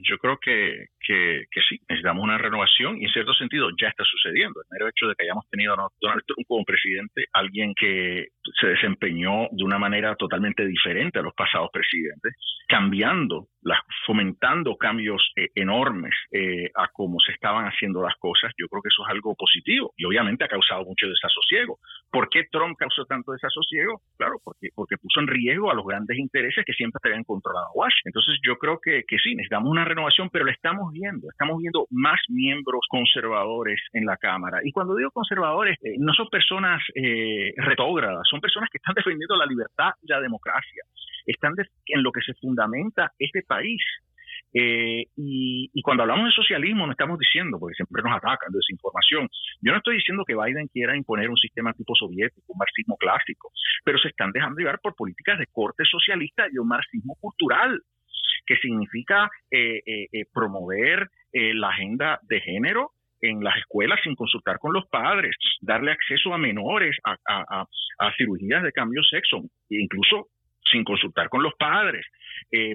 yo, 0.02 0.18
creo 0.18 0.38
que, 0.42 0.86
que, 1.06 1.44
sí, 1.68 1.78
necesitamos 1.88 2.22
una 2.22 2.38
renovación 2.38 3.00
y 3.00 3.04
en 3.04 3.12
cierto 3.12 3.34
sentido 3.34 3.68
ya 3.80 3.88
está 3.88 4.04
sucediendo. 4.04 4.60
El 4.60 4.66
mero 4.70 4.88
hecho 4.88 5.08
de 5.08 5.14
que 5.14 5.24
hayamos 5.24 5.48
tenido 5.50 5.74
a 5.74 5.88
Donald 6.00 6.22
Trump 6.26 6.46
como 6.46 6.64
presidente, 6.64 7.26
alguien 7.32 7.74
que 7.74 8.28
se 8.60 8.66
desempeñó 8.66 9.48
de 9.50 9.64
una 9.64 9.78
manera 9.78 10.14
totalmente 10.16 10.66
diferente 10.66 11.18
a 11.18 11.22
los 11.22 11.34
pasados 11.34 11.70
presidentes, 11.72 12.34
cambiando, 12.68 13.48
las, 13.62 13.78
fomentando 14.06 14.76
cambios 14.76 15.22
eh, 15.36 15.48
enormes 15.54 16.14
eh, 16.30 16.70
a 16.74 16.88
cómo 16.92 17.20
se 17.20 17.32
estaban 17.32 17.66
haciendo 17.66 18.02
las 18.02 18.16
cosas, 18.16 18.52
yo 18.56 18.66
creo 18.68 18.82
que 18.82 18.88
eso 18.88 19.04
es 19.06 19.10
algo 19.12 19.34
positivo 19.34 19.92
y 19.96 20.04
obviamente 20.04 20.44
ha 20.44 20.48
causado 20.48 20.84
mucho 20.84 21.06
desasosiego. 21.06 21.78
¿Por 22.10 22.28
qué 22.28 22.44
Trump 22.50 22.76
causó 22.78 23.04
tanto 23.04 23.32
desasosiego? 23.32 24.00
Claro, 24.16 24.40
porque, 24.42 24.68
porque 24.74 24.96
puso 24.96 25.20
en 25.20 25.26
riesgo 25.26 25.70
a 25.70 25.74
los 25.74 25.86
grandes 25.86 26.18
intereses 26.18 26.64
que 26.64 26.72
siempre 26.72 26.98
habían 27.04 27.24
controlado 27.24 27.66
a 27.66 27.72
Washington. 27.74 28.10
Entonces 28.10 28.40
yo 28.42 28.56
creo 28.56 28.78
que, 28.82 29.04
que 29.06 29.18
sí, 29.18 29.34
necesitamos 29.34 29.70
una 29.70 29.84
renovación, 29.84 30.30
pero 30.30 30.44
le 30.44 30.52
estamos 30.52 30.91
viendo, 30.92 31.28
estamos 31.30 31.58
viendo 31.58 31.86
más 31.90 32.20
miembros 32.28 32.80
conservadores 32.88 33.80
en 33.92 34.04
la 34.04 34.16
Cámara. 34.16 34.60
Y 34.62 34.72
cuando 34.72 34.96
digo 34.96 35.10
conservadores, 35.10 35.78
eh, 35.82 35.96
no 35.98 36.12
son 36.12 36.28
personas 36.28 36.82
eh, 36.94 37.52
retógradas, 37.56 38.22
son 38.28 38.40
personas 38.40 38.68
que 38.70 38.78
están 38.78 38.94
defendiendo 38.96 39.36
la 39.36 39.46
libertad 39.46 39.90
y 40.02 40.08
la 40.08 40.20
democracia, 40.20 40.84
están 41.26 41.54
en 41.86 42.02
lo 42.02 42.12
que 42.12 42.20
se 42.20 42.34
fundamenta 42.34 43.12
este 43.18 43.42
país. 43.42 43.82
Eh, 44.54 45.06
y, 45.16 45.70
y, 45.72 45.82
cuando 45.82 46.02
hablamos 46.02 46.26
de 46.26 46.32
socialismo 46.32 46.84
no 46.84 46.92
estamos 46.92 47.18
diciendo, 47.18 47.58
porque 47.58 47.74
siempre 47.74 48.02
nos 48.02 48.16
atacan 48.16 48.52
de 48.52 48.58
desinformación, 48.58 49.26
yo 49.62 49.72
no 49.72 49.78
estoy 49.78 49.96
diciendo 49.96 50.24
que 50.26 50.36
Biden 50.36 50.68
quiera 50.68 50.94
imponer 50.94 51.30
un 51.30 51.38
sistema 51.38 51.72
tipo 51.72 51.94
soviético, 51.94 52.52
un 52.52 52.58
marxismo 52.58 52.96
clásico, 52.98 53.50
pero 53.82 53.98
se 53.98 54.08
están 54.08 54.30
dejando 54.30 54.58
llevar 54.58 54.78
por 54.82 54.94
políticas 54.94 55.38
de 55.38 55.46
corte 55.46 55.84
socialista 55.90 56.44
y 56.52 56.58
un 56.58 56.68
marxismo 56.68 57.16
cultural 57.18 57.80
que 58.46 58.56
significa 58.56 59.30
eh, 59.50 59.82
eh, 59.84 60.06
eh, 60.12 60.24
promover 60.32 61.08
la 61.34 61.68
agenda 61.70 62.18
de 62.28 62.40
género 62.42 62.90
en 63.22 63.42
las 63.42 63.56
escuelas 63.56 63.98
sin 64.04 64.14
consultar 64.14 64.58
con 64.58 64.74
los 64.74 64.86
padres, 64.88 65.34
darle 65.62 65.92
acceso 65.92 66.34
a 66.34 66.38
menores 66.38 66.94
a, 67.04 67.66
cirugías 68.18 68.62
de 68.62 68.72
cambio 68.72 69.00
de 69.00 69.16
sexo, 69.16 69.40
incluso 69.70 70.26
sin 70.72 70.82
consultar 70.84 71.28
con 71.28 71.42
los 71.42 71.54
padres, 71.54 72.04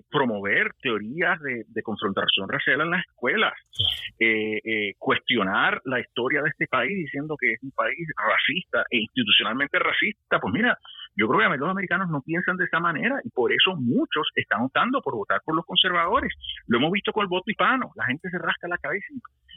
promover 0.09 0.71
teorías 0.81 1.39
de, 1.41 1.65
confrontación 1.83 2.47
racial 2.47 2.81
en 2.81 2.91
las 2.91 3.05
escuelas, 3.05 3.53
cuestionar 4.97 5.81
la 5.85 5.99
historia 5.99 6.41
de 6.41 6.49
este 6.49 6.67
país 6.67 6.95
diciendo 6.95 7.35
que 7.39 7.53
es 7.53 7.63
un 7.63 7.71
país 7.71 8.07
racista 8.15 8.83
e 8.91 8.99
institucionalmente 8.99 9.79
racista, 9.79 10.39
pues 10.39 10.53
mira, 10.53 10.77
yo 11.17 11.27
creo 11.27 11.49
que 11.49 11.57
los 11.57 11.69
americanos 11.69 12.09
no 12.09 12.21
piensan 12.21 12.57
de 12.57 12.65
esa 12.65 12.79
manera 12.79 13.19
y 13.23 13.29
por 13.29 13.51
eso 13.51 13.75
muchos 13.75 14.27
están 14.35 14.61
optando 14.61 15.01
por 15.01 15.15
votar 15.15 15.41
por 15.43 15.55
los 15.55 15.65
conservadores. 15.65 16.31
Lo 16.67 16.77
hemos 16.77 16.91
visto 16.91 17.11
con 17.11 17.23
el 17.23 17.27
voto 17.27 17.49
hispano. 17.49 17.91
La 17.95 18.05
gente 18.05 18.29
se 18.29 18.37
rasca 18.37 18.67
la 18.67 18.77
cabeza 18.77 19.07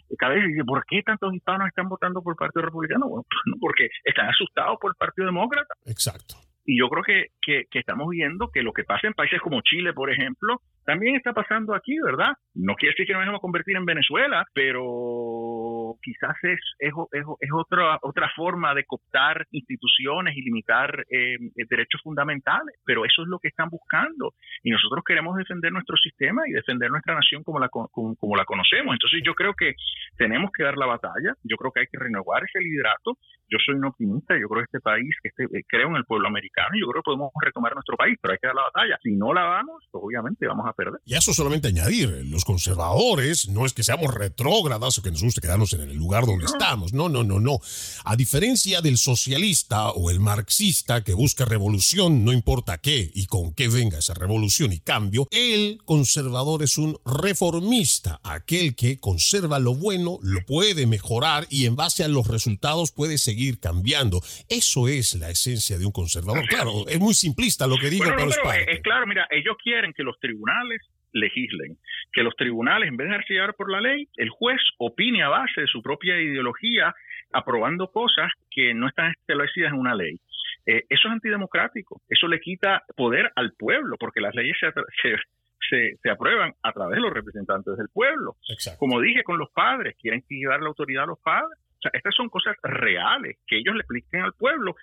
y, 0.08 0.16
cabeza 0.16 0.46
y 0.46 0.52
dice, 0.52 0.64
¿por 0.64 0.84
qué 0.86 1.02
tantos 1.02 1.34
hispanos 1.34 1.68
están 1.68 1.88
votando 1.88 2.22
por 2.22 2.32
el 2.32 2.36
Partido 2.36 2.64
Republicano? 2.64 3.08
Bueno, 3.08 3.24
porque 3.60 3.90
están 4.04 4.28
asustados 4.28 4.78
por 4.80 4.92
el 4.92 4.96
Partido 4.96 5.26
Demócrata. 5.26 5.74
Exacto. 5.84 6.49
Y 6.70 6.78
yo 6.78 6.88
creo 6.88 7.02
que, 7.02 7.26
que, 7.68 7.78
estamos 7.80 8.06
viendo 8.10 8.48
que 8.54 8.62
lo 8.62 8.72
que 8.72 8.84
pasa 8.84 9.08
en 9.08 9.14
países 9.14 9.40
como 9.40 9.60
Chile, 9.60 9.92
por 9.92 10.08
ejemplo, 10.08 10.60
también 10.84 11.16
está 11.16 11.32
pasando 11.32 11.74
aquí, 11.74 11.98
¿verdad? 11.98 12.34
No 12.54 12.76
quiere 12.76 12.92
decir 12.92 13.08
que 13.08 13.12
nos 13.12 13.26
vamos 13.26 13.40
a 13.40 13.42
convertir 13.42 13.76
en 13.76 13.84
Venezuela, 13.84 14.46
pero 14.54 14.80
quizás 16.02 16.36
es, 16.42 16.60
es, 16.78 16.92
es, 17.12 17.50
otra, 17.54 17.98
otra 18.02 18.30
forma 18.34 18.74
de 18.74 18.84
cooptar 18.84 19.46
instituciones 19.52 20.36
y 20.36 20.42
limitar 20.42 21.04
eh, 21.10 21.38
derechos 21.68 22.00
fundamentales, 22.02 22.76
pero 22.84 23.04
eso 23.04 23.22
es 23.22 23.28
lo 23.28 23.38
que 23.38 23.48
están 23.48 23.68
buscando. 23.70 24.34
Y 24.62 24.70
nosotros 24.70 25.04
queremos 25.06 25.36
defender 25.36 25.72
nuestro 25.72 25.96
sistema 25.96 26.42
y 26.46 26.52
defender 26.52 26.90
nuestra 26.90 27.14
nación 27.14 27.44
como 27.44 27.60
la, 27.60 27.68
como, 27.68 27.88
como 28.16 28.36
la 28.36 28.44
conocemos. 28.44 28.92
Entonces 28.94 29.20
yo 29.24 29.34
creo 29.34 29.54
que 29.54 29.74
tenemos 30.16 30.50
que 30.52 30.64
dar 30.64 30.76
la 30.76 30.86
batalla, 30.86 31.34
yo 31.44 31.56
creo 31.56 31.72
que 31.72 31.80
hay 31.80 31.86
que 31.86 31.98
renovar 31.98 32.42
ese 32.44 32.60
liderato. 32.60 33.16
Yo 33.48 33.58
soy 33.64 33.76
un 33.76 33.86
optimista, 33.86 34.34
yo 34.38 34.48
creo 34.48 34.62
que 34.62 34.76
este 34.76 34.80
país, 34.80 35.10
este, 35.22 35.44
eh, 35.44 35.62
creo 35.66 35.88
en 35.88 35.96
el 35.96 36.04
pueblo 36.04 36.28
americano, 36.28 36.70
yo 36.78 36.86
creo 36.86 37.02
que 37.02 37.10
podemos 37.10 37.30
retomar 37.40 37.74
nuestro 37.74 37.96
país, 37.96 38.16
pero 38.20 38.32
hay 38.32 38.38
que 38.38 38.46
dar 38.46 38.54
la 38.54 38.68
batalla. 38.70 38.98
Si 39.02 39.16
no 39.16 39.34
la 39.34 39.42
damos, 39.42 39.82
pues 39.90 40.02
obviamente 40.04 40.46
vamos 40.46 40.66
a 40.66 40.74
y 41.04 41.14
eso 41.14 41.32
solamente 41.32 41.68
añadir, 41.68 42.08
los 42.26 42.44
conservadores 42.44 43.48
no 43.48 43.66
es 43.66 43.72
que 43.72 43.82
seamos 43.82 44.14
retrógradas 44.14 44.98
o 44.98 45.02
que 45.02 45.10
nos 45.10 45.22
guste 45.22 45.40
quedarnos 45.40 45.72
en 45.72 45.79
el 45.88 45.96
lugar 45.96 46.26
donde 46.26 46.44
estamos, 46.44 46.92
no, 46.92 47.08
no, 47.08 47.24
no, 47.24 47.40
no. 47.40 47.60
A 48.04 48.16
diferencia 48.16 48.80
del 48.80 48.98
socialista 48.98 49.90
o 49.90 50.10
el 50.10 50.20
marxista 50.20 51.02
que 51.02 51.14
busca 51.14 51.44
revolución, 51.44 52.24
no 52.24 52.32
importa 52.32 52.78
qué 52.78 53.10
y 53.14 53.26
con 53.26 53.54
qué 53.54 53.68
venga 53.68 53.98
esa 53.98 54.14
revolución 54.14 54.72
y 54.72 54.80
cambio, 54.80 55.26
el 55.30 55.78
conservador 55.84 56.62
es 56.62 56.76
un 56.76 56.98
reformista, 57.04 58.20
aquel 58.22 58.74
que 58.74 58.98
conserva 58.98 59.58
lo 59.58 59.74
bueno, 59.74 60.18
lo 60.22 60.44
puede 60.44 60.86
mejorar 60.86 61.46
y 61.48 61.66
en 61.66 61.76
base 61.76 62.04
a 62.04 62.08
los 62.08 62.26
resultados 62.26 62.92
puede 62.92 63.16
seguir 63.16 63.60
cambiando. 63.60 64.20
Eso 64.48 64.88
es 64.88 65.14
la 65.14 65.30
esencia 65.30 65.78
de 65.78 65.86
un 65.86 65.92
conservador. 65.92 66.46
Claro, 66.48 66.86
es 66.88 66.98
muy 66.98 67.14
simplista 67.14 67.66
lo 67.66 67.76
que 67.78 67.90
digo, 67.90 68.04
pero, 68.04 68.28
es 68.28 68.80
claro, 68.82 69.06
mira, 69.06 69.26
ellos 69.30 69.56
quieren 69.62 69.92
que 69.92 70.02
los 70.02 70.18
tribunales 70.18 70.82
legislen. 71.12 71.76
Que 72.12 72.22
los 72.22 72.34
tribunales, 72.36 72.88
en 72.88 72.96
vez 72.96 73.06
de 73.06 73.12
dejarse 73.12 73.34
llevar 73.34 73.54
por 73.54 73.70
la 73.70 73.80
ley, 73.80 74.08
el 74.16 74.30
juez 74.30 74.60
opine 74.78 75.22
a 75.22 75.28
base 75.28 75.62
de 75.62 75.66
su 75.66 75.82
propia 75.82 76.20
ideología, 76.20 76.94
aprobando 77.32 77.88
cosas 77.90 78.30
que 78.50 78.74
no 78.74 78.88
están 78.88 79.12
establecidas 79.12 79.72
en 79.72 79.78
una 79.78 79.94
ley. 79.94 80.20
Eh, 80.66 80.84
eso 80.88 81.08
es 81.08 81.12
antidemocrático, 81.12 82.02
eso 82.08 82.28
le 82.28 82.38
quita 82.38 82.82
poder 82.96 83.32
al 83.34 83.52
pueblo, 83.52 83.96
porque 83.98 84.20
las 84.20 84.34
leyes 84.34 84.56
se, 84.60 84.70
se, 85.68 85.96
se, 86.02 86.10
aprueban 86.10 86.52
a 86.62 86.72
través 86.72 86.96
de 86.96 87.02
los 87.02 87.12
representantes 87.12 87.76
del 87.76 87.88
pueblo. 87.88 88.36
Como 88.78 89.00
dije 89.00 89.22
con 89.22 89.38
los 89.38 89.50
padres, 89.50 89.96
quieren 90.00 90.22
dar 90.48 90.60
la 90.60 90.68
autoridad 90.68 91.04
a 91.04 91.08
los 91.08 91.18
padres. 91.20 91.58
O 91.78 91.82
sea, 91.82 91.92
estas 91.94 92.14
son 92.14 92.28
cosas 92.28 92.56
reales 92.62 93.38
que 93.46 93.58
ellos 93.58 93.74
le 93.74 93.80
expliquen 93.80 94.22
al 94.22 94.34
pueblo 94.34 94.76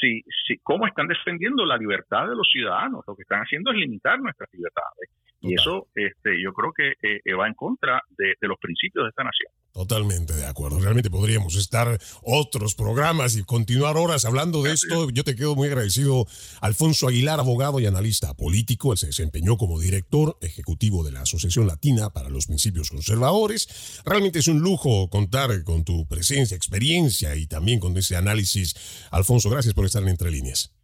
si, 0.00 0.22
si, 0.46 0.58
cómo 0.62 0.86
están 0.86 1.08
defendiendo 1.08 1.64
la 1.66 1.76
libertad 1.76 2.28
de 2.28 2.36
los 2.36 2.48
ciudadanos. 2.50 3.04
Lo 3.06 3.14
que 3.14 3.22
están 3.22 3.40
haciendo 3.40 3.70
es 3.72 3.78
limitar 3.78 4.18
nuestras 4.20 4.48
libertades. 4.52 5.10
Y 5.40 5.54
eso 5.54 5.86
este, 5.94 6.42
yo 6.42 6.52
creo 6.52 6.72
que 6.72 6.94
eh, 7.00 7.34
va 7.34 7.46
en 7.46 7.54
contra 7.54 8.02
de, 8.16 8.34
los 8.40 8.58
principios 8.60 9.04
de 9.04 9.10
esta 9.10 9.22
nación. 9.22 9.52
Totalmente 9.72 10.34
de 10.34 10.46
acuerdo. 10.46 10.80
Realmente 10.80 11.10
podríamos 11.10 11.54
estar 11.54 11.98
otros 12.22 12.74
programas 12.74 13.36
y 13.36 13.44
continuar 13.44 13.96
horas 13.96 14.24
hablando 14.24 14.62
de 14.62 14.72
esto. 14.72 15.10
Yo 15.10 15.22
te 15.22 15.36
quedo 15.36 15.54
muy 15.54 15.68
agradecido. 15.68 16.26
Alfonso 16.60 17.06
Aguilar, 17.06 17.38
abogado 17.38 17.78
y 17.78 17.86
analista 17.86 18.34
político. 18.34 18.92
Él 18.92 18.98
se 18.98 19.06
desempeñó 19.06 19.56
como 19.56 19.78
director 19.78 20.36
ejecutivo 20.40 21.04
de 21.04 21.12
la 21.12 21.20
Asociación 21.20 21.68
Latina 21.68 22.10
para 22.10 22.30
los 22.30 22.46
Principios 22.46 22.90
Conservadores. 22.90 24.02
Realmente 24.04 24.40
es 24.40 24.48
un 24.48 24.60
lujo 24.60 25.08
contar 25.08 25.62
con 25.62 25.84
tu 25.84 26.08
presencia, 26.08 26.56
experiencia 26.56 27.36
y 27.36 27.46
también 27.46 27.78
con 27.78 27.96
ese 27.96 28.16
análisis. 28.16 29.08
Alfonso, 29.12 29.50
gracias 29.50 29.74
por 29.74 29.84
estar 29.84 30.02
en 30.02 30.08
Entre 30.08 30.30
Líneas. 30.30 30.77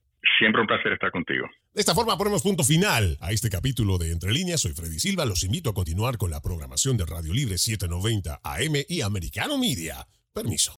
Siempre 0.45 0.61
un 0.61 0.67
placer 0.67 0.93
estar 0.93 1.11
contigo. 1.11 1.47
De 1.73 1.81
esta 1.81 1.95
forma 1.95 2.19
ponemos 2.19 2.43
punto 2.43 2.65
final 2.65 3.17
a 3.23 3.33
este 3.33 3.49
capítulo 3.49 3.97
de 3.97 4.13
Entre 4.13 4.31
Líneas. 4.31 4.61
Soy 4.61 4.73
Freddy 4.73 5.01
Silva. 5.01 5.25
Los 5.25 5.43
invito 5.43 5.71
a 5.71 5.73
continuar 5.73 6.19
con 6.19 6.31
la 6.31 6.43
programación 6.43 6.99
de 6.99 7.07
Radio 7.07 7.33
Libre 7.33 7.57
790 7.57 8.41
AM 8.43 8.75
y 8.87 9.01
Americano 9.01 9.57
Media. 9.57 10.07
Permiso. 10.35 10.73